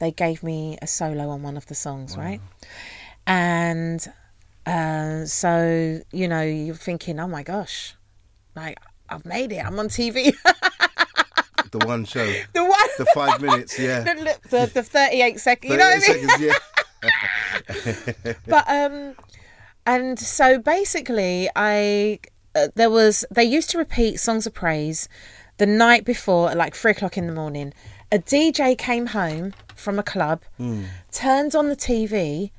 They 0.00 0.10
gave 0.10 0.42
me 0.42 0.78
a 0.80 0.86
solo 0.86 1.28
on 1.28 1.42
one 1.42 1.58
of 1.58 1.66
the 1.66 1.74
songs, 1.74 2.16
right? 2.16 2.40
And 3.26 4.06
uh, 4.66 5.24
so 5.24 6.00
you 6.12 6.28
know, 6.28 6.42
you're 6.42 6.74
thinking, 6.74 7.18
oh 7.20 7.28
my 7.28 7.42
gosh, 7.42 7.94
like 8.56 8.78
I've 9.08 9.24
made 9.24 9.52
it. 9.52 9.64
I'm 9.64 9.78
on 9.78 9.88
TV. 9.88 10.34
The 11.70 11.84
one 11.86 12.04
show, 12.04 12.24
the 12.52 12.62
one, 12.62 12.88
the 12.98 13.06
five 13.14 13.40
minutes, 13.46 13.76
yeah. 13.80 14.04
the, 14.04 14.38
the, 14.48 14.70
the 14.74 14.82
38 14.84 15.40
seconds. 15.40 15.72
You 15.72 15.76
know 15.76 15.90
what 15.90 16.08
I 16.08 16.38
mean? 16.38 16.52
yeah. 18.22 18.32
but 18.46 18.64
um 18.68 19.14
and 19.84 20.18
so 20.18 20.58
basically 20.58 21.48
i 21.56 22.18
uh, 22.54 22.68
there 22.76 22.90
was 22.90 23.24
they 23.30 23.44
used 23.44 23.70
to 23.70 23.78
repeat 23.78 24.18
songs 24.20 24.46
of 24.46 24.54
praise 24.54 25.08
the 25.58 25.66
night 25.66 26.04
before 26.04 26.50
at 26.50 26.56
like 26.56 26.74
three 26.74 26.92
o'clock 26.92 27.18
in 27.18 27.26
the 27.26 27.32
morning 27.32 27.74
a 28.12 28.18
dj 28.18 28.78
came 28.78 29.06
home 29.08 29.52
from 29.74 29.98
a 29.98 30.02
club 30.02 30.42
Hmm. 30.56 30.84
turned 31.10 31.54
on 31.54 31.68
the 31.68 31.76
tv 31.76 32.50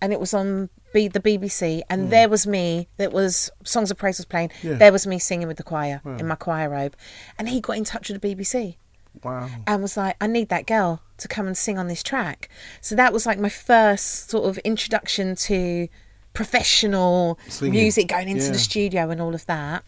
and 0.00 0.12
it 0.12 0.20
was 0.20 0.32
on 0.34 0.68
B- 0.92 1.08
the 1.08 1.20
bbc 1.20 1.82
and 1.90 2.04
Hmm. 2.04 2.08
there 2.10 2.28
was 2.28 2.46
me 2.46 2.88
that 2.96 3.12
was 3.12 3.50
songs 3.64 3.90
of 3.90 3.98
praise 3.98 4.18
was 4.18 4.24
playing 4.24 4.50
Yeah. 4.62 4.74
there 4.74 4.90
was 4.92 5.06
me 5.06 5.18
singing 5.18 5.46
with 5.46 5.58
the 5.58 5.62
choir 5.62 6.00
in 6.04 6.26
my 6.26 6.34
choir 6.34 6.68
robe 6.70 6.96
and 7.38 7.48
he 7.50 7.60
got 7.60 7.76
in 7.76 7.84
touch 7.84 8.08
with 8.08 8.20
the 8.22 8.34
bbc 8.34 8.76
Wow. 9.22 9.48
and 9.66 9.82
was 9.82 9.96
like, 9.96 10.16
I 10.20 10.26
need 10.28 10.48
that 10.50 10.66
girl 10.66 11.02
to 11.18 11.26
come 11.28 11.46
and 11.48 11.56
sing 11.56 11.76
on 11.76 11.88
this 11.88 12.04
track. 12.04 12.48
So 12.80 12.94
that 12.94 13.12
was 13.12 13.26
like 13.26 13.38
my 13.40 13.48
first 13.48 14.30
sort 14.30 14.48
of 14.48 14.58
introduction 14.58 15.34
to 15.34 15.88
professional 16.34 17.38
Singing. 17.48 17.72
music, 17.72 18.06
going 18.08 18.28
into 18.28 18.44
Yeah. 18.46 18.52
the 18.52 18.58
studio 18.58 19.10
and 19.10 19.20
all 19.20 19.34
of 19.34 19.44
that. 19.46 19.82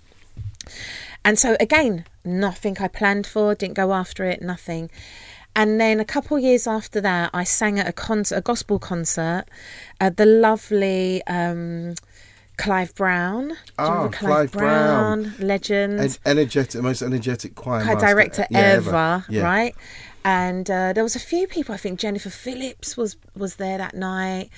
And 1.25 1.39
so 1.39 1.57
again, 1.61 2.07
nothing 2.25 2.77
I 2.81 2.89
planned 2.89 3.27
for, 3.27 3.55
didn't 3.55 3.75
go 3.75 3.93
after 3.93 4.25
it, 4.25 4.43
nothing. 4.43 4.91
And 5.57 5.81
then 5.81 6.01
a 6.01 6.05
couple 6.05 6.37
of 6.37 6.43
years 6.43 6.67
after 6.67 7.01
that, 7.01 7.31
I 7.35 7.45
sang 7.45 7.79
at 7.79 7.89
a 7.89 7.93
concert, 7.93 8.37
a 8.37 8.41
gospel 8.41 8.79
concert, 8.79 9.45
at 10.01 10.17
the 10.17 10.25
lovely 10.27 11.23
um, 11.27 11.95
Clive 12.57 12.95
Brown. 12.95 13.49
Do 13.49 13.55
you 13.55 13.57
Ah, 13.79 14.09
Clive 14.09 14.53
Brown. 14.53 15.35
legend 15.41 15.99
En- 16.01 16.11
energetic, 16.25 16.81
most 16.83 17.03
energetic 17.03 17.55
choir 17.57 17.85
director 17.97 18.47
yeah, 18.51 18.59
ever, 18.61 19.25
Yeah. 19.29 19.43
right? 19.43 19.75
And 20.23 20.71
uh, 20.71 20.93
there 20.93 21.03
was 21.03 21.17
a 21.17 21.21
few 21.21 21.47
people. 21.47 21.75
I 21.75 21.79
think 21.79 21.99
Jennifer 21.99 22.29
Phillips 22.29 22.95
was 22.95 23.17
was 23.35 23.57
there 23.57 23.79
that 23.79 23.95
night, 23.95 24.51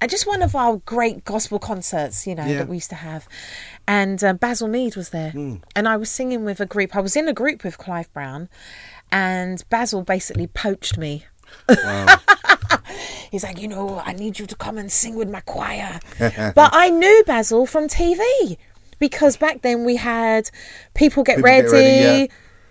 and 0.00 0.10
just 0.10 0.26
one 0.26 0.40
of 0.40 0.56
our 0.56 0.78
great 0.86 1.26
gospel 1.26 1.58
concerts, 1.58 2.26
you 2.26 2.34
know, 2.34 2.46
Yeah. 2.46 2.58
that 2.60 2.68
we 2.68 2.76
used 2.76 2.88
to 2.88 2.96
have. 2.96 3.28
And 3.86 4.24
uh, 4.24 4.32
Basil 4.32 4.66
Meade 4.66 4.96
was 4.96 5.10
there, 5.10 5.30
Hmm. 5.32 5.56
and 5.76 5.86
I 5.86 5.98
was 5.98 6.08
singing 6.10 6.46
with 6.46 6.58
a 6.58 6.64
group. 6.66 6.96
I 6.96 7.00
was 7.00 7.16
in 7.16 7.28
a 7.28 7.34
group 7.34 7.62
with 7.64 7.76
Clive 7.76 8.10
Brown, 8.14 8.48
and 9.12 9.62
Basil 9.70 10.02
basically 10.02 10.46
poached 10.46 10.98
me. 10.98 11.24
He's 13.30 13.44
like, 13.44 13.60
you 13.60 13.68
know, 13.68 14.02
I 14.04 14.12
need 14.12 14.38
you 14.38 14.46
to 14.46 14.56
come 14.56 14.78
and 14.78 14.90
sing 14.90 15.14
with 15.14 15.30
my 15.30 15.40
choir. 15.40 16.00
but 16.18 16.70
I 16.72 16.90
knew 16.90 17.24
Basil 17.26 17.66
from 17.66 17.86
TV 17.88 18.56
because 18.98 19.36
back 19.36 19.62
then 19.62 19.84
we 19.84 19.96
had 19.96 20.50
People 20.94 21.22
Get 21.22 21.36
People 21.36 21.44
Ready, 21.50 21.62
Get 21.68 21.72
Ready, 21.72 22.20
yeah. 22.20 22.26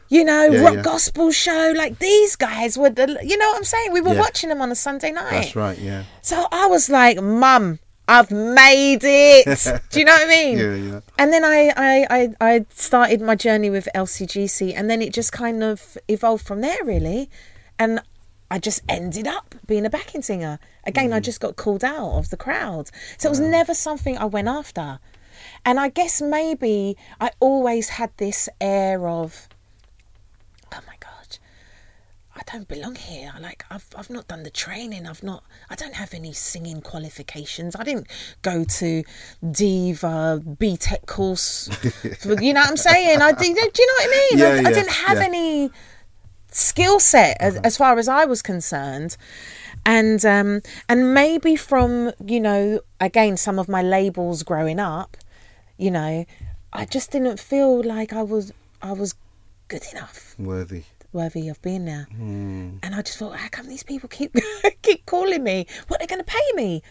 you 0.09 0.23
know, 0.25 0.45
Yeah, 0.45 0.61
rock 0.61 0.75
yeah. 0.75 0.81
gospel 0.81 1.31
show. 1.31 1.73
Like 1.75 1.99
these 1.99 2.35
guys 2.35 2.77
were, 2.77 2.89
the, 2.89 3.19
you 3.23 3.37
know 3.37 3.47
what 3.47 3.57
I'm 3.57 3.63
saying? 3.63 3.93
We 3.93 4.01
were 4.01 4.15
watching 4.15 4.49
them 4.49 4.61
on 4.61 4.71
a 4.71 4.75
Sunday 4.75 5.11
night. 5.11 5.31
That's 5.31 5.55
right, 5.55 5.77
yeah. 5.77 6.03
So 6.21 6.45
I 6.51 6.67
was 6.67 6.89
like, 6.89 7.21
Mum, 7.21 7.79
I've 8.10 8.32
made 8.32 9.01
it. 9.03 9.45
Do 9.91 9.99
you 9.99 10.05
know 10.05 10.14
what 10.14 10.26
I 10.26 10.30
mean? 10.30 10.57
Yeah, 10.57 10.74
yeah. 10.74 10.99
And 11.18 11.32
then 11.32 11.45
I, 11.45 11.72
I, 11.78 12.07
I, 12.10 12.30
I 12.41 12.66
started 12.70 13.22
my 13.22 13.36
journey 13.36 13.70
with 13.70 13.88
LCGC, 13.93 14.74
and 14.76 14.89
then 14.89 15.01
it 15.01 15.14
just 15.14 15.32
kind 15.32 15.64
of 15.64 15.97
evolved 16.07 16.45
from 16.45 16.62
there, 16.62 16.84
really. 16.84 17.30
And 17.78 18.01
I 18.51 18.57
just 18.57 18.82
ended 18.89 19.28
up 19.28 19.53
being 19.68 19.86
a 19.86 19.89
backing 19.91 20.24
singer. 20.24 20.57
Again, 20.86 21.12
Mm. 21.12 21.16
I 21.16 21.20
just 21.20 21.39
got 21.39 21.55
called 21.55 21.84
out 21.84 22.18
of 22.18 22.30
the 22.32 22.38
crowd. 22.38 22.89
So 23.20 23.30
it 23.30 23.32
was 23.32 23.39
never 23.39 23.74
something 23.76 24.18
I 24.18 24.26
went 24.26 24.47
after. 24.47 24.99
And 25.64 25.80
I 25.80 25.89
guess 25.89 26.22
maybe 26.22 26.97
I 27.22 27.32
always 27.39 27.89
had 27.89 28.12
this 28.18 28.49
air 28.60 29.07
of, 29.07 29.47
oh 30.74 30.80
my 30.88 30.95
God, 30.99 31.38
I 32.36 32.39
don't 32.52 32.68
belong 32.68 32.95
here. 32.95 33.32
Like 33.39 33.64
I've 33.70 33.86
I've 33.95 34.10
not 34.10 34.28
done 34.28 34.43
the 34.43 34.50
training. 34.50 35.06
I've 35.08 35.24
not. 35.24 35.43
I 35.70 35.76
don't 35.76 35.95
have 35.95 36.14
any 36.14 36.34
singing 36.34 36.82
qualifications. 36.82 37.76
I 37.76 37.84
didn't 37.84 38.08
go 38.41 38.64
to 38.64 39.04
Diva 39.52 40.41
BTEC 40.43 41.06
course. 41.06 41.68
for- 42.20 42.41
you 42.41 42.54
know 42.54 42.62
what 42.62 42.70
I'm 42.70 42.78
saying? 42.78 43.22
I. 43.22 43.32
Do 43.34 43.45
you 43.45 43.54
know 43.56 43.62
what 43.62 44.04
I 44.04 44.08
mean? 44.32 44.41
I, 44.41 44.62
Yeah, 44.62 44.70
I 44.70 44.74
didn't 44.74 44.91
have 44.91 45.18
yeah. 45.20 45.26
any 45.26 45.72
skill 46.52 47.00
set 47.00 47.38
as, 47.39 47.58
as 47.58 47.78
far 47.78 47.97
as 48.00 48.08
I 48.08 48.26
was 48.26 48.41
concerned. 48.41 49.16
And 49.86 50.26
um, 50.26 50.62
and 50.88 51.14
maybe 51.14 51.56
from 51.56 52.12
you 52.26 52.39
know 52.39 52.82
again 53.00 53.38
some 53.38 53.60
of 53.60 53.70
my 53.70 53.82
labels 53.82 54.43
growing 54.43 54.80
up, 54.80 55.18
you 55.78 55.91
know, 55.91 56.26
I 56.74 56.86
just 56.86 57.12
didn't 57.12 57.39
feel 57.39 57.82
like 57.84 58.12
I 58.12 58.24
was 58.24 58.52
I 58.82 58.91
was 58.93 59.16
good 59.68 59.84
enough 59.91 60.36
Worthy. 60.39 60.84
Worthy 61.14 61.49
of 61.49 61.62
being 61.62 61.86
there. 61.86 62.07
Hmm. 62.12 62.78
And 62.84 62.95
I 62.95 63.01
just 63.01 63.18
thought, 63.18 63.36
how 63.36 63.49
come 63.49 63.68
these 63.68 63.84
people 63.84 64.10
keep 64.10 64.36
keep 64.82 65.05
calling 65.05 65.43
me? 65.43 65.66
What 65.88 65.99
are 65.99 66.03
they 66.05 66.07
going 66.07 66.24
to 66.24 66.32
pay 66.32 66.51
me? 66.55 66.82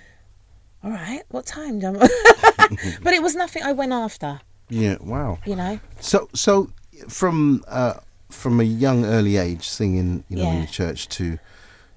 All 0.85 0.91
right, 0.91 1.23
what 1.31 1.45
time? 1.47 1.81
but 1.81 3.13
it 3.13 3.23
was 3.23 3.35
nothing 3.35 3.65
I 3.65 3.73
went 3.73 3.93
after, 3.93 4.41
Yeah, 4.69 4.97
wow. 5.01 5.39
you 5.45 5.57
know. 5.57 5.81
So, 5.99 6.29
so 6.35 6.71
from 7.09 7.65
uh, 7.67 7.95
from 8.31 8.61
a 8.61 8.65
young 8.65 9.05
early 9.05 9.39
age, 9.39 9.69
singing, 9.69 10.23
you 10.29 10.37
know, 10.37 10.49
in 10.51 10.61
the 10.61 10.67
church 10.69 11.09
to 11.11 11.39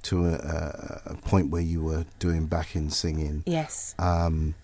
to 0.03 0.26
a, 0.26 0.32
a, 0.34 1.01
a 1.11 1.15
point 1.15 1.51
where 1.51 1.61
you 1.61 1.84
were 1.84 2.05
doing 2.17 2.47
backing 2.47 2.89
singing. 2.89 3.43
Yes. 3.45 3.93
Um, 3.99 4.55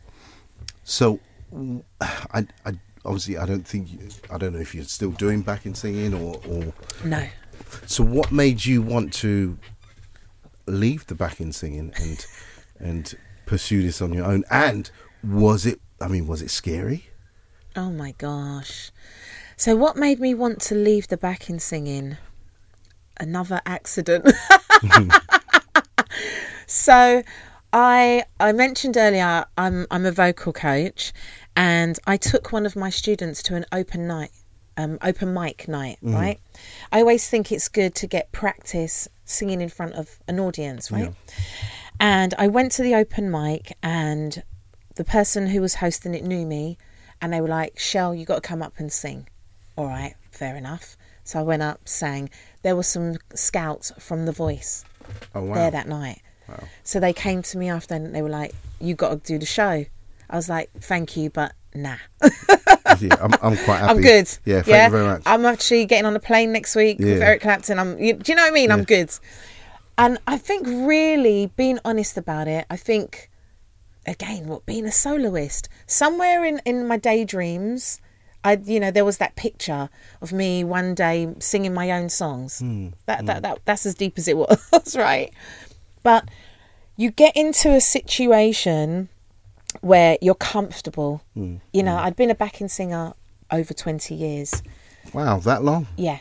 so, 0.84 1.20
I, 2.02 2.48
I 2.66 2.74
obviously, 3.06 3.38
I 3.38 3.46
don't 3.46 3.66
think 3.68 3.92
you, 3.92 4.00
I 4.32 4.38
don't 4.38 4.54
know 4.54 4.60
if 4.60 4.74
you're 4.74 4.84
still 4.86 5.12
doing 5.12 5.42
backing 5.42 5.76
singing 5.76 6.14
or, 6.14 6.42
or 6.48 6.74
No. 7.06 7.24
So. 7.86 8.04
What 8.04 8.32
made 8.32 8.66
you 8.66 8.82
want 8.82 9.14
to 9.16 9.58
leave 10.66 11.08
the 11.08 11.16
backing 11.16 11.52
singing 11.52 11.94
and 11.96 12.26
and 12.80 13.16
pursue 13.46 13.82
this 13.82 14.02
on 14.02 14.14
your 14.14 14.26
own? 14.26 14.44
And 14.50 14.90
was 15.24 15.66
it? 15.66 15.80
I 16.02 16.08
mean, 16.08 16.28
was 16.28 16.42
it 16.42 16.50
scary? 16.50 17.10
Oh 17.76 17.92
my 17.92 18.14
gosh. 18.18 18.92
So, 19.56 19.76
what 19.76 19.96
made 19.96 20.20
me 20.20 20.34
want 20.34 20.62
to 20.62 20.76
leave 20.76 21.08
the 21.08 21.18
backing 21.18 21.60
singing? 21.60 22.18
Another 23.20 23.62
accident. 23.66 24.32
so, 26.68 27.24
I 27.74 28.24
I 28.40 28.52
mentioned 28.52 28.98
earlier 28.98 29.46
I'm 29.58 29.88
I'm 29.90 30.06
a 30.06 30.12
vocal 30.12 30.54
coach, 30.54 31.12
and 31.56 31.98
I 32.06 32.18
took 32.18 32.52
one 32.52 32.66
of 32.66 32.76
my 32.76 32.90
students 32.90 33.42
to 33.44 33.56
an 33.56 33.66
open 33.72 34.08
night, 34.08 34.32
um, 34.78 34.98
open 35.02 35.34
mic 35.34 35.68
night. 35.68 35.98
Right. 36.02 36.40
I 36.92 37.00
always 37.00 37.28
think 37.28 37.52
it's 37.52 37.68
good 37.68 37.96
to 37.96 38.08
get 38.08 38.32
practice 38.32 39.08
singing 39.26 39.60
in 39.60 39.70
front 39.70 39.94
of 39.96 40.20
an 40.28 40.40
audience. 40.40 40.92
Right. 40.92 41.14
And 42.00 42.34
I 42.38 42.48
went 42.48 42.72
to 42.74 42.84
the 42.84 42.96
open 42.96 43.32
mic, 43.32 43.76
and 43.82 44.44
the 44.96 45.04
person 45.04 45.48
who 45.48 45.62
was 45.62 45.76
hosting 45.76 46.14
it 46.14 46.24
knew 46.24 46.46
me, 46.46 46.78
and 47.22 47.34
they 47.34 47.42
were 47.42 47.48
like, 47.48 47.80
"Shell, 47.80 48.14
you 48.14 48.26
got 48.26 48.36
to 48.36 48.48
come 48.48 48.62
up 48.62 48.74
and 48.78 48.92
sing." 48.92 49.28
All 49.76 49.88
right, 49.88 50.14
fair 50.32 50.56
enough. 50.56 50.96
So 51.24 51.40
I 51.40 51.44
went 51.44 51.64
up, 51.64 51.90
sang. 51.90 52.30
There 52.62 52.76
were 52.76 52.84
some 52.84 53.18
scouts 53.34 53.92
from 54.00 54.26
The 54.26 54.32
Voice 54.32 54.86
Oh 55.36 55.42
wow! 55.44 55.56
there 55.56 55.72
that 55.72 55.88
night. 55.88 56.22
So 56.84 57.02
they 57.02 57.12
came 57.12 57.42
to 57.42 57.58
me 57.58 57.68
after 57.70 57.96
and 57.96 58.16
they 58.16 58.22
were 58.22 58.30
like, 58.30 58.54
"You 58.80 58.94
got 58.96 59.10
to 59.10 59.16
do 59.18 59.38
the 59.40 59.46
show." 59.46 59.86
I 60.30 60.36
was 60.36 60.48
like, 60.48 60.70
"Thank 60.80 61.18
you, 61.18 61.30
but 61.30 61.54
nah, 61.78 61.98
Yeah, 63.00 63.16
I'm, 63.22 63.34
I'm 63.42 63.58
quite 63.58 63.78
happy. 63.80 63.92
I'm 63.92 64.02
good." 64.02 64.30
Yeah, 64.46 64.62
thank 64.62 64.92
you 64.92 64.98
very 64.98 65.06
much. 65.06 65.24
I'm 65.26 65.46
actually 65.46 65.86
getting 65.86 66.06
on 66.06 66.16
a 66.16 66.20
plane 66.20 66.52
next 66.52 66.76
week 66.76 67.00
with 67.00 67.22
Eric 67.22 67.42
Clapton. 67.42 67.80
I'm, 67.80 68.00
you, 68.00 68.14
do 68.14 68.32
you 68.32 68.36
know 68.36 68.44
what 68.44 68.52
I 68.52 68.54
mean? 68.54 68.72
I'm 68.72 68.84
good. 68.84 69.12
And 69.98 70.20
I 70.28 70.38
think 70.38 70.68
really 70.68 71.52
being 71.56 71.80
honest 71.84 72.18
about 72.18 72.48
it, 72.48 72.66
I 72.70 72.78
think 72.78 73.30
again, 74.06 74.48
what 74.48 74.66
being 74.66 74.86
a 74.86 74.92
soloist, 74.92 75.70
somewhere 75.86 76.44
in 76.46 76.62
in 76.66 76.88
my 76.88 76.98
daydreams, 76.98 78.00
I 78.44 78.60
you 78.64 78.80
know 78.80 78.92
there 78.92 79.06
was 79.06 79.18
that 79.18 79.36
picture 79.36 79.90
of 80.22 80.32
me 80.32 80.64
one 80.64 80.96
day 80.96 81.34
singing 81.40 81.74
my 81.74 81.92
own 81.92 82.10
songs. 82.10 82.60
Hmm. 82.60 82.90
That 83.06 83.26
that 83.26 83.42
that 83.44 83.60
that's 83.66 83.86
as 83.86 83.96
deep 83.96 84.18
as 84.18 84.28
it 84.28 84.38
was, 84.38 84.96
right? 84.96 85.34
But 86.04 86.30
you 86.96 87.12
get 87.12 87.36
into 87.36 87.72
a 87.72 87.82
situation 87.82 89.10
where 89.82 90.18
you're 90.22 90.36
comfortable. 90.36 91.22
Hmm. 91.34 91.58
You 91.74 91.84
know, 91.84 91.96
I'd 91.96 92.16
been 92.16 92.32
a 92.32 92.36
backing 92.36 92.68
singer 92.68 93.14
over 93.52 93.74
20 93.74 94.14
years. 94.16 94.62
wow, 95.14 95.38
that 95.40 95.64
long? 95.64 95.88
Yeah. 95.96 96.20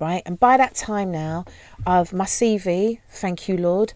Right. 0.00 0.22
And 0.26 0.38
by 0.38 0.56
that 0.56 0.74
time 0.74 1.12
now, 1.12 1.44
of 1.86 2.12
my 2.12 2.24
CV, 2.24 2.98
thank 3.08 3.48
you, 3.48 3.56
Lord, 3.56 3.94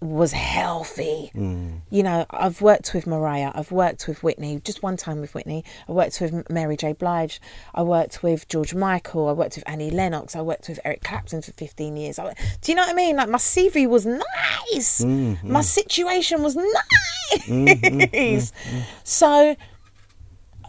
was 0.00 0.32
healthy. 0.32 1.30
Mm. 1.34 1.80
You 1.90 2.02
know, 2.02 2.26
I've 2.30 2.60
worked 2.60 2.92
with 2.94 3.06
Mariah, 3.06 3.52
I've 3.54 3.72
worked 3.72 4.06
with 4.06 4.22
Whitney, 4.22 4.60
just 4.62 4.82
one 4.82 4.96
time 4.96 5.20
with 5.20 5.34
Whitney. 5.34 5.64
I 5.88 5.92
worked 5.92 6.20
with 6.20 6.48
Mary 6.50 6.76
J. 6.76 6.92
Blige, 6.92 7.40
I 7.74 7.82
worked 7.82 8.22
with 8.22 8.46
George 8.48 8.74
Michael, 8.74 9.28
I 9.28 9.32
worked 9.32 9.56
with 9.56 9.64
Annie 9.66 9.90
Lennox, 9.90 10.36
I 10.36 10.42
worked 10.42 10.68
with 10.68 10.80
Eric 10.84 11.02
Clapton 11.02 11.42
for 11.42 11.52
15 11.52 11.96
years. 11.96 12.18
I, 12.18 12.34
do 12.60 12.72
you 12.72 12.76
know 12.76 12.82
what 12.82 12.90
I 12.90 12.94
mean? 12.94 13.16
Like, 13.16 13.28
my 13.28 13.38
CV 13.38 13.88
was 13.88 14.04
nice, 14.04 15.02
mm-hmm. 15.02 15.50
my 15.50 15.62
situation 15.62 16.42
was 16.42 16.56
nice. 16.56 17.46
Mm-hmm. 17.46 18.00
Mm-hmm. 18.16 18.80
So, 19.02 19.56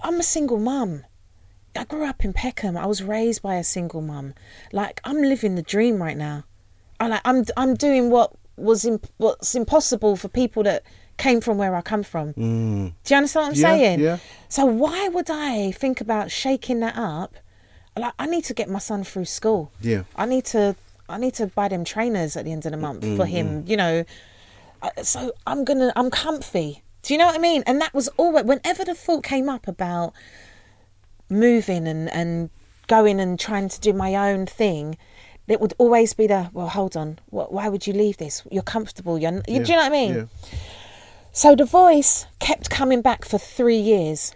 I'm 0.04 0.20
a 0.20 0.24
single 0.24 0.60
mum. 0.60 1.04
I 1.76 1.84
grew 1.84 2.06
up 2.06 2.26
in 2.26 2.34
Peckham. 2.34 2.76
I 2.76 2.86
was 2.86 3.04
raised 3.04 3.42
by 3.42 3.56
a 3.56 3.64
single 3.64 4.02
mum. 4.02 4.34
Like 4.72 5.00
I'm 5.04 5.22
living 5.22 5.56
the 5.56 5.62
dream 5.62 6.02
right 6.02 6.18
now. 6.18 6.46
I 7.00 7.08
like 7.08 7.22
I'm 7.24 7.46
I'm 7.56 7.76
doing 7.76 8.10
what 8.10 8.34
was 8.58 8.86
imp- 8.86 9.08
what's 9.18 9.56
impossible 9.56 10.16
for 10.16 10.28
people 10.28 10.64
that 10.64 10.84
came 11.18 11.42
from 11.42 11.58
where 11.58 11.76
I 11.76 11.82
come 11.82 12.04
from. 12.04 12.32
Do 12.34 12.42
you 12.42 13.18
understand 13.18 13.44
what 13.44 13.48
I'm 13.48 13.54
Mm. 13.54 13.58
Yeah, 13.58 13.68
saying? 13.78 14.00
yeah. 14.00 14.18
So 14.50 14.66
why 14.66 15.08
would 15.08 15.30
I 15.32 15.72
think 15.72 16.02
about 16.02 16.30
shaking 16.32 16.80
that 16.82 16.96
up? 16.98 17.36
Like 17.98 18.14
I 18.20 18.26
need 18.28 18.44
to 18.46 18.54
get 18.54 18.70
my 18.70 18.80
son 18.80 19.04
through 19.04 19.26
school. 19.26 19.72
Yeah. 19.82 20.04
I 20.16 20.26
need 20.26 20.46
to 20.46 20.76
I 21.10 21.18
need 21.18 21.34
to 21.36 21.48
buy 21.48 21.70
them 21.70 21.84
trainers 21.86 22.36
at 22.36 22.46
the 22.46 22.52
end 22.52 22.66
of 22.66 22.72
the 22.72 22.78
month 22.78 23.04
for 23.18 23.26
him. 23.26 23.64
You 23.66 23.78
know. 23.78 24.06
Uh, 24.82 24.90
So 25.02 25.32
I'm 25.48 25.64
gonna 25.64 25.92
I'm 25.96 26.12
comfy. 26.12 26.84
Do 27.02 27.14
you 27.14 27.18
know 27.18 27.26
what 27.28 27.36
I 27.36 27.40
mean? 27.40 27.64
And 27.66 27.80
that 27.82 27.94
was 27.94 28.10
always 28.18 28.44
whenever 28.46 28.84
the 28.86 28.94
thought 28.94 29.24
came 29.24 29.50
up 29.50 29.68
about 29.68 30.14
moving 31.30 31.88
and, 31.88 32.10
and 32.14 32.50
going 32.88 33.20
and 33.20 33.40
trying 33.40 33.70
to 33.70 33.80
do 33.80 33.94
my 33.94 34.16
own 34.32 34.46
thing, 34.46 34.98
it 35.48 35.62
would 35.62 35.74
always 35.78 36.14
be 36.14 36.28
the 36.28 36.50
well, 36.54 36.68
hold 36.68 36.98
on, 36.98 37.20
wh- 37.30 37.52
why 37.52 37.70
would 37.70 37.88
you 37.88 37.94
leave 37.94 38.18
this? 38.18 38.44
You're 38.52 38.64
comfortable. 38.64 39.18
You're, 39.18 39.42
you, 39.48 39.64
do 39.64 39.72
you 39.72 39.78
know 39.78 39.78
what 39.78 39.86
I 39.86 39.90
mean? 39.90 40.14
Yeah. 40.16 40.26
So 41.32 41.56
the 41.56 41.66
voice 41.66 42.26
kept 42.40 42.70
coming 42.70 43.02
back 43.02 43.24
for 43.26 43.38
three 43.38 43.78
years. 43.78 44.34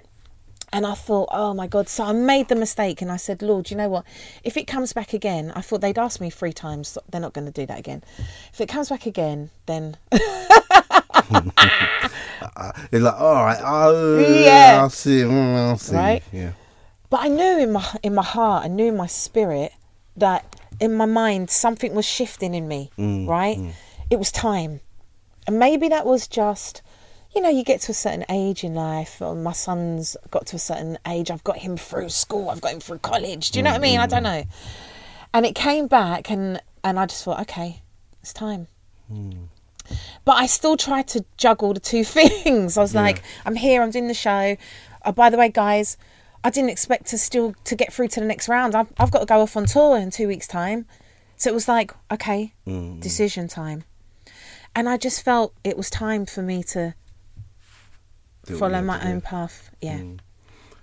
And 0.73 0.85
I 0.85 0.93
thought, 0.93 1.27
oh 1.33 1.53
my 1.53 1.67
God. 1.67 1.89
So 1.89 2.05
I 2.05 2.13
made 2.13 2.47
the 2.47 2.55
mistake 2.55 3.01
and 3.01 3.11
I 3.11 3.17
said, 3.17 3.41
Lord, 3.41 3.69
you 3.69 3.75
know 3.75 3.89
what? 3.89 4.05
If 4.45 4.55
it 4.55 4.67
comes 4.67 4.93
back 4.93 5.11
again, 5.11 5.51
I 5.53 5.59
thought 5.59 5.81
they'd 5.81 5.99
asked 5.99 6.21
me 6.21 6.29
three 6.29 6.53
times. 6.53 6.97
They're 7.11 7.19
not 7.19 7.33
going 7.33 7.43
to 7.45 7.51
do 7.51 7.65
that 7.65 7.77
again. 7.77 8.03
If 8.53 8.61
it 8.61 8.69
comes 8.69 8.87
back 8.87 9.05
again, 9.05 9.49
then 9.65 9.97
They're 12.91 13.01
like, 13.01 13.19
all 13.19 13.43
right, 13.43 13.59
oh, 13.61 14.19
Yeah. 14.43 14.79
I'll 14.81 14.89
see, 14.89 15.21
mm, 15.21 15.55
I'll 15.69 15.77
see. 15.77 15.95
Right? 15.95 16.23
Yeah. 16.31 16.53
But 17.09 17.21
I 17.25 17.27
knew 17.27 17.59
in 17.59 17.71
my 17.73 17.85
in 18.03 18.15
my 18.15 18.23
heart, 18.23 18.63
I 18.63 18.67
knew 18.69 18.87
in 18.87 18.95
my 18.95 19.07
spirit 19.07 19.73
that 20.21 20.55
in 20.79 20.95
my 20.95 21.05
mind 21.05 21.49
something 21.49 21.93
was 21.93 22.05
shifting 22.05 22.55
in 22.55 22.67
me. 22.67 22.89
Mm, 22.97 23.27
right? 23.27 23.57
Mm. 23.57 23.73
It 24.09 24.17
was 24.17 24.31
time, 24.31 24.81
and 25.45 25.59
maybe 25.59 25.87
that 25.89 26.05
was 26.05 26.27
just, 26.27 26.81
you 27.35 27.41
know, 27.41 27.49
you 27.49 27.63
get 27.63 27.81
to 27.81 27.91
a 27.91 27.95
certain 27.95 28.25
age 28.29 28.63
in 28.63 28.73
life. 28.73 29.21
Or 29.21 29.35
my 29.35 29.53
son's 29.53 30.17
got 30.31 30.47
to 30.47 30.55
a 30.55 30.59
certain 30.59 30.97
age. 31.07 31.29
I've 31.29 31.43
got 31.43 31.59
him 31.59 31.77
through 31.77 32.09
school. 32.09 32.49
I've 32.49 32.61
got 32.61 32.73
him 32.73 32.79
through 32.79 32.99
college. 32.99 33.51
Do 33.51 33.59
you 33.59 33.63
know 33.63 33.71
what 33.71 33.79
I 33.79 33.81
mean? 33.81 33.99
I 33.99 34.07
mm, 34.07 34.09
don't 34.09 34.23
know. 34.23 34.43
And 35.33 35.45
it 35.45 35.55
came 35.55 35.87
back, 35.87 36.29
and 36.31 36.61
and 36.83 36.99
I 36.99 37.05
just 37.05 37.23
thought, 37.23 37.41
okay, 37.41 37.81
it's 38.21 38.33
time. 38.33 38.67
But 40.25 40.33
I 40.33 40.45
still 40.45 40.77
tried 40.77 41.07
to 41.09 41.25
juggle 41.37 41.73
the 41.73 41.79
two 41.79 42.03
things. 42.17 42.77
I 42.77 42.81
was 42.81 42.95
like, 42.95 43.23
I'm 43.45 43.55
here, 43.55 43.81
I'm 43.81 43.91
doing 43.91 44.07
the 44.07 44.13
show. 44.13 44.57
Oh, 45.03 45.11
by 45.11 45.29
the 45.29 45.37
way, 45.37 45.49
guys, 45.49 45.97
I 46.43 46.49
didn't 46.49 46.69
expect 46.71 47.05
to 47.07 47.17
still 47.17 47.53
to 47.65 47.75
get 47.75 47.93
through 47.93 48.07
to 48.09 48.19
the 48.19 48.25
next 48.25 48.49
round. 48.49 48.75
I've, 48.75 48.87
I've 48.97 49.11
got 49.11 49.19
to 49.19 49.25
go 49.25 49.41
off 49.41 49.55
on 49.55 49.65
tour 49.65 49.97
in 49.97 50.09
two 50.11 50.27
weeks' 50.27 50.47
time. 50.47 50.85
So 51.37 51.49
it 51.49 51.53
was 51.53 51.67
like, 51.67 51.91
okay, 52.11 52.53
decision 52.99 53.47
time. 53.47 53.83
And 54.75 54.87
I 54.87 54.97
just 54.97 55.23
felt 55.23 55.53
it 55.63 55.75
was 55.75 55.89
time 55.89 56.25
for 56.25 56.41
me 56.41 56.63
to 56.63 56.93
follow 58.57 58.81
my 58.81 59.03
own 59.07 59.21
path. 59.21 59.71
Yeah. 59.81 60.01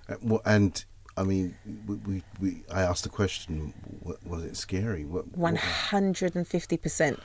Uh, 0.07 0.15
well, 0.21 0.41
And 0.45 0.83
I 1.17 1.23
mean, 1.23 1.55
we, 1.87 1.95
we, 1.95 2.23
we 2.39 2.63
I 2.73 2.81
asked 2.83 3.03
the 3.03 3.09
question: 3.09 3.73
wa- 4.01 4.15
Was 4.25 4.43
it 4.43 4.55
scary? 4.57 5.03
What, 5.05 5.25
hundred 5.57 6.35
and 6.35 6.47
fifty 6.47 6.77
percent. 6.77 7.19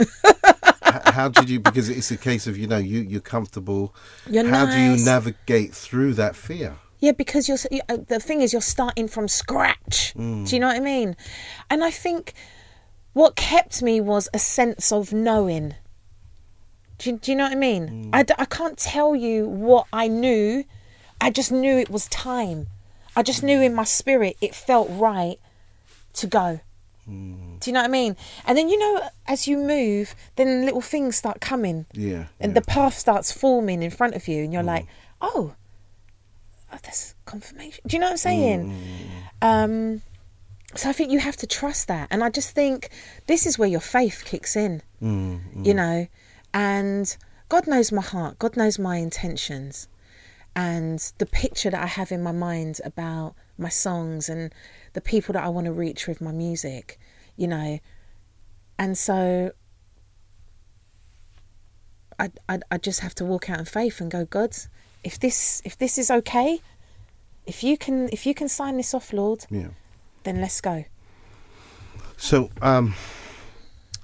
how 0.83 1.29
did 1.29 1.49
you? 1.49 1.61
Because 1.61 1.89
it's 1.89 2.11
a 2.11 2.17
case 2.17 2.47
of 2.47 2.57
you 2.59 2.67
know 2.67 2.79
you 2.79 3.01
you're 3.01 3.21
comfortable. 3.21 3.95
You're 4.29 4.49
how 4.49 4.67
do 4.67 4.79
you 4.79 5.05
navigate 5.05 5.75
through 5.75 6.15
that 6.15 6.35
fear? 6.35 6.77
Yeah, 7.05 7.13
because 7.13 7.49
you're 7.49 7.59
you- 7.71 7.83
uh, 7.89 7.99
the 8.09 8.19
thing 8.19 8.41
is 8.41 8.53
you're 8.55 8.63
starting 8.77 9.09
from 9.09 9.29
scratch. 9.29 10.15
Do 10.15 10.23
you 10.23 10.27
mm. 10.47 10.61
know 10.61 10.69
what 10.69 10.77
I 10.77 10.81
mean? 10.81 11.17
And 11.69 11.85
I 11.85 11.91
think 11.91 12.33
what 13.13 13.37
kept 13.37 13.83
me 13.83 14.01
was 14.01 14.29
a 14.33 14.39
sense 14.39 14.91
of 14.91 15.13
knowing. 15.13 15.75
Do 16.99 17.11
you, 17.11 17.19
do 17.19 17.31
you 17.31 17.37
know 17.37 17.45
what 17.45 17.53
I 17.53 17.57
mean? 17.57 17.85
Mm. 17.89 18.11
I, 18.13 18.23
d- 18.23 18.35
I 18.39 18.47
can't 18.47 18.79
tell 18.79 19.15
you 19.15 19.47
what 19.47 19.87
I 19.93 20.09
knew. 20.09 20.65
I 21.21 21.29
just 21.31 21.53
knew 21.53 21.77
it 21.77 21.91
was 21.91 22.09
time. 22.09 22.69
I 23.15 23.23
just 23.23 23.43
knew 23.43 23.61
in 23.61 23.75
my 23.75 23.85
spirit 23.85 24.37
it 24.41 24.55
felt 24.55 24.89
right 24.91 25.39
to 26.15 26.27
go. 26.27 26.61
Mm. 27.07 27.61
Do 27.61 27.69
you 27.71 27.75
know 27.75 27.81
what 27.81 27.89
I 27.91 27.93
mean? 28.01 28.17
And 28.47 28.57
then 28.57 28.71
you 28.71 28.79
know, 28.79 29.11
as 29.27 29.47
you 29.47 29.59
move, 29.59 30.15
then 30.37 30.65
little 30.65 30.81
things 30.81 31.17
start 31.17 31.43
coming 31.43 31.85
Yeah. 31.93 32.27
and 32.41 32.53
yeah. 32.53 32.61
the 32.61 32.63
path 32.63 32.97
starts 32.97 33.31
forming 33.31 33.83
in 33.83 33.91
front 33.91 34.15
of 34.15 34.27
you, 34.27 34.43
and 34.43 34.55
you're 34.55 34.63
like, 34.63 34.87
oh, 35.21 35.55
oh, 36.75 36.91
confirmation. 37.25 37.83
Do 37.87 37.97
you 37.97 38.01
know 38.01 38.07
what 38.07 38.13
I'm 38.13 38.17
saying? 38.19 38.75
Mm. 39.43 39.47
Um, 39.47 40.03
so 40.75 40.89
I 40.89 40.93
think 40.93 41.13
you 41.13 41.21
have 41.21 41.37
to 41.37 41.47
trust 41.47 41.89
that, 41.89 42.09
and 42.11 42.25
I 42.25 42.31
just 42.31 42.51
think 42.51 42.91
this 43.27 43.47
is 43.47 43.59
where 43.59 43.69
your 43.69 43.81
faith 43.81 44.23
kicks 44.25 44.57
in. 44.57 44.83
Mm, 45.03 45.41
mm. 45.55 45.67
You 45.67 45.75
know, 45.75 46.07
and 46.53 47.17
God 47.49 47.67
knows 47.67 47.93
my 47.93 48.03
heart. 48.03 48.39
God 48.39 48.57
knows 48.57 48.79
my 48.79 48.97
intentions, 48.97 49.89
and 50.57 50.99
the 51.19 51.27
picture 51.27 51.71
that 51.71 51.83
I 51.83 51.87
have 51.87 52.11
in 52.11 52.23
my 52.23 52.33
mind 52.33 52.81
about 52.85 53.35
my 53.57 53.69
songs 53.69 54.29
and 54.29 54.53
the 54.95 55.01
people 55.01 55.33
that 55.35 55.45
I 55.45 55.49
want 55.49 55.67
to 55.67 55.73
reach 55.73 56.09
with 56.09 56.21
my 56.21 56.33
music. 56.33 56.99
You 57.37 57.49
know, 57.49 57.79
and 58.79 58.99
so 58.99 59.53
I, 62.19 62.31
I 62.49 62.59
I 62.71 62.79
just 62.79 63.01
have 63.01 63.15
to 63.17 63.25
walk 63.25 63.49
out 63.49 63.59
in 63.59 63.65
faith 63.65 64.01
and 64.01 64.11
go, 64.11 64.25
God, 64.25 64.57
if 65.05 65.19
this 65.21 65.63
if 65.65 65.77
this 65.79 65.99
is 65.99 66.11
okay, 66.11 66.61
if 67.47 67.63
you 67.63 67.77
can 67.79 68.09
if 68.13 68.27
you 68.27 68.35
can 68.35 68.49
sign 68.49 68.77
this 68.77 68.95
off, 68.95 69.13
Lord, 69.13 69.47
Yeah. 69.51 69.69
then 70.25 70.41
let's 70.41 70.61
go. 70.61 70.85
So, 72.17 72.51
um, 72.63 72.95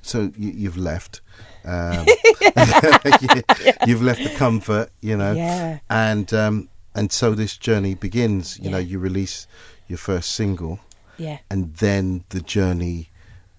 so 0.02 0.30
you, 0.36 0.50
you've 0.50 0.76
left. 0.76 1.20
Um, 1.64 2.06
you've 3.86 4.02
left 4.02 4.22
the 4.22 4.34
comfort, 4.36 4.90
you 5.00 5.16
know, 5.16 5.32
Yeah. 5.32 5.78
and 5.88 6.32
um, 6.34 6.68
and 6.94 7.12
so 7.12 7.34
this 7.34 7.56
journey 7.56 7.94
begins. 7.94 8.58
You 8.58 8.70
know, 8.70 8.78
you 8.78 8.98
release 8.98 9.46
your 9.88 9.98
first 9.98 10.30
single, 10.32 10.80
Yeah. 11.18 11.38
and 11.50 11.74
then 11.76 12.24
the 12.30 12.40
journey 12.40 13.10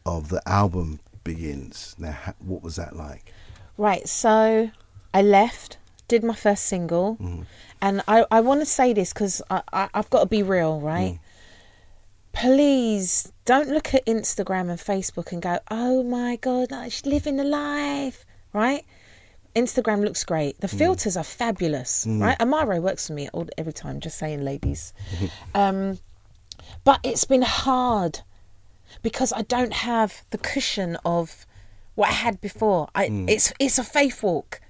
of 0.05 0.29
the 0.29 0.41
album 0.47 0.99
begins. 1.23 1.95
Now, 1.97 2.17
what 2.39 2.63
was 2.63 2.75
that 2.75 2.95
like? 2.95 3.33
Right, 3.77 4.07
so 4.07 4.71
I 5.13 5.21
left, 5.21 5.77
did 6.12 6.26
my 6.26 6.36
first 6.36 6.66
single, 6.66 7.16
mm. 7.16 7.45
and 7.82 8.01
I, 8.05 8.26
I 8.30 8.41
want 8.41 8.59
to 8.59 8.66
say 8.66 8.91
this 8.91 9.14
because 9.14 9.41
I, 9.49 9.62
I, 9.72 9.89
I've 9.93 10.09
got 10.09 10.20
to 10.20 10.26
be 10.26 10.43
real, 10.43 10.82
right? 10.82 11.14
Mm. 11.14 11.20
Please 12.34 13.32
don't 13.45 13.70
look 13.70 13.93
at 13.93 14.05
Instagram 14.05 14.70
and 14.70 14.78
Facebook 14.78 15.32
and 15.32 15.41
go, 15.41 15.59
oh 15.72 16.03
my 16.03 16.36
God, 16.36 16.68
she's 16.89 17.05
living 17.05 17.38
the 17.38 17.45
life, 17.45 18.26
right? 18.51 18.84
Instagram 19.55 20.03
looks 20.03 20.26
great. 20.26 20.59
The 20.59 20.68
mm. 20.68 20.78
filters 20.78 21.16
are 21.16 21.24
fabulous, 21.24 22.05
right? 22.05 22.38
Amaro 22.39 22.82
works 22.82 23.07
for 23.07 23.14
me 23.14 23.30
all, 23.30 23.47
every 23.57 23.72
time, 23.72 24.01
just 24.01 24.18
saying, 24.18 24.43
ladies. 24.43 24.93
um, 25.55 25.97
but 26.84 26.99
it's 27.03 27.24
been 27.24 27.43
hard 27.43 28.20
because 29.01 29.32
I 29.32 29.43
don't 29.43 29.74
have 29.74 30.24
the 30.32 30.38
cushion 30.38 30.97
of 31.05 31.45
what 31.95 32.09
I 32.09 32.13
had 32.13 32.41
before. 32.41 32.89
I, 32.95 33.07
mm. 33.07 33.29
It's 33.29 33.53
it's 33.59 33.77
a 33.77 33.83
faith 33.83 34.23
walk, 34.23 34.61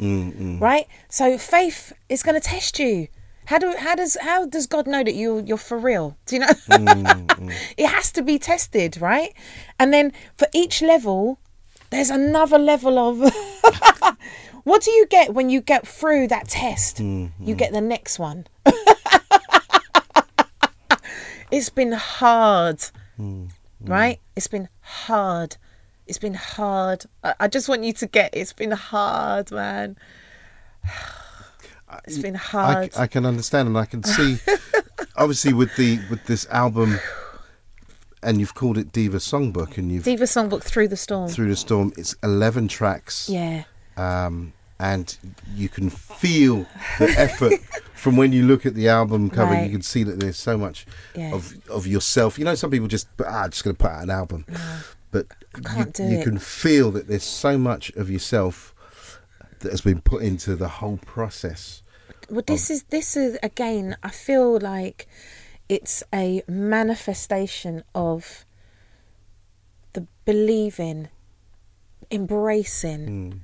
right? 0.60 0.88
So 1.10 1.38
faith 1.38 1.94
is 2.10 2.24
going 2.24 2.36
to 2.36 2.42
test 2.42 2.80
you. 2.80 3.08
How 3.46 3.58
do 3.58 3.74
how 3.78 3.96
does 3.96 4.18
how 4.22 4.46
does 4.46 4.68
God 4.68 4.88
know 4.88 5.04
that 5.04 5.16
you 5.16 5.44
you're 5.46 5.58
for 5.58 5.78
real? 5.78 6.18
Do 6.26 6.36
you 6.36 6.42
know? 6.42 6.48
it 7.78 7.88
has 7.88 8.12
to 8.14 8.22
be 8.22 8.40
tested, 8.40 9.02
right? 9.02 9.34
And 9.80 9.94
then 9.94 10.14
for 10.38 10.48
each 10.54 10.82
level, 10.82 11.40
there's 11.90 12.10
another 12.10 12.58
level 12.58 12.98
of. 12.98 13.20
what 14.64 14.84
do 14.84 14.92
you 14.92 15.08
get 15.08 15.34
when 15.34 15.50
you 15.50 15.60
get 15.60 15.88
through 15.88 16.28
that 16.28 16.48
test? 16.48 16.98
Mm-hmm. 16.98 17.44
You 17.44 17.56
get 17.56 17.74
the 17.74 17.82
next 17.82 18.20
one. 18.20 18.46
it's 21.52 21.70
been 21.70 21.94
hard, 21.94 22.78
mm-hmm. 23.20 23.48
right? 23.82 24.20
It's 24.36 24.48
been 24.48 24.70
hard. 24.82 25.58
It's 26.12 26.18
been 26.20 26.34
hard. 26.34 27.06
I, 27.24 27.36
I 27.40 27.48
just 27.48 27.70
want 27.70 27.86
you 27.86 27.94
to 27.94 28.06
get. 28.06 28.32
It's 28.34 28.52
been 28.52 28.72
hard, 28.72 29.50
man. 29.50 29.98
It's 32.06 32.18
been 32.20 32.36
hard. 32.36 32.92
I 32.98 33.08
can 33.08 33.26
understand, 33.26 33.68
and 33.68 33.78
I 33.78 33.84
can 33.86 34.02
see, 34.04 34.38
obviously, 35.18 35.52
with 35.54 35.74
the 35.76 36.00
with 36.10 36.26
this 36.26 36.46
album, 36.50 37.00
and 38.24 38.40
you've 38.40 38.54
called 38.56 38.78
it 38.78 38.92
Diva 38.94 39.18
Songbook, 39.18 39.78
and 39.78 39.92
you've 39.92 40.04
Diva 40.06 40.24
Songbook 40.24 40.64
through 40.64 40.88
the 40.90 40.96
storm. 40.98 41.30
through 41.30 41.50
the 41.50 41.56
storm. 41.58 41.92
It's 41.98 42.14
eleven 42.24 42.68
tracks. 42.70 43.30
yeah. 43.30 43.64
um, 43.98 44.54
and 44.80 45.18
you 45.56 45.68
can 45.70 45.90
feel 45.90 46.66
the 46.98 47.10
effort 47.18 47.60
from 47.94 48.16
when 48.18 48.32
you 48.34 48.44
look 48.48 48.66
at 48.66 48.74
the 48.74 48.88
album 48.90 49.30
cover. 49.30 49.52
Right. 49.52 49.66
You 49.66 49.72
can 49.72 49.82
see 49.84 50.04
that 50.04 50.20
there's 50.20 50.38
so 50.38 50.58
much 50.58 50.86
Yeah. 51.14 51.34
of 51.34 51.56
of 51.70 51.86
yourself. 51.88 52.40
You 52.40 52.46
know, 52.46 52.56
some 52.56 52.72
people 52.72 52.88
just 52.88 53.08
ah, 53.26 53.48
just 53.50 53.64
going 53.66 53.76
to 53.76 53.82
put 53.82 53.92
out 53.92 54.04
an 54.04 54.10
album, 54.10 54.46
but 55.12 55.28
you, 55.76 56.08
you 56.08 56.24
can 56.24 56.40
feel 56.40 56.92
that 56.92 57.08
there's 57.08 57.24
so 57.24 57.58
much 57.58 57.90
of 57.92 58.10
yourself 58.10 58.74
that 59.60 59.72
has 59.72 59.82
been 59.82 60.02
put 60.02 60.24
into 60.24 60.56
the 60.56 60.68
whole 60.68 60.98
process. 60.98 61.84
Well, 62.30 62.44
this 62.46 62.70
is 62.70 62.84
this 62.84 63.18
is 63.18 63.38
again. 63.44 63.98
I 64.04 64.10
feel 64.10 64.60
like 64.60 65.08
it's 65.68 66.04
a 66.14 66.44
manifestation 66.48 67.84
of 67.94 68.46
the 69.94 70.08
believing, 70.26 71.10
embracing 72.10 73.08
hmm. 73.08 73.38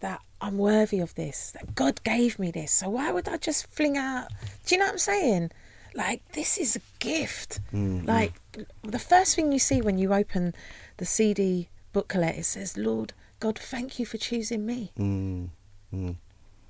that 0.00 0.20
I'm 0.40 0.58
worthy 0.58 1.00
of 1.00 1.14
this. 1.16 1.50
That 1.52 1.74
God 1.74 2.02
gave 2.04 2.38
me 2.38 2.50
this. 2.50 2.70
So 2.70 2.88
why 2.88 3.10
would 3.10 3.28
I 3.28 3.36
just 3.36 3.66
fling 3.66 3.96
out? 3.96 4.28
Do 4.66 4.74
you 4.74 4.78
know 4.78 4.86
what 4.86 4.92
I'm 4.92 4.98
saying? 4.98 5.50
Like 5.94 6.22
this 6.32 6.58
is 6.58 6.76
a 6.76 6.80
gift. 6.98 7.60
Mm-hmm. 7.72 8.06
Like 8.06 8.34
the 8.82 8.98
first 8.98 9.34
thing 9.36 9.52
you 9.52 9.58
see 9.58 9.80
when 9.80 9.98
you 9.98 10.12
open 10.12 10.54
the 10.98 11.04
CD 11.04 11.68
booklet, 11.92 12.38
it 12.38 12.44
says, 12.44 12.76
"Lord 12.76 13.12
God, 13.40 13.58
thank 13.58 13.98
you 13.98 14.06
for 14.06 14.18
choosing 14.18 14.66
me." 14.66 14.92
Mm-hmm. 14.98 16.10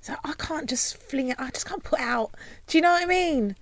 So 0.01 0.15
I 0.23 0.33
can't 0.37 0.69
just 0.69 0.97
fling 0.97 1.29
it. 1.29 1.39
I 1.39 1.49
just 1.51 1.65
can't 1.65 1.83
put 1.83 1.99
out. 1.99 2.31
Do 2.67 2.77
you 2.77 2.81
know 2.81 2.91
what 2.91 3.03
I 3.03 3.05
mean? 3.05 3.55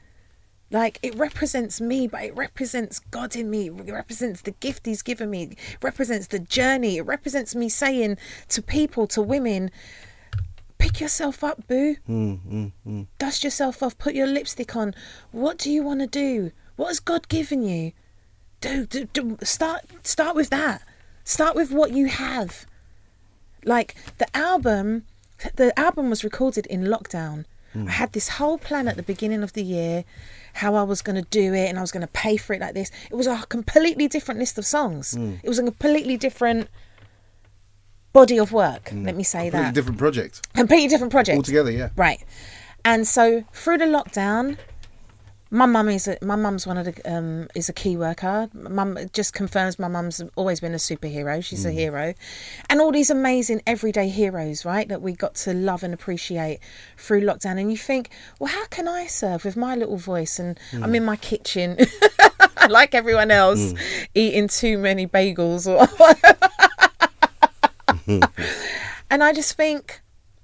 Like 0.70 1.00
it 1.02 1.16
represents 1.16 1.80
me, 1.80 2.08
but 2.08 2.24
it 2.24 2.36
represents 2.36 3.00
God 3.00 3.36
in 3.36 3.50
me. 3.50 3.68
It 3.68 3.92
represents 3.92 4.42
the 4.42 4.52
gift 4.52 4.86
He's 4.86 5.02
given 5.02 5.30
me. 5.30 5.44
It 5.44 5.58
represents 5.82 6.28
the 6.28 6.40
journey. 6.40 6.98
It 6.98 7.04
represents 7.04 7.56
me 7.56 7.70
saying 7.70 8.18
to 8.50 8.62
people, 8.62 9.08
to 9.08 9.22
women, 9.22 9.72
pick 10.78 11.00
yourself 11.00 11.44
up, 11.44 11.68
boo. 11.68 11.96
Hmm, 12.06 12.34
hmm, 12.36 12.66
hmm. 12.84 13.04
Dust 13.20 13.44
yourself 13.44 13.82
off. 13.84 13.98
Put 13.98 14.16
your 14.16 14.28
lipstick 14.28 14.76
on. 14.76 14.94
What 15.32 15.58
do 15.58 15.72
you 15.72 15.84
want 15.84 16.02
to 16.02 16.08
do? 16.08 16.52
What 16.76 16.88
has 16.88 17.00
God 17.00 17.28
given 17.28 17.64
you? 17.64 17.92
Do, 18.62 18.86
do, 18.86 19.06
do 19.06 19.38
start 19.44 19.86
start 20.04 20.36
with 20.36 20.50
that. 20.50 20.82
Start 21.24 21.56
with 21.56 21.72
what 21.72 21.92
you 21.92 22.08
have 22.08 22.66
like 23.66 23.96
the 24.18 24.38
album 24.38 25.04
the 25.56 25.78
album 25.78 26.10
was 26.10 26.24
recorded 26.24 26.66
in 26.68 26.84
lockdown 26.84 27.46
i 27.88 27.92
had 27.92 28.12
this 28.14 28.30
whole 28.30 28.58
plan 28.58 28.88
at 28.88 28.96
the 28.96 29.04
beginning 29.04 29.44
of 29.44 29.54
the 29.54 29.62
year 29.62 30.04
how 30.54 30.74
i 30.74 30.82
was 30.82 31.02
going 31.02 31.16
to 31.16 31.30
do 31.30 31.54
it 31.54 31.68
and 31.68 31.78
i 31.78 31.82
was 31.82 31.92
going 31.92 32.02
to 32.02 32.08
pay 32.08 32.38
for 32.38 32.54
it 32.54 32.62
like 32.62 32.74
this 32.74 32.90
it 33.12 33.16
was 33.16 33.28
a 33.28 33.44
completely 33.50 34.08
different 34.08 34.40
list 34.40 34.58
of 34.58 34.66
songs 34.66 35.16
it 35.44 35.48
was 35.48 35.60
a 35.60 35.64
completely 35.64 36.18
different 36.18 36.70
body 38.18 38.38
of 38.40 38.52
work 38.52 38.86
mm. 38.90 39.06
let 39.06 39.16
me 39.16 39.24
say 39.24 39.50
that. 39.50 39.52
Completely 39.52 39.66
that 39.66 39.76
different 39.76 40.00
project 40.00 40.54
completely 40.54 40.88
different 40.88 41.12
project 41.12 41.38
altogether. 41.38 41.72
Yeah. 41.72 41.90
Right. 41.96 42.24
And 42.84 43.08
so 43.08 43.44
through 43.52 43.80
the 43.80 43.86
lockdown, 43.86 44.58
my 45.50 45.66
mum 45.66 45.90
is 45.90 46.08
a, 46.08 46.18
my 46.22 46.36
mum's 46.36 46.68
one 46.68 46.78
of 46.78 46.86
the 46.86 47.12
um, 47.12 47.48
is 47.56 47.70
a 47.70 47.74
key 47.74 47.96
worker. 47.96 48.50
Mum 48.54 48.98
just 49.14 49.34
confirms 49.34 49.80
my 49.80 49.88
mum's 49.88 50.22
always 50.36 50.60
been 50.60 50.74
a 50.74 50.78
superhero. 50.78 51.44
She's 51.44 51.66
a 51.66 51.70
mm. 51.70 51.74
hero, 51.74 52.14
and 52.70 52.82
all 52.82 52.92
these 52.92 53.10
amazing 53.10 53.62
everyday 53.66 54.10
heroes, 54.10 54.66
right? 54.66 54.88
That 54.90 55.02
we 55.02 55.14
got 55.14 55.36
to 55.36 55.54
love 55.54 55.84
and 55.84 55.94
appreciate 55.94 56.60
through 56.98 57.22
lockdown. 57.22 57.60
And 57.60 57.72
you 57.72 57.78
think, 57.78 58.10
well, 58.40 58.52
how 58.52 58.66
can 58.68 58.88
I 58.88 59.08
serve 59.08 59.46
with 59.46 59.56
my 59.56 59.76
little 59.76 59.98
voice? 59.98 60.40
And 60.40 60.60
I'm 60.74 60.92
mm. 60.92 60.98
in 60.98 61.06
my 61.06 61.16
kitchen, 61.16 61.78
like 62.70 62.94
everyone 62.94 63.32
else, 63.32 63.74
eating 64.14 64.48
too 64.48 64.78
many 64.78 65.08
bagels 65.08 65.68
or. 65.68 65.88
and 69.10 69.24
I 69.24 69.34
just 69.34 69.56
think, 69.56 70.02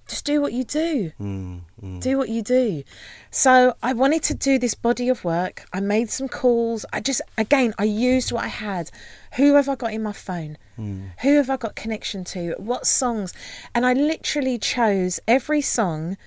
just 0.08 0.26
do 0.26 0.42
what 0.42 0.54
you 0.54 0.64
do. 0.64 1.12
Mm, 1.20 1.62
mm. 1.82 2.02
Do 2.02 2.18
what 2.18 2.30
you 2.30 2.42
do. 2.42 2.84
So 3.32 3.76
I 3.82 3.94
wanted 3.94 4.22
to 4.24 4.34
do 4.34 4.60
this 4.60 4.76
body 4.76 5.10
of 5.10 5.24
work. 5.24 5.66
I 5.72 5.80
made 5.80 6.10
some 6.10 6.28
calls. 6.28 6.86
I 6.92 7.00
just, 7.00 7.22
again, 7.38 7.74
I 7.80 7.86
used 7.86 8.32
what 8.32 8.44
I 8.44 8.48
had. 8.50 8.92
Who 9.38 9.56
have 9.56 9.70
I 9.70 9.76
got 9.76 9.94
in 9.94 10.04
my 10.04 10.12
phone? 10.14 10.58
Mm. 10.78 11.12
Who 11.22 11.38
have 11.38 11.50
I 11.50 11.58
got 11.58 11.76
connection 11.76 12.24
to? 12.26 12.56
What 12.58 12.86
songs? 12.86 13.34
And 13.74 13.86
I 13.86 13.94
literally 13.94 14.58
chose 14.60 15.20
every 15.28 15.62
song, 15.62 16.18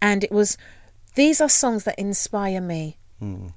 and 0.00 0.22
it 0.22 0.30
was 0.30 0.58
these 1.14 1.40
are 1.40 1.48
songs 1.48 1.84
that 1.84 1.98
inspire 1.98 2.60
me. 2.60 2.98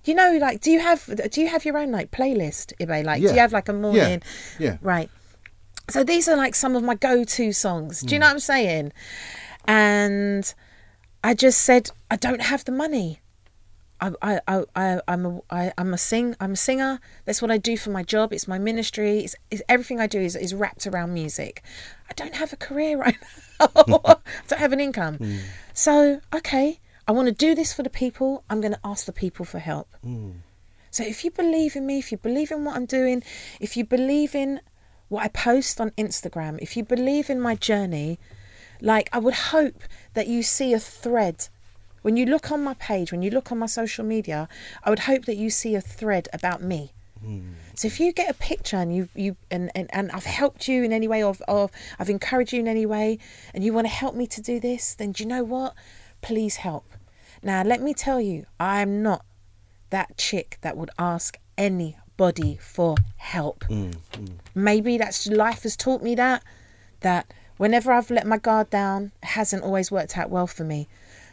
You 0.03 0.13
know, 0.13 0.37
like, 0.39 0.61
do 0.61 0.69
you 0.69 0.79
have 0.79 1.09
do 1.31 1.41
you 1.41 1.47
have 1.47 1.65
your 1.65 1.77
own 1.77 1.91
like 1.91 2.11
playlist, 2.11 2.73
Ibe? 2.79 3.03
Like, 3.03 3.21
do 3.21 3.33
you 3.33 3.39
have 3.39 3.51
like 3.51 3.67
a 3.67 3.73
morning? 3.73 4.21
Yeah. 4.59 4.77
Right. 4.81 5.09
So 5.89 6.03
these 6.03 6.27
are 6.27 6.35
like 6.35 6.55
some 6.55 6.75
of 6.75 6.83
my 6.83 6.95
go-to 6.95 7.51
songs. 7.51 8.01
Do 8.01 8.15
you 8.15 8.17
hmm. 8.17 8.21
know 8.21 8.27
what 8.27 8.33
I'm 8.33 8.39
saying? 8.39 8.93
And 9.65 10.53
I 11.23 11.33
just 11.33 11.61
said 11.61 11.89
I 12.09 12.15
don't 12.15 12.41
have 12.41 12.65
the 12.65 12.71
money. 12.71 13.21
I 14.01 14.11
I 14.21 14.39
I, 14.47 14.63
I 14.75 15.01
I'm 15.07 15.25
a 15.25 15.41
I, 15.49 15.73
I'm 15.77 15.93
a 15.93 15.97
sing 15.97 16.35
I'm 16.39 16.53
a 16.53 16.55
singer. 16.55 16.99
That's 17.25 17.41
what 17.41 17.51
I 17.51 17.57
do 17.57 17.77
for 17.77 17.91
my 17.91 18.03
job. 18.03 18.33
It's 18.33 18.47
my 18.47 18.59
ministry. 18.59 19.19
It's, 19.19 19.35
it's 19.49 19.61
everything 19.69 19.99
I 19.99 20.07
do 20.07 20.19
is 20.19 20.35
is 20.35 20.53
wrapped 20.53 20.85
around 20.87 21.13
music. 21.13 21.63
I 22.09 22.13
don't 22.13 22.35
have 22.35 22.53
a 22.53 22.57
career 22.57 22.97
right 23.05 23.17
now. 23.59 23.67
I 24.05 24.17
don't 24.47 24.59
have 24.59 24.73
an 24.73 24.79
income. 24.79 25.17
Hmm. 25.17 25.37
So 25.73 26.21
okay, 26.33 26.79
I 27.07 27.11
want 27.11 27.27
to 27.27 27.31
do 27.33 27.55
this 27.55 27.73
for 27.73 27.83
the 27.83 27.89
people. 27.89 28.43
I'm 28.49 28.61
going 28.61 28.73
to 28.73 28.79
ask 28.83 29.05
the 29.05 29.13
people 29.13 29.45
for 29.45 29.59
help. 29.59 29.87
Hmm. 30.03 30.31
So 30.91 31.03
if 31.03 31.25
you 31.25 31.31
believe 31.31 31.75
in 31.75 31.85
me, 31.85 31.99
if 31.99 32.11
you 32.11 32.17
believe 32.17 32.51
in 32.51 32.63
what 32.63 32.75
I'm 32.75 32.85
doing, 32.85 33.21
if 33.59 33.75
you 33.75 33.83
believe 33.83 34.33
in 34.33 34.61
what 35.09 35.23
I 35.23 35.27
post 35.27 35.79
on 35.79 35.91
Instagram, 35.91 36.57
if 36.61 36.75
you 36.75 36.83
believe 36.83 37.29
in 37.29 37.39
my 37.39 37.55
journey, 37.55 38.19
like 38.81 39.09
I 39.13 39.19
would 39.19 39.33
hope 39.33 39.83
that 40.13 40.27
you 40.27 40.43
see 40.43 40.73
a 40.73 40.79
thread. 40.79 41.47
When 42.01 42.17
you 42.17 42.25
look 42.25 42.51
on 42.51 42.63
my 42.63 42.75
page, 42.75 43.11
when 43.11 43.21
you 43.21 43.31
look 43.31 43.51
on 43.51 43.59
my 43.59 43.65
social 43.65 44.05
media, 44.05 44.47
I 44.83 44.89
would 44.89 44.99
hope 44.99 45.25
that 45.25 45.37
you 45.37 45.49
see 45.49 45.75
a 45.75 45.81
thread 45.81 46.27
about 46.33 46.61
me. 46.61 46.91
Hmm. 47.23 47.53
So 47.73 47.87
if 47.87 47.99
you 47.99 48.13
get 48.13 48.29
a 48.29 48.33
picture 48.33 48.77
and 48.77 48.95
you 48.95 49.09
you 49.15 49.35
and, 49.49 49.71
and, 49.73 49.89
and 49.91 50.11
I've 50.11 50.25
helped 50.25 50.67
you 50.67 50.83
in 50.83 50.93
any 50.93 51.07
way 51.07 51.23
or, 51.23 51.35
or 51.47 51.69
I've 51.97 52.09
encouraged 52.09 52.53
you 52.53 52.59
in 52.59 52.67
any 52.67 52.85
way 52.85 53.19
and 53.53 53.63
you 53.63 53.73
want 53.73 53.87
to 53.87 53.93
help 53.93 54.15
me 54.15 54.27
to 54.27 54.41
do 54.41 54.59
this, 54.59 54.95
then 54.95 55.11
do 55.13 55.23
you 55.23 55.29
know 55.29 55.43
what? 55.43 55.73
Please 56.21 56.57
help. 56.57 56.85
Now 57.41 57.63
let 57.63 57.81
me 57.81 57.93
tell 57.93 58.21
you, 58.21 58.45
I 58.59 58.81
am 58.81 59.01
not 59.01 59.25
that 59.89 60.17
chick 60.17 60.57
that 60.61 60.77
would 60.77 60.91
ask 60.99 61.37
anybody 62.19 62.57
for 62.61 62.95
help. 63.17 63.65
Mm, 63.69 63.95
mm. 64.13 64.29
Maybe 64.53 64.97
that's 64.97 65.27
life 65.27 65.63
has 65.63 65.75
taught 65.75 66.01
me 66.01 66.15
that 66.15 66.43
that 67.01 67.31
whenever 67.57 67.91
I've 67.91 68.09
let 68.09 68.25
my 68.25 68.37
guard 68.37 68.69
down, 68.69 69.11
it 69.21 69.27
hasn't 69.29 69.63
always 69.63 69.91
worked 69.91 70.17
out 70.17 70.29
well 70.29 70.47
for 70.47 70.63
me. 70.63 70.87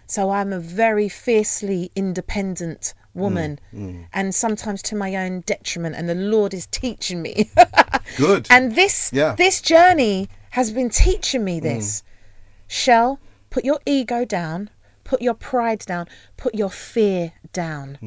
So 0.06 0.30
I'm 0.30 0.52
a 0.52 0.58
very 0.58 1.08
fiercely 1.08 1.90
independent 1.96 2.94
woman 3.14 3.58
mm, 3.74 4.06
and 4.12 4.34
sometimes 4.34 4.80
to 4.82 4.96
my 4.96 5.14
own 5.16 5.40
detriment 5.42 5.94
and 5.94 6.08
the 6.08 6.14
Lord 6.14 6.54
is 6.54 6.66
teaching 6.66 7.22
me. 7.22 7.50
Good. 8.16 8.46
and 8.50 8.74
this 8.74 9.10
Yeah. 9.12 9.34
this 9.36 9.60
journey 9.60 10.28
has 10.50 10.70
been 10.70 10.90
teaching 10.90 11.44
me 11.44 11.60
this. 11.60 12.02
Shell, 12.66 13.18
put 13.50 13.64
your 13.64 13.80
ego 13.86 14.24
down, 14.24 14.70
put 15.04 15.20
your 15.22 15.34
pride 15.34 15.80
down, 15.80 16.08
put 16.36 16.54
your 16.54 16.70
fear 16.70 17.32
down, 17.52 17.98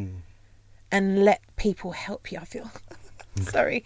and 0.91 1.23
let 1.23 1.41
people 1.55 1.91
help 1.91 2.31
you. 2.31 2.39
I 2.39 2.45
feel 2.45 2.69
mm. 3.35 3.43
sorry. 3.51 3.83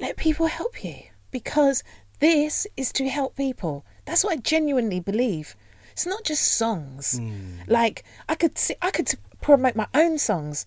Let 0.00 0.16
people 0.16 0.46
help 0.46 0.84
you 0.84 0.96
because 1.30 1.82
this 2.20 2.66
is 2.76 2.92
to 2.92 3.08
help 3.08 3.36
people. 3.36 3.84
That's 4.04 4.24
what 4.24 4.34
I 4.34 4.36
genuinely 4.36 5.00
believe. 5.00 5.56
It's 5.92 6.06
not 6.06 6.24
just 6.24 6.42
songs. 6.56 7.18
Mm. 7.20 7.66
Like 7.66 8.04
I 8.28 8.34
could 8.34 8.58
see, 8.58 8.74
I 8.82 8.90
could 8.90 9.12
promote 9.40 9.76
my 9.76 9.88
own 9.94 10.18
songs. 10.18 10.66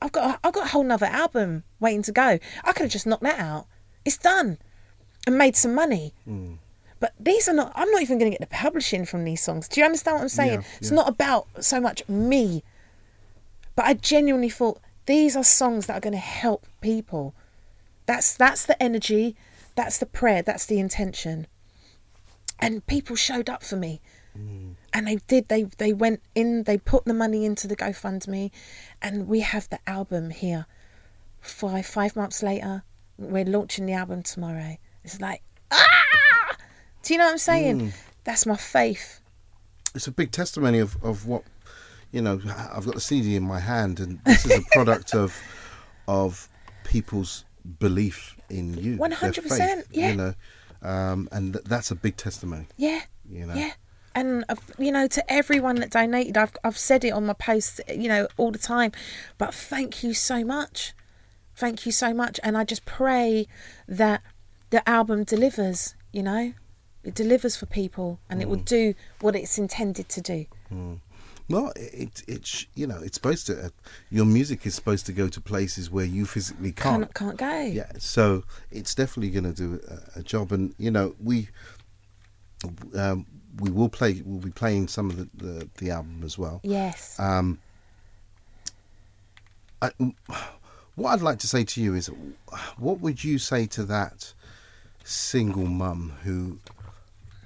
I've 0.00 0.12
got 0.12 0.30
a, 0.30 0.46
I've 0.46 0.52
got 0.52 0.66
a 0.66 0.68
whole 0.68 0.84
nother 0.84 1.06
album 1.06 1.64
waiting 1.80 2.02
to 2.02 2.12
go. 2.12 2.38
I 2.64 2.72
could 2.72 2.82
have 2.82 2.90
just 2.90 3.06
knocked 3.06 3.24
that 3.24 3.40
out. 3.40 3.66
It's 4.04 4.18
done 4.18 4.58
and 5.26 5.36
made 5.36 5.56
some 5.56 5.74
money. 5.74 6.14
Mm. 6.28 6.58
But 7.00 7.14
these 7.18 7.48
are 7.48 7.54
not. 7.54 7.72
I'm 7.74 7.90
not 7.90 8.02
even 8.02 8.18
going 8.18 8.30
to 8.30 8.38
get 8.38 8.48
the 8.48 8.54
publishing 8.54 9.04
from 9.04 9.24
these 9.24 9.42
songs. 9.42 9.68
Do 9.68 9.80
you 9.80 9.84
understand 9.84 10.16
what 10.16 10.22
I'm 10.22 10.28
saying? 10.28 10.60
Yeah, 10.60 10.66
It's 10.78 10.90
not 10.90 11.08
about 11.08 11.46
so 11.60 11.80
much 11.80 12.08
me. 12.08 12.64
But 13.76 13.84
I 13.86 13.94
genuinely 13.94 14.48
thought 14.48 14.80
these 15.08 15.34
are 15.34 15.42
songs 15.42 15.86
that 15.86 15.96
are 15.96 16.00
going 16.00 16.12
to 16.12 16.18
help 16.18 16.66
people. 16.82 17.34
That's 18.04 18.36
that's 18.36 18.66
the 18.66 18.80
energy, 18.80 19.36
that's 19.74 19.96
the 19.98 20.06
prayer, 20.06 20.42
that's 20.42 20.66
the 20.66 20.78
intention. 20.78 21.46
And 22.60 22.86
people 22.86 23.16
showed 23.16 23.48
up 23.48 23.62
for 23.64 23.76
me. 23.76 24.00
And 24.92 25.08
they 25.08 25.16
did 25.26 25.48
they 25.48 25.64
they 25.78 25.92
went 25.92 26.20
in, 26.36 26.62
they 26.62 26.76
put 26.78 27.04
the 27.06 27.14
money 27.14 27.44
into 27.44 27.66
the 27.66 27.74
GoFundMe 27.74 28.52
and 29.02 29.26
we 29.26 29.40
have 29.40 29.68
the 29.68 29.80
album 29.88 30.30
here. 30.30 30.66
Five 31.40 31.86
five 31.86 32.14
months 32.14 32.40
later, 32.42 32.84
we're 33.16 33.44
launching 33.44 33.86
the 33.86 33.94
album 33.94 34.22
tomorrow. 34.22 34.76
It's 35.02 35.20
like 35.20 35.42
ah 35.72 36.56
Do 37.02 37.14
you 37.14 37.18
know 37.18 37.24
what 37.24 37.32
I'm 37.32 37.38
saying? 37.38 37.92
That's 38.24 38.46
my 38.46 38.56
faith. 38.56 39.20
it's 39.94 40.06
a 40.06 40.12
big 40.12 40.30
testimony 40.30 40.78
of, 40.78 40.96
of 41.02 41.26
what 41.26 41.42
you 42.12 42.20
know 42.22 42.40
i've 42.74 42.84
got 42.86 42.94
the 42.94 43.00
cd 43.00 43.36
in 43.36 43.42
my 43.42 43.58
hand 43.60 44.00
and 44.00 44.18
this 44.24 44.46
is 44.46 44.58
a 44.58 44.62
product 44.72 45.14
of 45.14 45.36
of 46.08 46.48
people's 46.84 47.44
belief 47.78 48.36
in 48.48 48.74
you 48.78 48.96
their 48.96 49.08
100%, 49.10 49.48
faith, 49.58 49.86
yeah. 49.90 50.10
you 50.10 50.16
know 50.16 50.34
um, 50.80 51.28
and 51.32 51.54
th- 51.54 51.64
that's 51.64 51.90
a 51.90 51.94
big 51.96 52.16
testimony 52.16 52.66
Yeah. 52.76 53.00
You 53.30 53.44
know? 53.46 53.54
Yeah. 53.54 53.72
And 54.14 54.44
uh, 54.48 54.54
you 54.78 54.90
know, 54.90 55.06
to 55.06 55.32
everyone 55.32 55.76
that 55.76 55.90
donated, 55.90 56.36
I've 56.38 56.52
I've 56.64 56.78
said 56.78 57.04
it 57.04 57.10
on 57.10 57.26
my 57.26 57.34
posts, 57.34 57.78
you 57.94 58.08
know, 58.08 58.26
all 58.38 58.50
the 58.50 58.58
time. 58.58 58.92
But 59.36 59.52
thank 59.52 60.02
you 60.02 60.14
so 60.14 60.44
much, 60.44 60.94
thank 61.54 61.84
you 61.84 61.92
so 61.92 62.14
much, 62.14 62.40
and 62.42 62.56
I 62.56 62.64
just 62.64 62.84
pray 62.86 63.46
that 63.86 64.22
the 64.70 64.88
album 64.88 65.24
delivers. 65.24 65.94
You 66.12 66.22
know, 66.22 66.54
it 67.04 67.14
delivers 67.14 67.54
for 67.56 67.66
people, 67.66 68.18
and 68.30 68.40
Mm. 68.40 68.42
it 68.44 68.48
will 68.48 68.56
do 68.78 68.94
what 69.20 69.36
it's 69.36 69.58
intended 69.58 70.08
to 70.08 70.20
do. 70.22 70.46
Well 71.48 71.72
it, 71.76 72.22
it 72.28 72.46
sh- 72.46 72.66
you 72.74 72.86
know 72.86 72.98
it's 73.02 73.14
supposed 73.16 73.46
to 73.46 73.66
uh, 73.66 73.68
your 74.10 74.24
music 74.26 74.66
is 74.66 74.74
supposed 74.74 75.06
to 75.06 75.12
go 75.12 75.28
to 75.28 75.40
places 75.40 75.90
where 75.90 76.04
you 76.04 76.24
physically 76.26 76.72
can't 76.72 77.02
Can't 77.14 77.14
can't 77.14 77.36
go. 77.38 77.60
yeah 77.62 77.90
so 77.98 78.44
it's 78.70 78.94
definitely 78.94 79.30
going 79.30 79.52
to 79.52 79.52
do 79.52 79.80
a, 80.16 80.20
a 80.20 80.22
job 80.22 80.52
and 80.52 80.74
you 80.78 80.90
know 80.90 81.14
we 81.22 81.48
um, 82.96 83.24
we 83.60 83.70
will 83.70 83.88
play 83.88 84.22
we'll 84.24 84.40
be 84.40 84.50
playing 84.50 84.88
some 84.88 85.10
of 85.10 85.16
the, 85.16 85.28
the, 85.44 85.68
the 85.78 85.90
album 85.90 86.22
as 86.24 86.36
well 86.38 86.60
Yes. 86.62 87.18
Um, 87.18 87.58
I, 89.80 89.90
what 90.96 91.12
I'd 91.12 91.20
like 91.22 91.38
to 91.38 91.46
say 91.46 91.62
to 91.62 91.80
you 91.80 91.94
is, 91.94 92.10
what 92.78 92.98
would 93.00 93.22
you 93.22 93.38
say 93.38 93.66
to 93.66 93.84
that 93.84 94.34
single 95.04 95.66
mum 95.66 96.14
who 96.24 96.58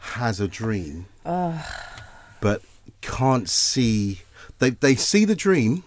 has 0.00 0.40
a 0.40 0.48
dream, 0.48 1.04
but 1.24 2.62
can't 3.00 3.48
see? 3.48 4.20
They 4.58 4.70
they 4.70 4.94
see 4.94 5.24
the 5.24 5.34
dream, 5.34 5.84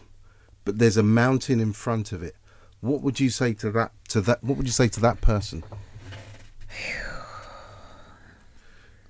but 0.63 0.79
there's 0.79 0.97
a 0.97 1.03
mountain 1.03 1.59
in 1.59 1.73
front 1.73 2.11
of 2.11 2.23
it. 2.23 2.35
What 2.81 3.01
would 3.01 3.19
you 3.19 3.29
say 3.29 3.53
to 3.53 3.71
that? 3.71 3.91
To 4.09 4.21
that? 4.21 4.43
What 4.43 4.57
would 4.57 4.65
you 4.65 4.71
say 4.71 4.87
to 4.89 4.99
that 5.01 5.21
person? 5.21 5.63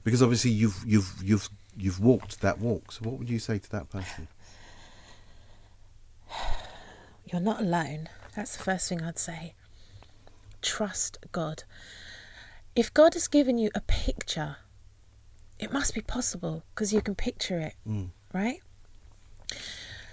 Because 0.03 0.21
obviously 0.21 0.51
you've 0.51 0.83
you've 0.85 1.13
you've 1.23 1.49
you've 1.77 1.99
walked 1.99 2.41
that 2.41 2.59
walk. 2.59 2.91
So 2.91 3.01
what 3.09 3.19
would 3.19 3.29
you 3.29 3.39
say 3.39 3.57
to 3.57 3.71
that 3.71 3.89
person? 3.89 4.27
You're 7.25 7.41
not 7.41 7.61
alone. 7.61 8.09
That's 8.35 8.55
the 8.55 8.63
first 8.63 8.87
thing 8.87 9.01
I'd 9.01 9.17
say. 9.17 9.53
Trust 10.61 11.17
God. 11.31 11.63
If 12.75 12.93
God 12.93 13.13
has 13.13 13.27
given 13.27 13.57
you 13.57 13.71
a 13.73 13.81
picture, 13.81 14.57
it 15.59 15.71
must 15.71 15.93
be 15.93 16.01
possible 16.01 16.63
because 16.73 16.93
you 16.93 17.01
can 17.01 17.15
picture 17.15 17.59
it, 17.59 17.75
mm. 17.87 18.09
right? 18.33 18.59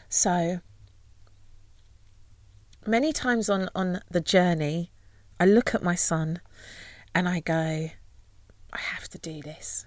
So, 0.09 0.61
many 2.87 3.13
times 3.13 3.49
on, 3.49 3.69
on 3.75 4.01
the 4.11 4.21
journey, 4.21 4.91
I 5.41 5.47
look 5.47 5.75
at 5.75 5.83
my 5.83 5.95
son 5.95 6.41
and 7.15 7.29
I 7.29 7.41
go, 7.41 7.91
I 8.73 8.79
have 8.79 9.09
to 9.09 9.19
do 9.19 9.43
this. 9.43 9.87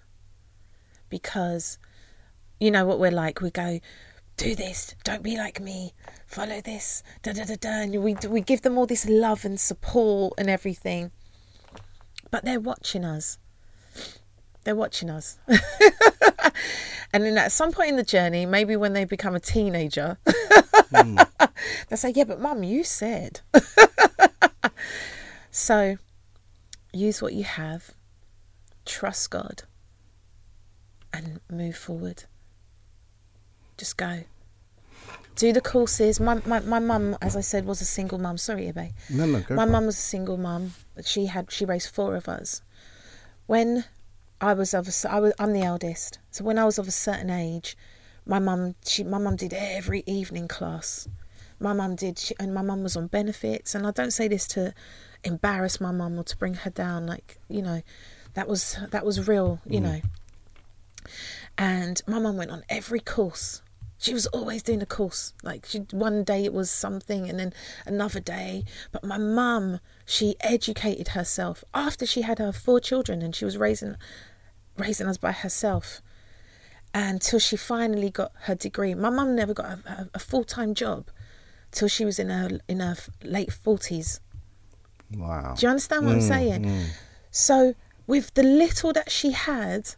Because 1.10 1.78
you 2.60 2.72
know 2.72 2.86
what 2.86 3.00
we're 3.00 3.12
like. 3.12 3.42
We 3.42 3.52
go, 3.52 3.80
do 4.38 4.56
this, 4.56 4.96
don't 5.04 5.24
be 5.24 5.38
like 5.38 5.60
me, 5.60 5.94
follow 6.26 6.62
this, 6.62 7.04
da 7.24 7.34
da 7.34 7.46
da 7.46 7.56
da. 7.56 7.82
And 7.82 8.04
we 8.04 8.16
we 8.28 8.42
give 8.42 8.62
them 8.62 8.78
all 8.78 8.86
this 8.86 9.08
love 9.08 9.46
and 9.46 9.60
support 9.60 10.34
and 10.38 10.50
everything, 10.50 11.12
but 12.32 12.44
they're 12.44 12.60
watching 12.60 13.06
us. 13.06 13.38
They're 14.66 14.76
watching 14.76 15.10
us, 15.10 15.38
and 17.14 17.24
then 17.24 17.38
at 17.38 17.54
some 17.54 17.72
point 17.72 17.90
in 17.92 17.96
the 17.96 18.04
journey, 18.04 18.46
maybe 18.46 18.76
when 18.76 18.92
they 18.92 19.06
become 19.06 19.34
a 19.36 19.40
teenager, 19.40 20.18
they 20.92 21.96
say, 21.96 22.12
"Yeah, 22.14 22.26
but 22.26 22.42
mum, 22.42 22.64
you 22.64 22.84
said." 22.84 23.40
so, 25.52 25.96
use 26.92 27.22
what 27.22 27.34
you 27.34 27.46
have, 27.46 27.92
trust 28.86 29.30
God, 29.32 29.64
and 31.14 31.40
move 31.50 31.78
forward 31.78 32.26
just 33.78 33.98
go. 33.98 34.24
Do 35.36 35.52
the 35.52 35.62
courses. 35.62 36.20
My 36.20 36.42
my 36.46 36.60
my 36.62 36.80
mum, 36.80 37.18
as 37.22 37.36
I 37.36 37.42
said, 37.42 37.66
was 37.66 37.82
a 37.82 37.86
single 37.86 38.18
mum. 38.18 38.38
Sorry, 38.38 38.72
Ibe. 38.72 38.94
No, 39.10 39.26
no, 39.26 39.44
My 39.50 39.66
mum 39.66 39.86
was 39.86 39.98
a 39.98 40.02
single 40.02 40.38
mum. 40.38 40.74
but 40.96 41.06
She 41.06 41.26
had 41.26 41.52
she 41.52 41.66
raised 41.66 41.94
four 41.94 42.16
of 42.16 42.30
us. 42.30 42.62
When 43.46 43.84
I 44.46 44.54
was 44.54 44.76
of 44.76 44.88
a, 44.88 45.12
I 45.12 45.20
was 45.20 45.34
I'm 45.40 45.54
the 45.54 45.64
eldest. 45.64 46.20
So 46.30 46.44
when 46.44 46.60
I 46.60 46.66
was 46.66 46.78
of 46.78 46.88
a 46.88 46.92
certain 46.92 47.32
age, 47.32 47.76
my 48.28 48.38
mum 48.38 48.76
she 48.86 49.04
my 49.04 49.18
mum 49.18 49.36
did 49.38 49.54
every 49.54 50.04
evening 50.06 50.48
class. 50.48 51.08
My 51.60 51.74
mum 51.74 51.96
did, 51.96 52.20
she, 52.20 52.36
and 52.40 52.54
my 52.54 52.62
mum 52.62 52.84
was 52.84 52.96
on 52.96 53.08
benefits. 53.08 53.74
And 53.74 53.88
I 53.88 53.92
don't 53.92 54.12
say 54.12 54.28
this 54.28 54.48
to 54.50 54.74
embarrass 55.24 55.82
my 55.82 55.92
mum 55.92 56.20
or 56.20 56.24
to 56.26 56.38
bring 56.38 56.54
her 56.54 56.70
down. 56.70 57.08
Like 57.08 57.40
you 57.50 57.64
know, 57.64 57.82
that 58.36 58.48
was 58.48 58.78
that 58.92 59.04
was 59.04 59.28
real. 59.28 59.62
You 59.66 59.80
mm. 59.80 59.84
know. 59.84 60.02
And 61.58 62.04
my 62.06 62.20
mum 62.20 62.38
went 62.38 62.52
on 62.52 62.64
every 62.70 63.00
course. 63.00 63.64
She 63.98 64.14
was 64.14 64.28
always 64.28 64.62
doing 64.62 64.84
a 64.84 64.86
course. 64.86 65.34
Like 65.42 65.66
she, 65.66 65.80
one 65.90 66.24
day 66.24 66.46
it 66.46 66.54
was 66.54 66.70
something, 66.70 67.28
and 67.28 67.40
then 67.40 67.52
another 67.88 68.20
day. 68.20 68.64
But 68.92 69.04
my 69.04 69.18
mum, 69.18 69.80
she 70.06 70.36
educated 70.42 71.10
herself 71.10 71.64
after 71.74 72.06
she 72.06 72.22
had 72.22 72.38
her 72.38 72.52
four 72.52 72.80
children, 72.80 73.24
and 73.24 73.36
she 73.36 73.46
was 73.46 73.58
raising, 73.58 73.96
raising 74.78 75.08
us 75.08 75.18
by 75.18 75.32
herself, 75.32 76.02
until 76.94 77.40
she 77.40 77.58
finally 77.58 78.10
got 78.10 78.32
her 78.42 78.56
degree. 78.56 78.94
My 78.94 79.10
mum 79.10 79.36
never 79.36 79.54
got 79.54 79.66
a, 79.66 79.80
a, 79.88 80.10
a 80.16 80.20
full 80.20 80.44
time 80.44 80.74
job 80.74 81.10
till 81.72 81.88
she 81.88 82.06
was 82.06 82.20
in 82.20 82.30
her 82.30 82.60
in 82.68 82.80
her 82.80 82.96
late 83.24 83.52
forties. 83.52 84.20
Wow. 85.14 85.56
Do 85.58 85.66
you 85.66 85.70
understand 85.70 86.06
what 86.06 86.14
I'm 86.14 86.20
mm, 86.20 86.28
saying? 86.28 86.64
Mm. 86.64 86.86
So, 87.32 87.76
with 88.08 88.34
the 88.34 88.44
little 88.44 88.94
that 88.94 89.12
she 89.12 89.32
had, 89.32 89.96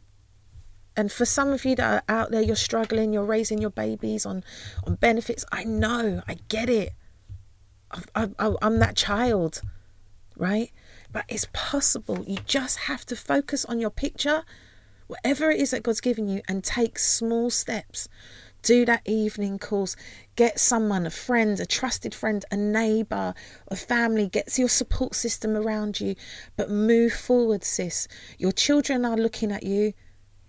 and 0.95 1.11
for 1.11 1.25
some 1.25 1.49
of 1.49 1.63
you 1.63 1.75
that 1.75 2.03
are 2.09 2.13
out 2.13 2.31
there, 2.31 2.41
you're 2.41 2.55
struggling, 2.55 3.13
you're 3.13 3.23
raising 3.23 3.59
your 3.59 3.69
babies 3.69 4.25
on, 4.25 4.43
on 4.85 4.95
benefits. 4.95 5.45
I 5.51 5.63
know, 5.63 6.23
I 6.27 6.37
get 6.47 6.69
it. 6.69 6.93
I, 8.15 8.29
I, 8.39 8.55
I'm 8.61 8.79
that 8.79 8.95
child, 8.95 9.61
right? 10.35 10.71
But 11.11 11.25
it's 11.29 11.47
possible. 11.53 12.23
You 12.27 12.39
just 12.45 12.79
have 12.79 13.05
to 13.05 13.15
focus 13.15 13.63
on 13.65 13.79
your 13.79 13.91
picture, 13.91 14.43
whatever 15.07 15.49
it 15.49 15.59
is 15.59 15.71
that 15.71 15.83
God's 15.83 16.01
given 16.01 16.27
you, 16.27 16.41
and 16.47 16.63
take 16.63 16.99
small 16.99 17.49
steps 17.49 18.07
do 18.67 18.85
that 18.85 19.01
evening 19.05 19.57
course. 19.59 19.95
Get 20.35 20.59
someone, 20.59 21.05
a 21.05 21.09
friend, 21.09 21.59
a 21.59 21.65
trusted 21.65 22.13
friend, 22.13 22.43
a 22.51 22.57
neighbor, 22.57 23.33
a 23.69 23.75
family. 23.75 24.27
Get 24.27 24.57
your 24.57 24.67
support 24.67 25.15
system 25.15 25.55
around 25.55 25.99
you. 25.99 26.15
But 26.57 26.69
move 26.69 27.13
forward, 27.13 27.63
sis. 27.63 28.07
Your 28.37 28.51
children 28.51 29.05
are 29.05 29.15
looking 29.15 29.51
at 29.51 29.63
you. 29.63 29.93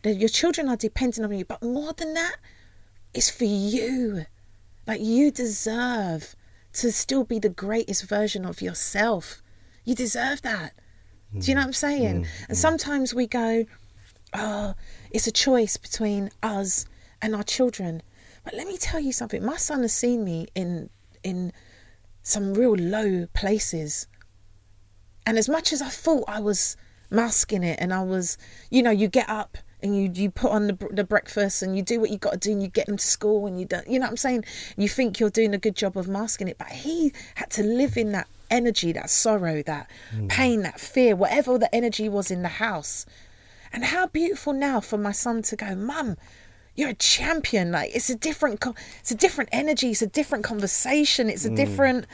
Your 0.04 0.28
children 0.28 0.68
are 0.68 0.76
depending 0.76 1.24
on 1.24 1.32
you. 1.32 1.44
But 1.44 1.62
more 1.62 1.92
than 1.92 2.14
that, 2.14 2.36
it's 3.14 3.30
for 3.30 3.44
you. 3.44 4.26
Like 4.86 5.00
you 5.00 5.30
deserve 5.30 6.34
to 6.74 6.90
still 6.90 7.24
be 7.24 7.38
the 7.38 7.48
greatest 7.48 8.04
version 8.04 8.44
of 8.44 8.61
yourself. 8.61 9.42
You 9.84 9.94
deserve 9.94 10.42
that. 10.42 10.74
Do 11.38 11.46
you 11.50 11.54
know 11.54 11.61
mm. 11.61 11.64
what 11.64 11.66
I'm 11.68 11.72
saying? 11.74 12.22
Mm, 12.22 12.26
and 12.48 12.56
mm. 12.56 12.56
sometimes 12.56 13.14
we 13.14 13.26
go, 13.26 13.64
oh, 14.35 14.74
it's 15.11 15.26
a 15.26 15.33
choice 15.33 15.76
between 15.76 16.31
us 16.43 16.87
and 17.20 17.35
our 17.35 17.43
children. 17.43 18.03
But 18.45 18.55
let 18.55 18.66
me 18.66 18.76
tell 18.76 19.01
you 19.01 19.12
something. 19.12 19.45
My 19.45 19.57
son 19.57 19.83
has 19.83 19.93
seen 19.93 20.24
me 20.24 20.47
in 20.55 20.91
in 21.22 21.53
some 22.22 22.55
real 22.55 22.74
low 22.74 23.26
places. 23.35 24.07
And 25.26 25.39
as 25.39 25.49
much 25.49 25.72
as 25.72 25.83
I 25.83 25.89
thought 25.89 26.24
I 26.29 26.41
was 26.41 26.76
masking 27.11 27.62
it 27.62 27.79
and 27.81 27.93
I 27.93 28.03
was, 28.03 28.39
you 28.70 28.83
know, 28.83 28.91
you 28.91 29.09
get 29.09 29.29
up 29.29 29.59
and 29.83 29.97
you 29.97 30.11
you 30.14 30.31
put 30.31 30.51
on 30.51 30.66
the, 30.66 30.89
the 30.91 31.05
breakfast 31.05 31.62
and 31.62 31.76
you 31.76 31.83
do 31.83 32.01
what 32.01 32.11
you 32.11 32.18
got 32.18 32.33
to 32.33 32.39
do 32.39 32.53
and 32.53 32.62
you 32.62 32.68
get 32.68 32.87
them 32.87 32.97
to 32.97 33.07
school 33.07 33.47
and 33.47 33.61
you 33.61 33.66
don't 33.66 33.87
you 33.87 33.99
know 33.99 34.07
what 34.07 34.11
I'm 34.11 34.16
saying 34.16 34.45
you 34.76 34.89
think 34.89 35.20
you're 35.20 35.31
doing 35.31 35.55
a 35.55 35.59
good 35.59 35.76
job 35.76 35.97
of 35.97 36.09
masking 36.09 36.49
it 36.49 36.59
but 36.59 36.68
he 36.68 37.12
had 37.37 37.51
to 37.51 37.62
live 37.62 37.97
in 37.97 38.12
that 38.12 38.26
energy 38.51 38.93
that 38.93 39.11
sorrow 39.11 39.62
that 39.62 39.89
hmm. 40.11 40.26
pain 40.26 40.62
that 40.62 40.81
fear 40.81 41.14
whatever 41.14 41.59
the 41.59 41.72
energy 41.72 42.09
was 42.09 42.31
in 42.31 42.43
the 42.43 42.49
house 42.49 43.07
and 43.72 43.84
how 43.84 44.06
beautiful 44.06 44.52
now 44.52 44.80
for 44.80 44.98
my 44.98 45.12
son 45.12 45.42
to 45.42 45.56
go 45.56 45.74
mum 45.74 46.16
you're 46.78 46.90
a 46.90 46.94
champion. 46.94 47.72
Like 47.72 47.94
it's 47.94 48.08
a 48.08 48.14
different 48.14 48.64
it's 49.00 49.10
a 49.10 49.16
different 49.16 49.50
energy 49.52 49.90
it's 49.90 50.00
a 50.00 50.06
different 50.06 50.44
conversation 50.44 51.28
it's 51.28 51.44
a 51.44 51.50
mm. 51.50 51.56
different 51.56 52.06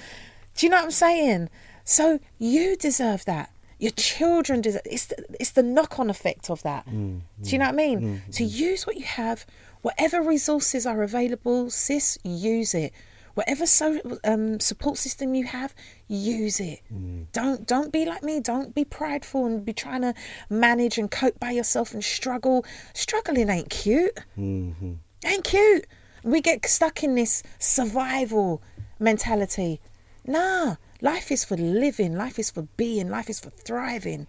do 0.57 0.67
you 0.67 0.71
know 0.71 0.77
what 0.77 0.85
I'm 0.85 0.91
saying? 0.91 1.51
So 1.85 2.19
you 2.39 2.77
deserve 2.77 3.25
that. 3.27 3.51
Your 3.79 3.91
children 3.93 4.63
deserve 4.63 4.83
it's 4.87 5.07
the, 5.07 5.25
it's 5.39 5.51
the 5.51 5.63
knock-on 5.63 6.09
effect 6.09 6.49
of 6.49 6.63
that. 6.63 6.87
Mm, 6.87 7.21
do 7.43 7.51
you 7.51 7.59
know 7.59 7.67
what 7.67 7.75
i 7.75 7.77
mean? 7.77 8.01
Mm, 8.01 8.35
so 8.35 8.45
use 8.45 8.87
what 8.87 8.97
you 8.97 9.05
have. 9.05 9.45
Whatever 9.83 10.23
resources 10.23 10.87
are 10.87 11.03
available 11.03 11.69
sis 11.69 12.19
use 12.25 12.75
it. 12.75 12.93
Whatever 13.35 13.67
so 13.67 14.01
um, 14.25 14.61
support 14.61 14.97
system 14.97 15.35
you 15.35 15.45
have 15.45 15.75
use 16.09 16.61
it. 16.61 16.81
Mm. 16.93 17.27
Don't 17.33 17.67
don't 17.67 17.93
be 17.93 18.05
like 18.05 18.23
me. 18.23 18.41
Don't 18.41 18.75
be 18.75 18.85
prideful 18.85 19.47
and 19.47 19.65
be 19.65 19.73
trying 19.73 20.03
to 20.03 20.15
manage 20.51 20.99
and 20.99 21.11
cope 21.11 21.39
by 21.41 21.51
yourself 21.51 21.95
and 21.95 22.05
struggle. 22.05 22.65
Struggling 22.95 23.49
ain't 23.49 23.71
cute. 23.71 24.19
Mm-hmm. 24.39 24.95
Ain't 25.27 25.45
cute. 25.45 25.87
We 26.23 26.41
get 26.41 26.67
stuck 26.67 27.03
in 27.03 27.15
this 27.15 27.43
survival 27.59 28.63
mentality. 28.99 29.81
Nah 30.27 30.77
life 31.05 31.31
is 31.31 31.45
for 31.45 31.57
living. 31.57 32.17
Life 32.17 32.39
is 32.39 32.51
for 32.51 32.63
being. 32.77 33.09
Life 33.09 33.31
is 33.31 33.39
for 33.39 33.51
thriving. 33.51 34.27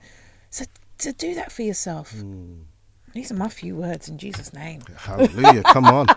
So 0.51 0.65
to 0.99 1.13
do 1.13 1.33
that 1.35 1.51
for 1.51 1.63
yourself. 1.63 2.13
Mm. 2.13 2.65
These 3.13 3.31
are 3.31 3.35
my 3.35 3.47
few 3.47 3.77
words 3.77 4.09
in 4.09 4.17
jesus 4.17 4.53
name. 4.53 4.81
Hallelujah! 4.97 5.63
Come 5.63 5.85
on. 5.85 6.07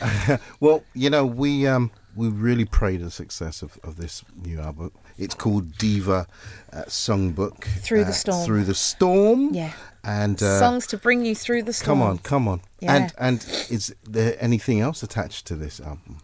well, 0.60 0.82
you 0.94 1.10
know 1.10 1.26
we 1.26 1.66
um 1.66 1.90
we 2.16 2.28
really 2.28 2.64
pray 2.64 2.96
the 2.96 3.10
success 3.10 3.62
of, 3.62 3.78
of 3.82 3.96
this 3.96 4.24
new 4.36 4.60
album. 4.60 4.92
It's 5.18 5.34
called 5.34 5.76
Diva 5.78 6.26
uh, 6.72 6.82
Songbook. 6.86 7.64
Through 7.64 8.04
the 8.04 8.10
uh, 8.10 8.14
Storm. 8.14 8.46
Through 8.46 8.64
the 8.64 8.74
storm. 8.74 9.50
Yeah. 9.54 9.72
And 10.02 10.42
uh, 10.42 10.58
songs 10.58 10.86
to 10.88 10.96
bring 10.96 11.24
you 11.26 11.34
through 11.34 11.64
the 11.64 11.72
storm 11.74 11.98
come 11.98 12.08
on, 12.08 12.18
come 12.18 12.48
on. 12.48 12.62
Yeah. 12.80 12.94
And 12.96 13.12
and 13.18 13.66
is 13.68 13.94
there 14.04 14.36
anything 14.40 14.80
else 14.80 15.02
attached 15.02 15.46
to 15.48 15.56
this 15.56 15.78
album? 15.78 16.18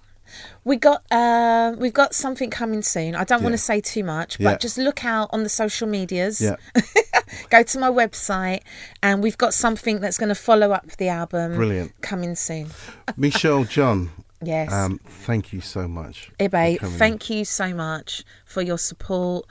We 0.65 0.77
got 0.77 1.03
um, 1.13 1.79
we've 1.79 1.93
got 1.93 2.15
something 2.15 2.51
coming 2.51 2.83
soon. 2.83 3.15
I 3.15 3.25
don't 3.25 3.43
want 3.43 3.53
to 3.53 3.59
say 3.59 3.81
too 3.81 4.03
much, 4.03 4.39
but 4.39 4.45
Yeah. 4.45 4.57
just 4.57 4.79
look 4.79 5.05
out 5.05 5.29
on 5.33 5.43
the 5.43 5.49
social 5.49 5.87
medias. 5.87 6.41
Yeah. 6.41 6.57
Go 7.51 7.63
to 7.63 7.79
my 7.79 7.91
website, 7.91 8.61
and 9.03 9.23
we've 9.23 9.39
got 9.39 9.53
something 9.55 10.01
that's 10.01 10.19
going 10.19 10.29
to 10.29 10.35
follow 10.35 10.73
up 10.73 10.87
the 10.97 11.09
album. 11.09 11.55
Brilliant. 11.55 12.01
Coming 12.01 12.35
soon. 12.35 12.69
Michelle 13.17 13.65
John. 13.65 14.11
Yes. 14.43 14.73
Um, 14.73 14.99
thank 15.05 15.53
you 15.53 15.61
so 15.61 15.89
much. 15.89 16.31
Ibe, 16.39 16.79
thank 16.99 17.31
you 17.31 17.45
so 17.45 17.73
much 17.73 18.23
for 18.45 18.61
your 18.61 18.77
support, 18.79 19.47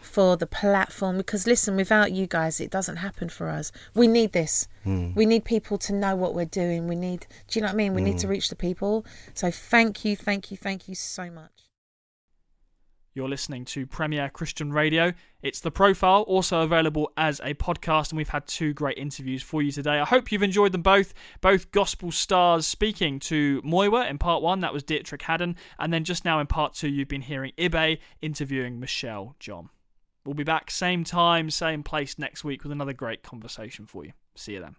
for 0.00 0.36
the 0.36 0.46
platform. 0.46 1.18
Because 1.18 1.46
listen, 1.46 1.76
without 1.76 2.12
you 2.12 2.26
guys, 2.26 2.58
it 2.60 2.70
doesn't 2.70 2.96
happen 2.96 3.28
for 3.28 3.48
us. 3.50 3.70
We 3.94 4.06
need 4.06 4.32
this. 4.32 4.66
Hmm. 4.84 5.12
We 5.14 5.26
need 5.26 5.44
people 5.44 5.76
to 5.78 5.92
know 5.92 6.16
what 6.16 6.34
we're 6.34 6.46
doing. 6.46 6.88
We 6.88 6.96
need, 6.96 7.26
do 7.48 7.58
you 7.58 7.62
know 7.62 7.68
what 7.68 7.74
I 7.74 7.76
mean? 7.76 7.94
We 7.94 8.00
need 8.00 8.12
Hmm. 8.12 8.18
to 8.18 8.28
reach 8.28 8.48
the 8.48 8.56
people. 8.56 9.04
So 9.34 9.50
thank 9.50 10.04
you, 10.06 10.16
thank 10.16 10.50
you, 10.50 10.56
thank 10.56 10.88
you 10.88 10.94
so 10.94 11.30
much. 11.30 11.50
You're 13.20 13.28
listening 13.28 13.66
to 13.66 13.86
Premier 13.86 14.30
Christian 14.30 14.72
Radio. 14.72 15.12
It's 15.42 15.60
the 15.60 15.70
profile, 15.70 16.22
also 16.22 16.62
available 16.62 17.12
as 17.18 17.38
a 17.40 17.52
podcast, 17.52 18.08
and 18.08 18.16
we've 18.16 18.30
had 18.30 18.46
two 18.46 18.72
great 18.72 18.96
interviews 18.96 19.42
for 19.42 19.60
you 19.60 19.70
today. 19.70 20.00
I 20.00 20.06
hope 20.06 20.32
you've 20.32 20.42
enjoyed 20.42 20.72
them 20.72 20.80
both. 20.80 21.12
Both 21.42 21.70
gospel 21.70 22.12
stars 22.12 22.66
speaking 22.66 23.18
to 23.20 23.60
Muyiwa 23.60 24.08
in 24.08 24.16
part 24.16 24.42
one, 24.42 24.60
that 24.60 24.72
was 24.72 24.82
Deitrick 24.82 25.20
Haddon, 25.20 25.56
and 25.78 25.92
then 25.92 26.02
just 26.02 26.24
now 26.24 26.40
in 26.40 26.46
part 26.46 26.72
two, 26.72 26.88
you've 26.88 27.08
been 27.08 27.20
hearing 27.20 27.52
Ibe 27.58 27.98
interviewing 28.22 28.80
Michelle 28.80 29.36
John. 29.38 29.68
We'll 30.24 30.32
be 30.32 30.42
back 30.42 30.70
same 30.70 31.04
time, 31.04 31.50
same 31.50 31.82
place 31.82 32.18
next 32.18 32.42
week 32.42 32.62
with 32.62 32.72
another 32.72 32.94
great 32.94 33.22
conversation 33.22 33.84
for 33.84 34.02
you. 34.02 34.12
See 34.34 34.54
you 34.54 34.60
then. 34.60 34.76